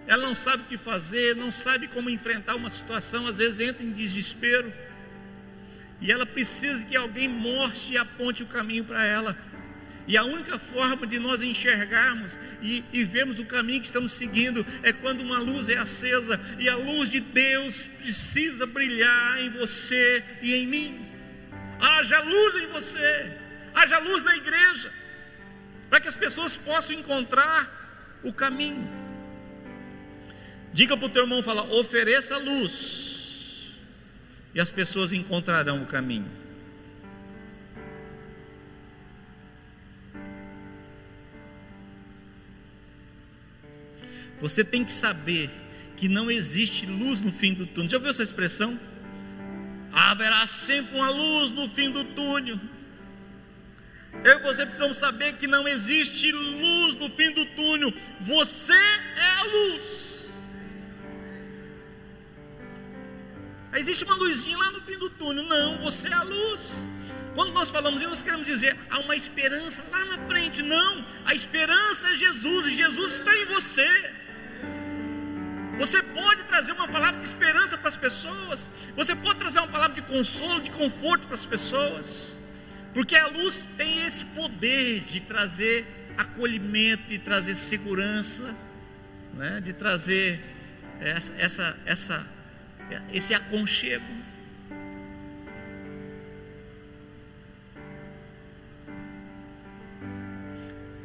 Ela 0.07 0.27
não 0.27 0.35
sabe 0.35 0.63
o 0.63 0.67
que 0.67 0.77
fazer, 0.77 1.35
não 1.37 1.51
sabe 1.51 1.89
como 1.89 2.11
enfrentar 2.11 2.55
uma 2.55 2.69
situação, 2.69 3.27
às 3.27 3.39
vezes 3.39 3.61
entra 3.61 3.83
em 3.83 3.93
desespero. 3.93 4.73
E 6.01 6.11
ela 6.11 6.27
precisa 6.27 6.85
que 6.85 6.97
alguém 6.97 7.29
mostre 7.29 7.95
e 7.95 7.99
aponte 7.99 8.43
o 8.43 8.47
caminho 8.47 8.85
para 8.85 9.05
ela. 9.05 9.37
E 10.11 10.17
a 10.17 10.25
única 10.25 10.59
forma 10.59 11.07
de 11.07 11.21
nós 11.21 11.41
enxergarmos 11.41 12.37
e, 12.61 12.83
e 12.93 13.05
vermos 13.05 13.39
o 13.39 13.45
caminho 13.45 13.81
que 13.81 13.87
estamos 13.87 14.11
seguindo 14.11 14.67
é 14.83 14.93
quando 14.93 15.21
uma 15.21 15.39
luz 15.39 15.69
é 15.69 15.77
acesa 15.77 16.41
e 16.59 16.69
a 16.69 16.75
luz 16.75 17.09
de 17.09 17.21
Deus 17.21 17.83
precisa 18.01 18.67
brilhar 18.67 19.39
em 19.39 19.51
você 19.51 20.25
e 20.43 20.53
em 20.57 20.67
mim 20.67 21.07
haja 21.81 22.19
luz 22.23 22.57
em 22.57 22.67
você, 22.73 23.37
haja 23.73 24.01
luz 24.01 24.25
na 24.25 24.37
igreja, 24.37 24.93
para 25.89 26.01
que 26.01 26.09
as 26.09 26.17
pessoas 26.17 26.59
possam 26.59 26.97
encontrar 26.97 28.19
o 28.25 28.33
caminho. 28.33 28.91
Diga 30.73 30.97
para 30.97 31.07
o 31.07 31.09
teu 31.09 31.23
irmão, 31.23 31.41
fala, 31.41 31.63
ofereça 31.73 32.37
luz, 32.37 33.77
e 34.53 34.61
as 34.61 34.73
pessoas 34.73 35.13
encontrarão 35.13 35.85
o 35.85 35.87
caminho. 35.87 36.40
Você 44.41 44.65
tem 44.65 44.85
que 44.85 44.93
saber 44.93 45.51
que 45.97 46.09
não 46.09 46.31
existe 46.31 46.87
luz 46.87 47.21
no 47.21 47.31
fim 47.31 47.53
do 47.53 47.67
túnel. 47.67 47.91
Já 47.91 47.97
ouviu 47.99 48.11
essa 48.11 48.23
expressão? 48.23 48.79
haverá 49.93 50.47
sempre 50.47 50.97
uma 50.97 51.11
luz 51.11 51.51
no 51.51 51.69
fim 51.69 51.91
do 51.91 52.05
túnel. 52.05 52.59
Eu 54.25 54.39
e 54.39 54.43
você 54.43 54.65
precisamos 54.65 54.97
saber 54.97 55.35
que 55.35 55.47
não 55.47 55.67
existe 55.69 56.33
luz 56.33 56.97
no 56.97 57.09
fim 57.11 57.31
do 57.31 57.45
túnel. 57.47 57.93
Você 58.21 58.73
é 58.73 59.31
a 59.39 59.43
luz. 59.45 60.29
Existe 63.75 64.05
uma 64.05 64.17
luzinha 64.17 64.59
lá 64.59 64.71
no 64.73 64.81
fim 64.81 64.99
do 64.99 65.09
túnel. 65.11 65.45
Não, 65.45 65.79
você 65.79 66.09
é 66.09 66.13
a 66.13 66.23
luz. 66.23 66.87
Quando 67.35 67.53
nós 67.53 67.71
falamos 67.71 68.01
isso, 68.01 68.11
nós 68.11 68.23
queremos 68.23 68.47
dizer 68.47 68.77
há 68.91 68.99
uma 68.99 69.15
esperança 69.15 69.85
lá 69.91 70.05
na 70.07 70.19
frente. 70.27 70.61
Não, 70.63 71.07
a 71.25 71.35
esperança 71.35 72.09
é 72.09 72.15
Jesus 72.15 72.67
e 72.67 72.77
Jesus 72.77 73.15
está 73.15 73.37
em 73.37 73.45
você. 73.47 74.15
Você 75.81 76.03
pode 76.03 76.45
trazer 76.45 76.73
uma 76.73 76.87
palavra 76.87 77.19
de 77.21 77.25
esperança 77.25 77.79
para 77.79 77.89
as 77.89 77.97
pessoas. 77.97 78.69
Você 78.95 79.17
pode 79.17 79.39
trazer 79.39 79.61
uma 79.61 79.69
palavra 79.69 79.95
de 79.95 80.03
consolo, 80.03 80.61
de 80.61 80.71
conforto 80.71 81.27
para 81.27 81.35
as 81.35 81.47
pessoas. 81.47 82.39
Porque 82.93 83.17
a 83.17 83.29
luz 83.29 83.67
tem 83.79 84.07
esse 84.07 84.27
poder 84.27 85.01
de 85.01 85.21
trazer 85.21 85.87
acolhimento, 86.19 87.05
de 87.09 87.19
trazer 87.19 87.57
segurança, 87.57 88.55
né? 89.33 89.59
de 89.63 89.73
trazer 89.73 90.39
essa, 91.01 91.33
essa, 91.39 91.79
essa, 91.87 92.27
esse 93.11 93.33
aconchego. 93.33 94.05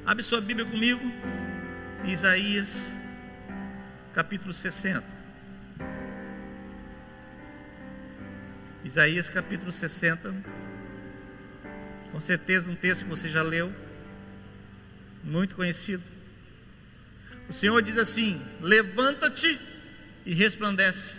Abre 0.05 0.21
sua 0.21 0.41
Bíblia 0.41 0.65
comigo, 0.65 1.09
Isaías 2.03 2.91
capítulo 4.15 4.53
60. 4.53 5.03
Isaías 8.85 9.27
capítulo 9.27 9.73
60, 9.73 10.33
Com 12.13 12.19
certeza 12.21 12.71
um 12.71 12.75
texto 12.75 13.03
que 13.03 13.09
você 13.09 13.29
já 13.29 13.43
leu, 13.43 13.75
muito 15.21 15.53
conhecido. 15.53 16.01
O 17.49 17.51
Senhor 17.51 17.81
diz 17.81 17.97
assim: 17.97 18.41
Levanta-te 18.61 19.59
e 20.25 20.33
resplandece, 20.33 21.15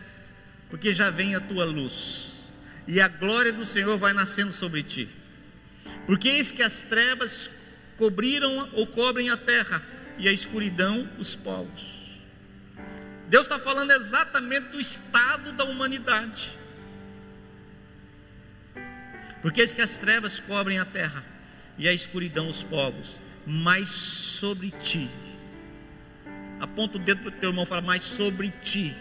porque 0.71 0.95
já 0.95 1.11
vem 1.11 1.35
a 1.35 1.41
tua 1.41 1.67
luz, 1.67 2.41
e 2.89 2.99
a 2.99 3.09
glória 3.09 3.53
do 3.53 3.67
Senhor 3.67 3.99
vai 3.99 4.15
nascendo 4.15 4.55
sobre 4.55 4.83
ti. 4.83 5.07
Porque 6.07 6.29
eis 6.29 6.51
que 6.51 6.63
as 6.63 6.81
trevas 6.81 7.51
cobriram 7.99 8.71
ou 8.73 8.87
cobrem 8.87 9.29
a 9.29 9.37
terra, 9.37 9.83
e 10.17 10.27
a 10.27 10.33
escuridão 10.33 11.07
os 11.19 11.37
povos. 11.37 11.96
Deus 13.29 13.45
está 13.45 13.59
falando 13.59 13.91
exatamente 13.93 14.69
do 14.69 14.81
estado 14.81 15.53
da 15.53 15.65
humanidade. 15.65 16.57
Porque 19.43 19.61
eis 19.61 19.75
que 19.75 19.83
as 19.83 19.97
trevas 19.97 20.41
cobrem 20.41 20.79
a 20.79 20.85
terra, 20.85 21.25
e 21.79 21.89
a 21.89 21.93
escuridão 21.93 22.49
os 22.49 22.63
povos, 22.63 23.21
mas 23.47 23.91
sobre 23.91 24.71
ti. 24.71 25.11
Aponta 26.59 26.97
o 26.97 27.01
dedo 27.01 27.21
para 27.21 27.29
o 27.29 27.41
teu 27.41 27.51
irmão 27.51 27.65
e 27.65 27.67
fala, 27.67 27.83
mas 27.83 28.05
sobre 28.05 28.51
ti 28.63 28.95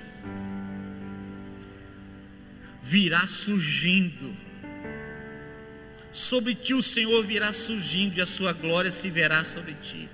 virá 2.85 3.27
surgindo. 3.27 4.35
Sobre 6.11 6.53
ti 6.53 6.73
o 6.73 6.83
Senhor 6.83 7.25
virá 7.25 7.51
surgindo 7.51 8.17
e 8.17 8.21
a 8.21 8.27
sua 8.27 8.53
glória 8.53 8.91
se 8.91 9.09
verá 9.09 9.43
sobre 9.43 9.73
ti. 9.73 10.07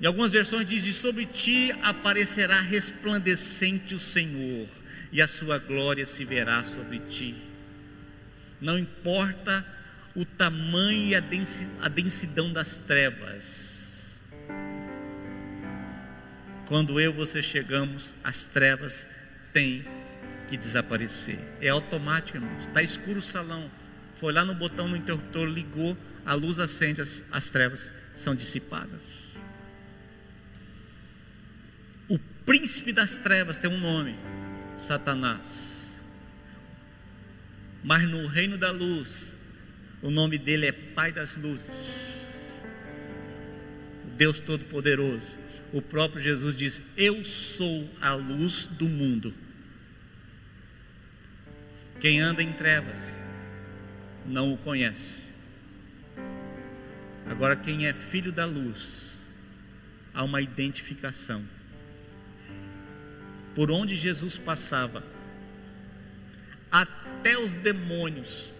Em 0.00 0.06
algumas 0.06 0.30
versões 0.30 0.66
diz: 0.66 0.84
e 0.84 0.92
sobre 0.92 1.26
ti 1.26 1.72
aparecerá 1.82 2.60
resplandecente 2.60 3.94
o 3.94 4.00
Senhor, 4.00 4.68
e 5.10 5.20
a 5.20 5.28
sua 5.28 5.58
glória 5.58 6.06
se 6.06 6.24
verá 6.24 6.62
sobre 6.62 7.00
ti. 7.00 7.34
Não 8.60 8.78
importa 8.78 9.64
o 10.14 10.24
tamanho 10.24 11.06
e 11.06 11.14
a 11.14 11.88
densidão 11.88 12.52
das 12.52 12.78
trevas. 12.78 13.68
Quando 16.66 17.00
eu 17.00 17.12
e 17.12 17.14
você 17.14 17.42
chegamos, 17.42 18.14
as 18.22 18.44
trevas 18.44 19.08
têm 19.52 19.86
que 20.48 20.56
desaparecer. 20.56 21.38
É 21.60 21.68
automático, 21.68 22.36
irmãos. 22.36 22.66
Está 22.66 22.82
escuro 22.82 23.20
o 23.20 23.22
salão. 23.22 23.70
Foi 24.16 24.32
lá 24.32 24.44
no 24.44 24.54
botão 24.54 24.88
no 24.88 24.96
interruptor, 24.96 25.46
ligou, 25.46 25.96
a 26.26 26.34
luz 26.34 26.58
acende, 26.58 27.00
as, 27.00 27.24
as 27.30 27.50
trevas 27.50 27.92
são 28.14 28.34
dissipadas. 28.34 29.27
Príncipe 32.48 32.94
das 32.94 33.18
trevas 33.18 33.58
tem 33.58 33.70
um 33.70 33.78
nome: 33.78 34.16
Satanás. 34.78 36.00
Mas 37.84 38.08
no 38.08 38.26
reino 38.26 38.56
da 38.56 38.70
luz, 38.70 39.36
o 40.00 40.10
nome 40.10 40.38
dele 40.38 40.64
é 40.64 40.72
Pai 40.72 41.12
das 41.12 41.36
Luzes, 41.36 42.62
Deus 44.16 44.38
Todo-Poderoso. 44.38 45.38
O 45.74 45.82
próprio 45.82 46.22
Jesus 46.22 46.56
diz: 46.56 46.82
Eu 46.96 47.22
sou 47.22 47.86
a 48.00 48.14
luz 48.14 48.64
do 48.64 48.88
mundo. 48.88 49.34
Quem 52.00 52.18
anda 52.18 52.42
em 52.42 52.52
trevas 52.54 53.20
não 54.24 54.54
o 54.54 54.56
conhece. 54.56 55.24
Agora, 57.26 57.54
quem 57.56 57.86
é 57.86 57.92
filho 57.92 58.32
da 58.32 58.46
luz, 58.46 59.28
há 60.14 60.24
uma 60.24 60.40
identificação. 60.40 61.57
Por 63.58 63.72
onde 63.72 63.96
Jesus 63.96 64.38
passava, 64.38 65.02
até 66.70 67.36
os 67.36 67.56
demônios 67.56 68.54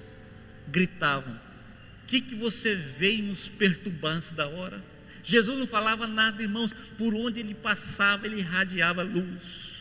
gritavam: 0.66 1.34
O 2.02 2.06
que, 2.08 2.20
que 2.20 2.34
você 2.34 2.74
veio 2.74 3.22
nos 3.26 3.48
perturbar 3.48 4.16
antes 4.16 4.32
da 4.32 4.48
hora? 4.48 4.82
Jesus 5.22 5.56
não 5.56 5.68
falava 5.68 6.08
nada, 6.08 6.42
irmãos, 6.42 6.74
por 6.98 7.14
onde 7.14 7.38
ele 7.38 7.54
passava, 7.54 8.26
ele 8.26 8.40
irradiava 8.40 9.04
luz. 9.04 9.76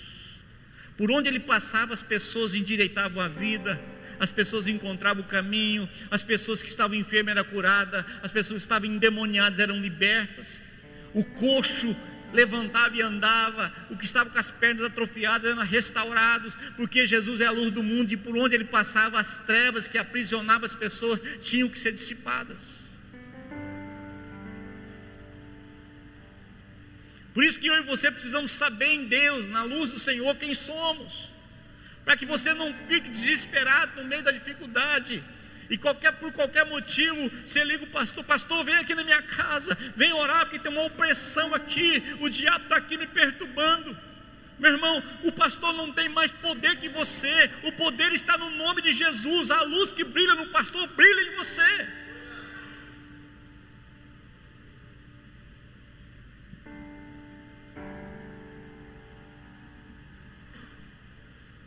Por 0.96 1.10
onde 1.10 1.28
ele 1.28 1.40
passava, 1.40 1.96
as 1.96 2.04
pessoas 2.04 2.54
endireitavam 2.54 3.20
a 3.20 3.28
vida, 3.28 3.82
as 4.20 4.30
pessoas 4.30 4.68
encontravam 4.68 5.24
o 5.24 5.28
caminho, 5.28 5.90
as 6.12 6.22
pessoas 6.22 6.62
que 6.62 6.70
estavam 6.70 6.96
enfermas 6.96 7.32
eram 7.32 7.44
curadas, 7.44 8.06
as 8.22 8.32
pessoas 8.32 8.60
que 8.60 8.66
estavam 8.66 8.88
endemoniadas 8.88 9.58
eram 9.58 9.82
libertas. 9.82 10.62
O 11.12 11.24
coxo 11.24 11.96
levantava 12.34 12.96
e 12.96 13.02
andava, 13.02 13.74
o 13.90 13.98
que 13.98 14.06
estava 14.06 14.30
com 14.30 14.38
as 14.38 14.52
pernas 14.52 14.86
atrofiadas 14.86 15.52
eram 15.52 15.64
restaurados, 15.64 16.56
porque 16.76 17.06
Jesus 17.06 17.40
é 17.40 17.46
a 17.46 17.52
luz 17.52 17.72
do 17.72 17.82
mundo 17.82 18.12
e 18.12 18.18
por 18.18 18.38
onde 18.38 18.56
ele 18.56 18.66
passava, 18.66 19.20
as 19.20 19.38
trevas 19.38 19.88
que 19.88 19.98
aprisionavam 19.98 20.66
as 20.66 20.76
pessoas 20.76 21.20
tinham 21.42 21.70
que 21.70 21.80
ser 21.80 21.92
dissipadas. 21.92 22.78
Por 27.34 27.44
isso 27.44 27.60
que 27.60 27.68
eu 27.68 27.78
e 27.78 27.84
você 27.84 28.10
precisamos 28.10 28.50
saber 28.50 28.88
em 28.88 29.06
Deus, 29.06 29.48
na 29.50 29.62
luz 29.62 29.92
do 29.92 30.00
Senhor, 30.00 30.36
quem 30.38 30.56
somos. 30.56 31.30
Para 32.04 32.18
que 32.18 32.26
você 32.26 32.52
não 32.54 32.74
fique 32.88 33.10
desesperado 33.10 34.02
no 34.02 34.08
meio 34.08 34.24
da 34.24 34.32
dificuldade. 34.32 35.24
E 35.70 35.78
qualquer, 35.78 36.14
por 36.14 36.32
qualquer 36.32 36.66
motivo, 36.66 37.30
você 37.46 37.64
liga 37.64 37.84
o 37.84 37.88
pastor, 37.88 38.24
pastor, 38.24 38.64
vem 38.64 38.76
aqui 38.76 38.96
na 38.96 39.04
minha 39.04 39.22
casa, 39.22 39.78
vem 39.96 40.14
orar, 40.14 40.46
porque 40.46 40.60
tem 40.60 40.72
uma 40.72 40.86
opressão 40.86 41.54
aqui, 41.54 42.02
o 42.22 42.30
diabo 42.30 42.64
está 42.64 42.78
aqui 42.78 42.98
me 42.98 43.08
perturbando. 43.08 43.98
Meu 44.58 44.72
irmão, 44.72 45.04
o 45.24 45.32
pastor 45.32 45.74
não 45.74 45.92
tem 45.92 46.10
mais 46.10 46.32
poder 46.32 46.78
que 46.78 46.90
você, 46.90 47.52
o 47.64 47.72
poder 47.74 48.12
está 48.14 48.38
no 48.38 48.50
nome 48.52 48.82
de 48.82 48.92
Jesus, 48.94 49.52
a 49.52 49.62
luz 49.64 49.92
que 49.92 50.04
brilha 50.04 50.36
no 50.36 50.48
pastor 50.48 50.88
brilha 50.88 51.22
em 51.22 51.36
você. 51.36 51.88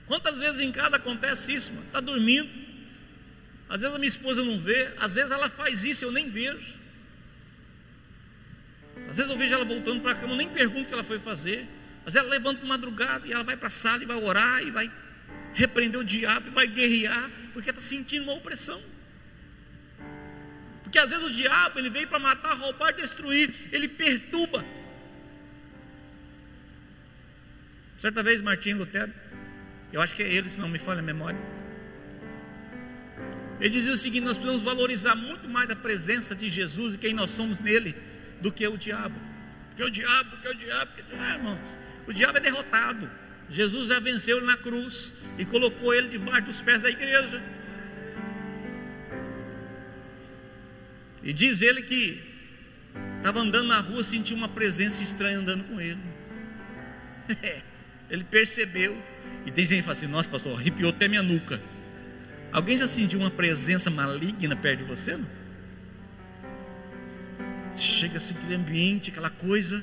Quantas 0.06 0.40
vezes 0.40 0.60
em 0.60 0.72
casa 0.72 0.96
acontece 0.96 1.54
isso? 1.54 1.70
Está 1.86 2.00
dormindo. 2.00 2.69
Às 3.70 3.82
vezes 3.82 3.94
a 3.94 3.98
minha 4.00 4.08
esposa 4.08 4.44
não 4.44 4.58
vê, 4.58 4.92
às 4.98 5.14
vezes 5.14 5.30
ela 5.30 5.48
faz 5.48 5.84
isso, 5.84 6.04
eu 6.04 6.10
nem 6.10 6.28
vejo. 6.28 6.74
Às 9.08 9.16
vezes 9.16 9.30
eu 9.30 9.38
vejo 9.38 9.54
ela 9.54 9.64
voltando 9.64 10.00
para 10.00 10.10
a 10.10 10.14
cama, 10.16 10.32
eu 10.32 10.36
nem 10.36 10.48
pergunto 10.48 10.82
o 10.82 10.86
que 10.86 10.92
ela 10.92 11.04
foi 11.04 11.20
fazer. 11.20 11.68
Às 12.04 12.14
vezes 12.14 12.26
ela 12.26 12.30
levanta 12.30 12.66
madrugada 12.66 13.28
e 13.28 13.32
ela 13.32 13.44
vai 13.44 13.56
para 13.56 13.68
a 13.68 13.70
sala 13.70 14.02
e 14.02 14.06
vai 14.06 14.16
orar 14.16 14.60
e 14.60 14.72
vai 14.72 14.90
repreender 15.54 16.00
o 16.00 16.04
diabo 16.04 16.48
e 16.48 16.50
vai 16.50 16.66
guerrear, 16.66 17.30
porque 17.52 17.70
está 17.70 17.80
sentindo 17.80 18.24
uma 18.24 18.34
opressão. 18.34 18.82
Porque 20.82 20.98
às 20.98 21.08
vezes 21.08 21.24
o 21.24 21.32
diabo 21.32 21.78
ele 21.78 21.90
veio 21.90 22.08
para 22.08 22.18
matar, 22.18 22.54
roubar, 22.54 22.92
destruir, 22.92 23.54
ele 23.70 23.86
perturba. 23.86 24.64
Certa 27.98 28.20
vez 28.20 28.40
Martim 28.40 28.72
Lutero 28.72 29.12
eu 29.92 30.00
acho 30.00 30.12
que 30.14 30.24
é 30.24 30.32
ele, 30.32 30.50
se 30.50 30.60
não 30.60 30.68
me 30.68 30.78
falha 30.78 30.98
a 30.98 31.02
memória. 31.02 31.59
Ele 33.60 33.68
dizia 33.68 33.92
o 33.92 33.96
seguinte: 33.96 34.24
nós 34.24 34.36
precisamos 34.36 34.62
valorizar 34.62 35.14
muito 35.14 35.48
mais 35.48 35.68
a 35.70 35.76
presença 35.76 36.34
de 36.34 36.48
Jesus 36.48 36.94
e 36.94 36.98
quem 36.98 37.12
nós 37.12 37.30
somos 37.30 37.58
nele 37.58 37.94
do 38.40 38.50
que 38.50 38.66
o 38.66 38.76
diabo. 38.76 39.20
Porque 39.68 39.84
o 39.84 39.90
diabo, 39.90 40.30
porque 40.30 40.48
o 40.48 40.54
diabo, 40.54 40.92
porque 40.92 41.02
o 41.02 41.16
diabo, 41.16 41.22
ah, 41.22 41.34
irmãos, 41.34 41.58
o 42.06 42.12
diabo 42.12 42.38
é 42.38 42.40
derrotado. 42.40 43.10
Jesus 43.50 43.88
já 43.88 43.98
venceu 43.98 44.38
ele 44.38 44.46
na 44.46 44.56
cruz 44.56 45.12
e 45.36 45.44
colocou 45.44 45.92
ele 45.92 46.08
debaixo 46.08 46.46
dos 46.46 46.60
pés 46.60 46.80
da 46.80 46.88
igreja. 46.88 47.42
E 51.22 51.32
diz 51.32 51.60
ele 51.60 51.82
que 51.82 52.22
estava 53.18 53.40
andando 53.40 53.66
na 53.66 53.80
rua, 53.80 54.02
sentiu 54.02 54.36
uma 54.36 54.48
presença 54.48 55.02
estranha 55.02 55.38
andando 55.38 55.64
com 55.64 55.80
ele. 55.80 56.00
ele 58.08 58.24
percebeu 58.24 58.96
e 59.44 59.50
tem 59.50 59.66
gente 59.66 59.78
que 59.78 59.82
fala 59.82 59.92
assim: 59.92 60.06
Nossa, 60.06 60.28
pastor, 60.28 60.58
arrepiou 60.58 60.90
até 60.90 61.08
minha 61.08 61.22
nuca. 61.22 61.60
Alguém 62.52 62.76
já 62.76 62.86
sentiu 62.86 63.20
uma 63.20 63.30
presença 63.30 63.90
maligna 63.90 64.56
perto 64.56 64.78
de 64.80 64.84
você? 64.84 65.16
Não? 65.16 65.26
Chega 67.74 68.18
assim, 68.18 68.34
aquele 68.34 68.56
ambiente, 68.56 69.10
aquela 69.10 69.30
coisa. 69.30 69.82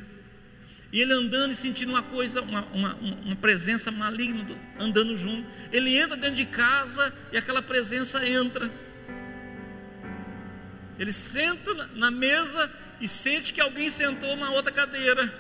E 0.92 1.02
ele 1.02 1.14
andando 1.14 1.52
e 1.52 1.56
sentindo 1.56 1.90
uma 1.90 2.04
coisa, 2.04 2.42
uma, 2.42 2.66
uma, 2.74 2.96
uma 2.96 3.36
presença 3.36 3.90
maligna 3.92 4.46
andando 4.80 5.16
junto. 5.18 5.48
Ele 5.72 5.96
entra 5.98 6.18
dentro 6.18 6.36
de 6.36 6.46
casa 6.46 7.14
e 7.32 7.38
aquela 7.38 7.62
presença 7.62 8.28
entra. 8.28 8.70
Ele 11.00 11.14
senta 11.14 11.74
na 11.96 12.12
mesa 12.12 12.72
e 13.00 13.08
sente 13.08 13.54
que 13.54 13.62
alguém 13.62 13.90
sentou 13.90 14.36
na 14.36 14.50
outra 14.52 14.72
cadeira. 14.72 15.34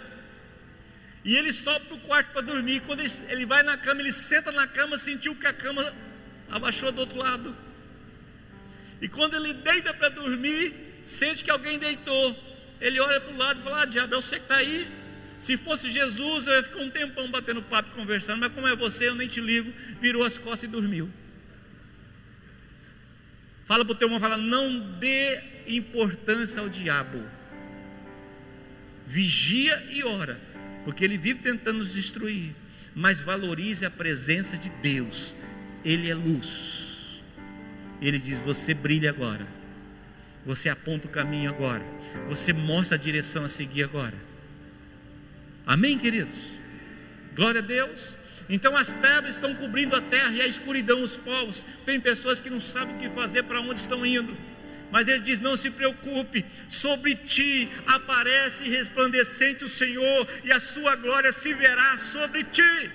E 1.25 1.35
ele 1.35 1.51
sobe 1.51 1.87
para 1.87 1.95
o 1.95 1.99
quarto 1.99 2.31
para 2.31 2.41
dormir. 2.41 2.81
Quando 2.81 3.01
ele, 3.01 3.11
ele 3.27 3.45
vai 3.45 3.63
na 3.63 3.75
cama, 3.77 3.99
ele 3.99 4.13
senta 4.13 4.51
na 4.51 4.65
cama, 4.65 4.97
sentiu 4.97 5.35
que 5.35 5.47
a 5.47 5.51
cama 5.51 5.93
abaixou 6.49 6.91
do 6.91 7.01
outro 7.01 7.17
lado. 7.17 7.55
E 9.01 9.07
quando 9.07 9.35
ele 9.35 9.53
deita 9.53 9.93
para 9.93 10.09
dormir, 10.09 10.73
sente 11.03 11.43
que 11.43 11.51
alguém 11.51 11.77
deitou. 11.77 12.35
Ele 12.79 12.99
olha 12.99 13.21
para 13.21 13.33
o 13.33 13.37
lado 13.37 13.59
e 13.59 13.63
fala: 13.63 13.83
Ah, 13.83 13.85
diabo, 13.85 14.13
é 14.13 14.17
você 14.17 14.37
que 14.37 14.43
está 14.43 14.57
aí. 14.57 14.87
Se 15.39 15.55
fosse 15.55 15.91
Jesus, 15.91 16.47
eu 16.47 16.53
ia 16.53 16.63
ficar 16.63 16.79
um 16.79 16.89
tempão 16.89 17.29
batendo 17.29 17.61
papo, 17.61 17.95
conversando, 17.95 18.39
mas 18.39 18.51
como 18.51 18.67
é 18.67 18.75
você, 18.75 19.07
eu 19.07 19.15
nem 19.15 19.27
te 19.27 19.39
ligo. 19.39 19.71
Virou 20.01 20.23
as 20.23 20.37
costas 20.37 20.63
e 20.63 20.67
dormiu. 20.67 21.11
Fala 23.65 23.85
para 23.85 23.91
o 23.91 23.95
teu 23.95 24.07
irmão, 24.07 24.19
fala, 24.19 24.37
não 24.37 24.79
dê 24.97 25.39
importância 25.67 26.61
ao 26.61 26.69
diabo. 26.69 27.21
Vigia 29.05 29.87
e 29.91 30.03
ora, 30.03 30.39
porque 30.85 31.03
ele 31.03 31.17
vive 31.17 31.41
tentando 31.41 31.79
nos 31.79 31.93
destruir. 31.93 32.55
Mas 32.95 33.21
valorize 33.21 33.85
a 33.85 33.91
presença 33.91 34.57
de 34.57 34.69
Deus. 34.69 35.35
Ele 35.83 36.09
é 36.09 36.15
luz. 36.15 37.21
Ele 38.01 38.19
diz: 38.19 38.39
Você 38.39 38.73
brilha 38.73 39.09
agora. 39.09 39.47
Você 40.45 40.69
aponta 40.69 41.07
o 41.07 41.11
caminho 41.11 41.49
agora. 41.49 41.83
Você 42.29 42.53
mostra 42.53 42.97
a 42.97 42.99
direção 42.99 43.43
a 43.43 43.49
seguir 43.49 43.83
agora. 43.83 44.15
Amém, 45.65 45.97
queridos? 45.97 46.37
Glória 47.35 47.59
a 47.59 47.63
Deus. 47.63 48.17
Então 48.49 48.75
as 48.77 48.93
trevas 48.93 49.31
estão 49.31 49.53
cobrindo 49.55 49.95
a 49.95 50.01
terra 50.01 50.31
e 50.31 50.41
a 50.41 50.47
escuridão 50.47 51.03
os 51.03 51.17
povos. 51.17 51.65
Tem 51.85 51.99
pessoas 51.99 52.39
que 52.39 52.49
não 52.49 52.61
sabem 52.61 52.95
o 52.95 52.99
que 52.99 53.09
fazer, 53.09 53.43
para 53.43 53.59
onde 53.59 53.79
estão 53.79 54.05
indo. 54.05 54.37
Mas 54.91 55.07
ele 55.07 55.19
diz: 55.19 55.39
Não 55.39 55.57
se 55.57 55.69
preocupe, 55.69 56.45
sobre 56.69 57.15
ti 57.15 57.69
aparece 57.85 58.69
resplandecente 58.69 59.65
o 59.65 59.67
Senhor, 59.67 60.27
e 60.43 60.51
a 60.51 60.59
sua 60.59 60.95
glória 60.95 61.31
se 61.31 61.53
verá 61.53 61.97
sobre 61.97 62.43
ti. 62.45 62.89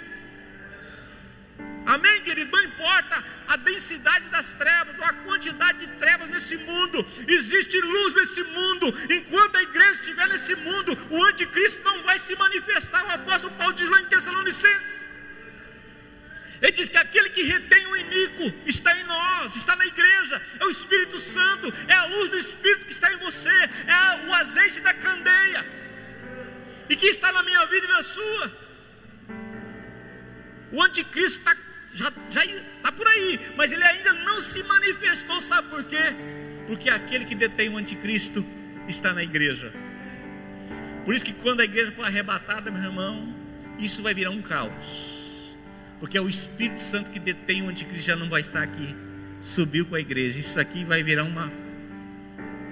Amém, 1.86 2.22
querido? 2.22 2.50
Não 2.50 2.62
importa 2.64 3.24
a 3.48 3.56
densidade 3.56 4.28
das 4.28 4.52
trevas 4.52 4.98
ou 4.98 5.04
a 5.04 5.12
quantidade 5.12 5.78
de 5.80 5.88
trevas 5.98 6.28
nesse 6.28 6.56
mundo, 6.56 7.04
existe 7.26 7.80
luz 7.80 8.14
nesse 8.14 8.42
mundo. 8.44 8.94
Enquanto 9.10 9.56
a 9.56 9.62
igreja 9.62 10.00
estiver 10.00 10.28
nesse 10.28 10.54
mundo, 10.54 10.96
o 11.10 11.24
anticristo 11.24 11.84
não 11.84 12.02
vai 12.02 12.18
se 12.18 12.34
manifestar. 12.36 13.04
O 13.04 13.10
apóstolo 13.10 13.54
Paulo 13.54 13.74
diz 13.74 13.88
lá 13.88 14.00
em 14.00 14.06
Tessalonicenses. 14.06 15.02
Ele 16.62 16.72
diz 16.72 16.88
que 16.88 16.96
aquele 16.96 17.30
que 17.30 17.42
retém 17.42 17.84
o 17.88 17.96
inimigo 17.96 18.54
está 18.64 18.96
em 18.96 19.02
nós, 19.02 19.56
está 19.56 19.74
na 19.74 19.84
igreja, 19.84 20.40
é 20.60 20.64
o 20.64 20.70
Espírito 20.70 21.18
Santo, 21.18 21.74
é 21.88 21.94
a 21.94 22.04
luz 22.04 22.30
do 22.30 22.38
Espírito 22.38 22.86
que 22.86 22.92
está 22.92 23.12
em 23.12 23.16
você, 23.16 23.50
é 23.50 24.28
o 24.28 24.32
azeite 24.34 24.78
da 24.78 24.94
candeia, 24.94 25.66
e 26.88 26.94
que 26.94 27.06
está 27.06 27.32
na 27.32 27.42
minha 27.42 27.66
vida 27.66 27.84
e 27.84 27.88
na 27.88 28.02
sua. 28.04 28.62
O 30.70 30.80
anticristo 30.80 31.40
está, 31.40 31.56
já, 31.94 32.12
está 32.44 32.92
por 32.92 33.06
aí, 33.06 33.40
mas 33.56 33.70
ele 33.72 33.84
ainda 33.84 34.12
não 34.12 34.40
se 34.40 34.62
manifestou, 34.62 35.40
sabe 35.40 35.68
por 35.68 35.84
quê? 35.84 36.14
Porque 36.66 36.88
aquele 36.90 37.24
que 37.24 37.34
detém 37.34 37.68
o 37.68 37.76
anticristo 37.76 38.44
está 38.88 39.12
na 39.12 39.22
igreja. 39.22 39.72
Por 41.04 41.14
isso 41.14 41.24
que 41.24 41.32
quando 41.32 41.60
a 41.60 41.64
igreja 41.64 41.90
for 41.92 42.04
arrebatada, 42.04 42.70
meu 42.70 42.82
irmão, 42.82 43.34
isso 43.78 44.02
vai 44.02 44.14
virar 44.14 44.30
um 44.30 44.40
caos 44.40 45.12
porque 46.02 46.18
é 46.18 46.20
o 46.20 46.28
Espírito 46.28 46.82
Santo 46.82 47.12
que 47.12 47.20
detém 47.20 47.62
o 47.62 47.68
anticristo 47.68 48.08
já 48.08 48.16
não 48.16 48.28
vai 48.28 48.40
estar 48.40 48.60
aqui. 48.60 48.92
Subiu 49.40 49.86
com 49.86 49.94
a 49.94 50.00
igreja. 50.00 50.36
Isso 50.36 50.58
aqui 50.58 50.82
vai 50.82 51.00
virar 51.00 51.22
uma, 51.22 51.48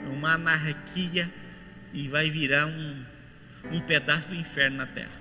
uma 0.07 0.33
anarquia 0.33 1.33
e 1.93 2.09
vai 2.09 2.29
virar 2.29 2.67
um, 2.67 3.05
um 3.71 3.81
pedaço 3.83 4.31
do 4.31 4.35
inferno 4.35 4.79
na 4.79 4.87
terra. 4.87 5.13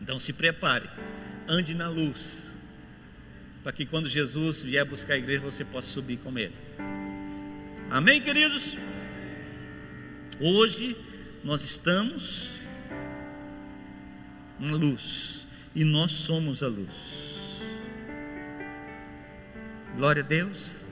Então 0.00 0.16
se 0.16 0.32
prepare, 0.32 0.88
ande 1.48 1.74
na 1.74 1.88
luz, 1.88 2.49
para 3.62 3.72
que 3.72 3.84
quando 3.84 4.08
Jesus 4.08 4.62
vier 4.62 4.84
buscar 4.84 5.14
a 5.14 5.18
igreja 5.18 5.40
você 5.40 5.64
possa 5.64 5.88
subir 5.88 6.18
com 6.18 6.36
ele. 6.38 6.54
Amém, 7.90 8.20
queridos? 8.20 8.76
Hoje 10.38 10.96
nós 11.44 11.64
estamos 11.64 12.52
na 14.58 14.72
luz 14.72 15.46
e 15.74 15.84
nós 15.84 16.12
somos 16.12 16.62
a 16.62 16.68
luz. 16.68 16.90
Glória 19.96 20.22
a 20.22 20.26
Deus. 20.26 20.86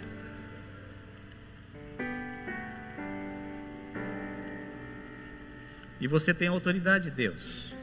E 6.00 6.06
você 6.06 6.34
tem 6.34 6.48
a 6.48 6.50
autoridade 6.50 7.04
de 7.04 7.10
Deus. 7.10 7.74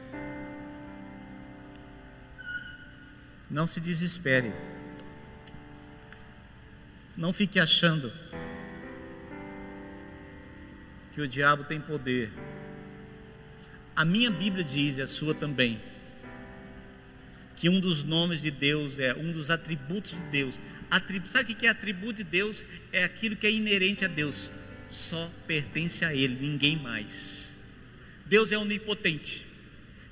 Não 3.50 3.66
se 3.66 3.80
desespere. 3.80 4.52
Não 7.16 7.32
fique 7.32 7.58
achando 7.58 8.12
que 11.12 11.20
o 11.22 11.26
diabo 11.26 11.64
tem 11.64 11.80
poder. 11.80 12.30
A 13.94 14.04
minha 14.04 14.30
Bíblia 14.30 14.62
diz, 14.62 14.98
e 14.98 15.02
a 15.02 15.06
sua 15.06 15.34
também, 15.34 15.80
que 17.56 17.70
um 17.70 17.80
dos 17.80 18.04
nomes 18.04 18.42
de 18.42 18.50
Deus 18.50 18.98
é 18.98 19.14
um 19.14 19.32
dos 19.32 19.50
atributos 19.50 20.10
de 20.10 20.22
Deus. 20.30 20.60
Atributo, 20.90 21.32
sabe 21.32 21.54
o 21.54 21.56
que 21.56 21.66
é 21.66 21.70
atributo 21.70 22.16
de 22.16 22.24
Deus? 22.24 22.66
É 22.92 23.02
aquilo 23.02 23.34
que 23.34 23.46
é 23.46 23.50
inerente 23.50 24.04
a 24.04 24.08
Deus, 24.08 24.50
só 24.90 25.30
pertence 25.46 26.04
a 26.04 26.14
Ele, 26.14 26.36
ninguém 26.38 26.76
mais. 26.76 27.56
Deus 28.26 28.52
é 28.52 28.58
onipotente, 28.58 29.46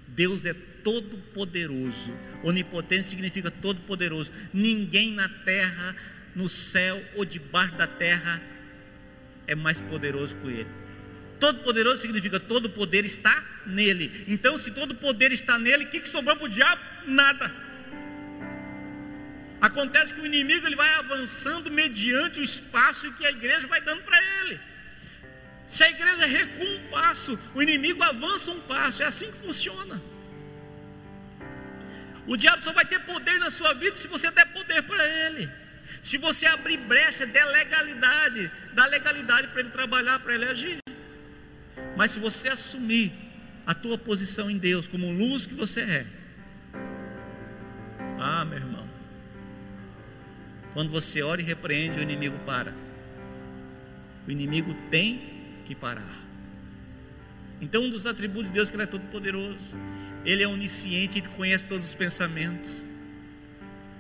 Deus 0.09 0.47
é 0.47 0.55
todo-poderoso. 0.55 2.17
Onipotente 2.43 3.07
significa 3.07 3.51
todo-poderoso. 3.51 4.31
Ninguém 4.53 5.13
na 5.13 5.29
terra, 5.29 5.97
no 6.35 6.49
céu 6.49 7.03
ou 7.15 7.25
debaixo 7.25 7.75
da 7.75 7.87
terra 7.87 8.43
é 9.47 9.55
mais 9.55 9.81
poderoso 9.81 10.35
que 10.37 10.49
Ele. 10.49 10.85
Todo 11.39 11.61
poderoso 11.61 12.01
significa 12.01 12.41
todo 12.41 12.71
poder 12.71 13.05
está 13.05 13.45
nele. 13.67 14.25
Então, 14.29 14.57
se 14.57 14.71
todo 14.71 14.95
poder 14.95 15.33
está 15.33 15.59
nele, 15.59 15.85
o 15.85 15.89
que, 15.89 16.01
que 16.01 16.09
sobrou 16.09 16.37
para 16.37 16.47
o 16.47 16.49
diabo? 16.49 16.81
Nada. 17.07 17.53
Acontece 19.61 20.15
que 20.15 20.21
o 20.21 20.27
inimigo 20.27 20.67
ele 20.67 20.77
vai 20.77 20.89
avançando 20.95 21.71
mediante 21.71 22.41
o 22.41 22.43
espaço 22.43 23.13
que 23.15 23.27
a 23.27 23.31
igreja 23.31 23.67
vai 23.67 23.81
dando 23.81 24.03
para 24.03 24.19
ele. 24.41 24.61
Se 25.67 25.83
a 25.83 25.91
igreja 25.91 26.27
recua 26.27 26.67
um 26.67 26.91
passo, 26.91 27.39
o 27.55 27.63
inimigo 27.63 28.03
avança 28.03 28.51
um 28.51 28.61
passo. 28.61 29.03
É 29.03 29.07
assim 29.07 29.31
que 29.31 29.39
funciona. 29.39 30.01
O 32.27 32.37
diabo 32.37 32.63
só 32.63 32.73
vai 32.73 32.85
ter 32.85 33.01
poder 33.01 33.39
na 33.39 33.51
sua 33.51 33.75
vida 33.75 33.95
se 33.95 34.07
você 34.07 34.31
der 34.31 34.47
poder 34.47 34.83
para 34.83 35.07
ele. 35.27 35.51
Se 36.05 36.19
você 36.19 36.45
abrir 36.45 36.77
brecha, 36.77 37.25
der 37.25 37.47
legalidade, 37.47 38.51
dá 38.75 38.85
legalidade 38.85 39.49
para 39.49 39.61
ele 39.61 39.71
trabalhar, 39.71 40.19
para 40.19 40.35
ele 40.35 40.45
agir. 40.45 40.77
Mas 41.97 42.11
se 42.11 42.19
você 42.19 42.49
assumir 42.49 43.11
a 43.67 43.73
tua 43.73 43.97
posição 43.97 44.51
em 44.51 44.59
Deus 44.59 44.87
como 44.87 45.11
luz 45.11 45.47
que 45.47 45.55
você 45.55 45.81
é, 45.81 46.07
ah, 48.21 48.45
meu 48.45 48.59
irmão, 48.59 48.87
quando 50.75 50.91
você 50.91 51.23
ora 51.23 51.41
e 51.41 51.45
repreende, 51.45 51.99
o 51.99 52.03
inimigo 52.03 52.39
para. 52.41 52.75
O 54.29 54.31
inimigo 54.31 54.75
tem 54.91 55.63
que 55.65 55.75
parar. 55.75 56.23
Então, 57.63 57.85
um 57.85 57.89
dos 57.89 58.05
atributos 58.05 58.49
de 58.49 58.53
Deus 58.53 58.69
é 58.69 58.71
que 58.71 58.77
Ele 58.77 58.83
é 58.83 58.87
todo 58.87 59.11
poderoso. 59.11 59.79
Ele 60.23 60.43
é 60.43 60.47
onisciente, 60.47 61.21
Ele 61.21 61.29
conhece 61.29 61.65
todos 61.65 61.83
os 61.83 61.95
pensamentos. 61.95 62.84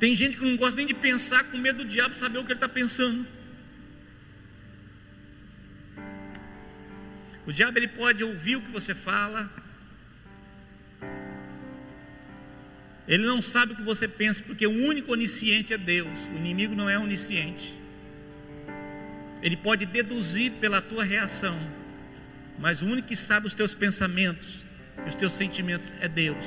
Tem 0.04 0.14
gente 0.14 0.36
que 0.36 0.44
não 0.44 0.54
gosta 0.54 0.76
nem 0.76 0.86
de 0.86 0.92
pensar, 0.92 1.44
com 1.44 1.56
medo 1.56 1.78
do 1.78 1.88
diabo 1.88 2.14
saber 2.14 2.36
o 2.36 2.44
que 2.44 2.52
ele 2.52 2.58
está 2.58 2.68
pensando. 2.68 3.26
O 7.46 7.50
diabo 7.50 7.78
ele 7.78 7.88
pode 7.88 8.22
ouvir 8.22 8.56
o 8.56 8.60
que 8.60 8.70
você 8.70 8.94
fala. 8.94 9.50
Ele 13.08 13.24
não 13.24 13.40
sabe 13.40 13.72
o 13.72 13.76
que 13.76 13.80
você 13.80 14.06
pensa, 14.06 14.42
porque 14.42 14.66
o 14.66 14.70
único 14.70 15.10
onisciente 15.10 15.72
é 15.72 15.78
Deus. 15.78 16.18
O 16.34 16.36
inimigo 16.36 16.74
não 16.74 16.90
é 16.90 16.98
onisciente. 16.98 17.74
Ele 19.40 19.56
pode 19.56 19.86
deduzir 19.86 20.52
pela 20.60 20.82
tua 20.82 21.02
reação, 21.02 21.58
mas 22.58 22.82
o 22.82 22.86
único 22.86 23.08
que 23.08 23.16
sabe 23.16 23.46
os 23.46 23.54
teus 23.54 23.74
pensamentos 23.74 24.66
e 25.06 25.08
os 25.08 25.14
teus 25.14 25.32
sentimentos 25.32 25.94
é 25.98 26.06
Deus. 26.08 26.44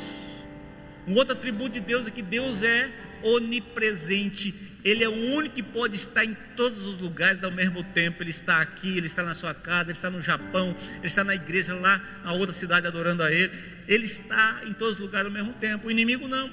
Um 1.08 1.16
outro 1.16 1.34
atributo 1.34 1.72
de 1.72 1.80
Deus 1.80 2.06
é 2.06 2.12
que 2.12 2.22
Deus 2.22 2.62
é 2.62 3.07
onipresente 3.36 4.54
ele 4.88 5.04
é 5.04 5.10
o 5.10 5.34
único 5.34 5.56
que 5.56 5.64
pode 5.64 5.98
estar 5.98 6.24
em 6.24 6.34
todos 6.56 6.88
os 6.88 6.98
lugares 6.98 7.44
ao 7.44 7.52
mesmo 7.52 7.84
tempo. 7.84 8.24
Ele 8.24 8.30
está 8.30 8.62
aqui, 8.62 8.98
ele 8.98 9.08
está 9.08 9.22
na 9.22 9.36
sua 9.36 9.54
casa, 9.54 9.90
ele 9.90 9.92
está 9.92 10.10
no 10.10 10.22
Japão, 10.22 10.74
ele 10.98 11.08
está 11.08 11.26
na 11.26 11.36
igreja 11.36 11.74
lá, 11.74 12.02
na 12.24 12.32
outra 12.32 12.54
cidade 12.54 12.88
adorando 12.88 13.22
a 13.22 13.30
Ele. 13.30 13.52
Ele 13.86 14.06
está 14.06 14.62
em 14.66 14.72
todos 14.72 14.94
os 14.94 15.00
lugares 15.00 15.26
ao 15.26 15.34
mesmo 15.34 15.52
tempo. 15.56 15.88
O 15.88 15.92
inimigo 15.92 16.26
não. 16.30 16.50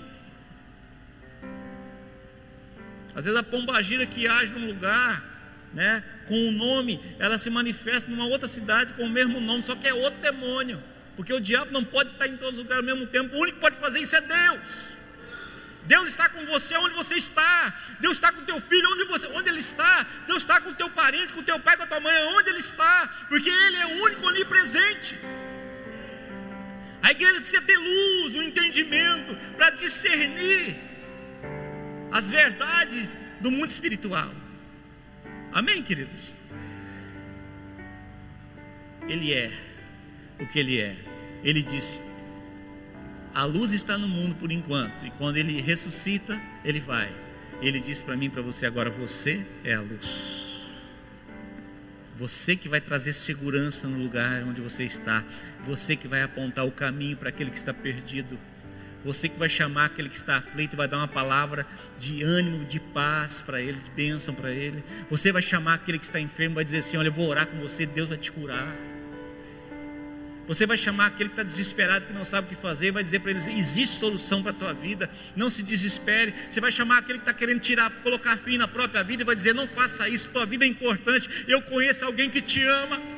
Às 3.15 3.25
vezes 3.25 3.39
a 3.39 3.45
pombagira 3.45 4.05
que 4.05 4.27
age 4.27 4.51
num 4.51 4.67
lugar, 4.67 5.23
né, 5.73 6.03
com 6.27 6.35
o 6.35 6.49
um 6.49 6.51
nome, 6.51 7.01
ela 7.21 7.39
se 7.39 7.49
manifesta 7.49 8.11
numa 8.11 8.27
outra 8.27 8.49
cidade 8.49 8.95
com 8.95 9.05
o 9.05 9.09
mesmo 9.09 9.41
nome, 9.41 9.63
só 9.63 9.77
que 9.77 9.87
é 9.87 9.95
outro 9.95 10.21
demônio. 10.21 10.83
Porque 11.15 11.33
o 11.33 11.39
diabo 11.39 11.71
não 11.71 11.85
pode 11.85 12.11
estar 12.11 12.27
em 12.27 12.37
todos 12.37 12.59
os 12.59 12.65
lugares 12.65 12.79
ao 12.79 12.97
mesmo 12.97 13.07
tempo. 13.07 13.37
O 13.37 13.39
único 13.39 13.59
que 13.59 13.63
pode 13.63 13.77
fazer 13.77 14.01
isso 14.01 14.17
é 14.17 14.21
Deus. 14.21 14.94
Deus 15.87 16.09
está 16.09 16.29
com 16.29 16.45
você 16.47 16.77
onde 16.77 16.95
você 16.95 17.15
está. 17.15 17.75
Deus 18.01 18.17
está 18.17 18.33
com 18.33 18.43
teu 18.43 18.61
filho 18.61 18.89
onde, 18.91 19.05
você, 19.05 19.27
onde 19.29 19.49
ele 19.51 19.61
está. 19.61 20.07
Deus 20.27 20.43
está 20.43 20.61
com 20.61 20.73
teu 20.73 20.89
parente, 20.91 21.33
com 21.33 21.43
teu 21.43 21.61
pai, 21.61 21.77
com 21.77 21.83
a 21.83 21.87
tua 21.87 22.01
mãe, 22.01 22.15
onde 22.37 22.51
ele 22.51 22.59
está. 22.59 23.09
Porque 23.29 23.49
Ele 23.49 23.77
é 23.77 23.87
o 23.87 24.03
único 24.05 24.27
onipresente. 24.27 25.19
A 27.03 27.11
igreja 27.11 27.39
precisa 27.39 27.61
ter 27.61 27.77
luz, 27.77 28.35
um 28.35 28.43
entendimento 28.43 29.37
para 29.57 29.71
discernir 29.71 30.77
as 32.11 32.31
verdades 32.31 33.15
do 33.41 33.51
mundo 33.51 33.69
espiritual. 33.69 34.33
Amém, 35.53 35.83
queridos? 35.83 36.35
Ele 39.07 39.35
é 39.35 39.53
o 40.41 40.47
que 40.47 40.59
ele 40.59 40.81
é. 40.81 40.97
Ele 41.43 41.63
disse: 41.63 42.01
A 43.35 43.45
luz 43.45 43.73
está 43.73 43.99
no 43.99 44.07
mundo 44.07 44.37
por 44.37 44.53
enquanto, 44.53 45.05
e 45.05 45.11
quando 45.11 45.37
ele 45.37 45.61
ressuscita, 45.61 46.41
ele 46.65 46.79
vai. 46.79 47.13
Ele 47.61 47.81
disse 47.81 48.05
para 48.05 48.17
mim, 48.17 48.31
para 48.31 48.43
você 48.43 48.65
agora: 48.65 48.91
Você 48.91 49.45
é 49.65 49.75
a 49.75 49.81
luz. 49.81 50.45
Você 52.17 52.55
que 52.55 52.69
vai 52.69 52.81
trazer 52.81 53.13
segurança 53.13 53.89
no 53.89 53.99
lugar 54.01 54.45
onde 54.45 54.61
você 54.61 54.85
está. 54.85 55.25
Você 55.65 55.97
que 55.97 56.07
vai 56.07 56.23
apontar 56.23 56.65
o 56.65 56.71
caminho 56.71 57.17
para 57.17 57.31
aquele 57.31 57.51
que 57.51 57.59
está 57.59 57.75
perdido. 57.75 58.39
Você 59.05 59.29
que 59.29 59.39
vai 59.39 59.49
chamar 59.49 59.87
aquele 59.87 60.09
que 60.09 60.17
está 60.17 60.37
aflito 60.37 60.75
e 60.75 60.77
vai 60.77 60.87
dar 60.87 60.99
uma 60.99 61.09
palavra 61.09 61.67
de 61.99 62.23
ânimo, 62.23 62.65
de 62.65 62.79
paz 62.79 63.43
para 63.43 63.61
ele, 63.61 63.79
de 63.79 63.91
bênção 63.91 64.33
para 64.33 64.51
ele. 64.51 64.83
Você 65.11 65.33
vai 65.33 65.43
chamar 65.43 65.75
aquele 65.75 65.99
que 65.99 66.05
está 66.05 66.21
enfermo, 66.21 66.55
vai 66.55 66.65
dizer 66.65 66.79
assim: 66.79 66.97
Olha, 66.97 67.09
eu 67.09 67.13
vou 67.13 67.29
orar 67.29 67.49
com 67.49 67.59
você, 67.59 67.85
Deus 67.85 68.09
vai 68.09 68.19
te 68.19 68.31
curar. 68.31 68.94
Você 70.47 70.67
vai 70.67 70.77
chamar 70.77 71.07
aquele 71.07 71.31
que 71.31 71.35
está 71.35 71.43
desesperado, 71.43 72.07
que 72.07 72.13
não 72.13 72.25
sabe 72.25 72.47
o 72.47 72.51
que 72.51 72.57
fazer, 72.57 72.93
vai 72.93 73.03
dizer 73.03 73.21
para 73.21 73.31
eles: 73.31 73.47
existe 73.47 73.97
solução 73.97 74.43
para 74.43 74.51
a 74.51 74.55
tua 74.55 74.75
vida, 74.75 75.11
não 75.35 75.49
se 75.49 75.63
desespere. 75.63 76.35
Você 76.49 76.61
vai 76.61 76.71
chamar 76.71 76.99
aquele 76.99 77.19
que 77.19 77.23
está 77.23 77.33
querendo 77.33 77.61
tirar, 77.61 77.91
colocar 78.03 78.37
fim 78.37 78.59
na 78.59 78.69
própria 78.69 79.03
vida 79.03 79.23
e 79.23 79.27
vai 79.27 79.35
dizer: 79.35 79.55
não 79.55 79.67
faça 79.67 80.09
isso, 80.09 80.29
tua 80.31 80.45
vida 80.45 80.65
é 80.65 80.69
importante. 80.69 81.29
Eu 81.49 81.63
conheço 81.63 82.05
alguém 82.05 82.29
que 82.29 82.43
te 82.43 82.63
ama. 82.63 83.15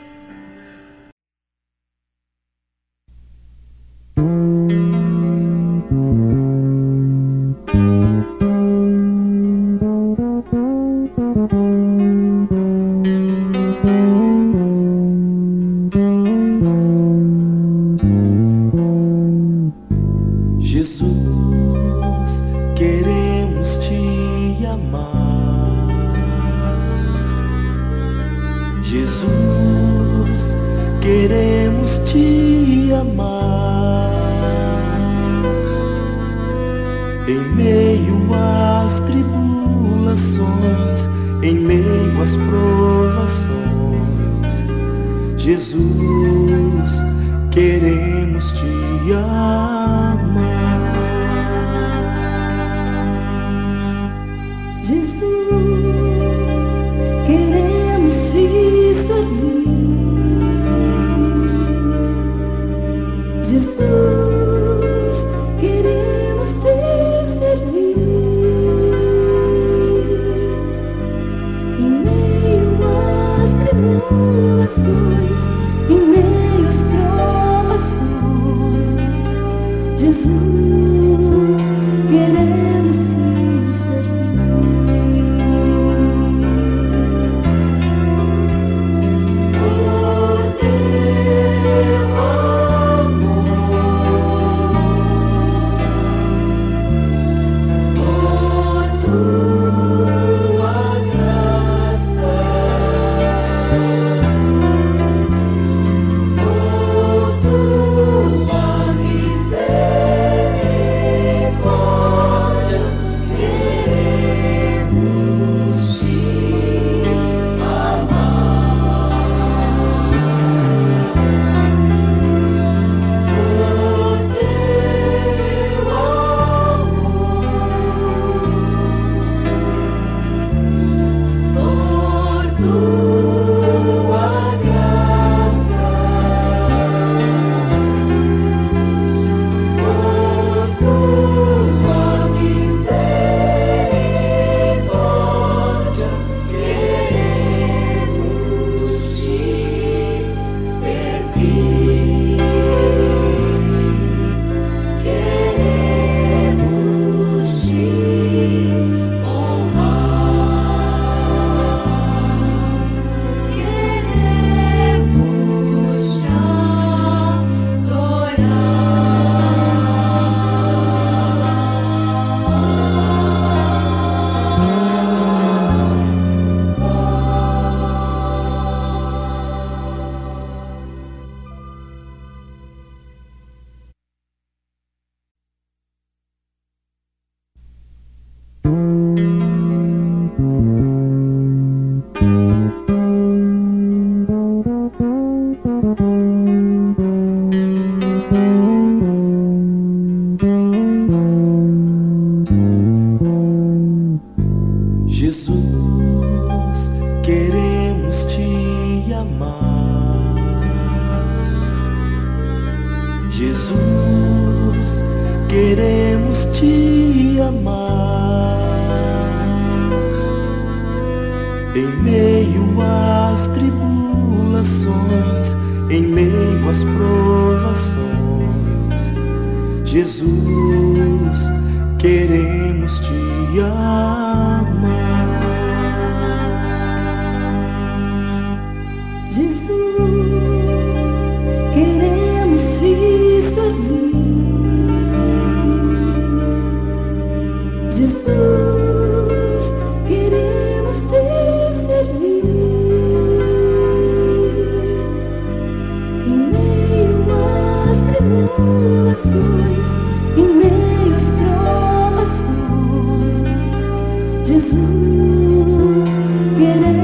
Provações, 264.68 266.08
Jesus 266.08 266.56
queremos. 266.58 266.95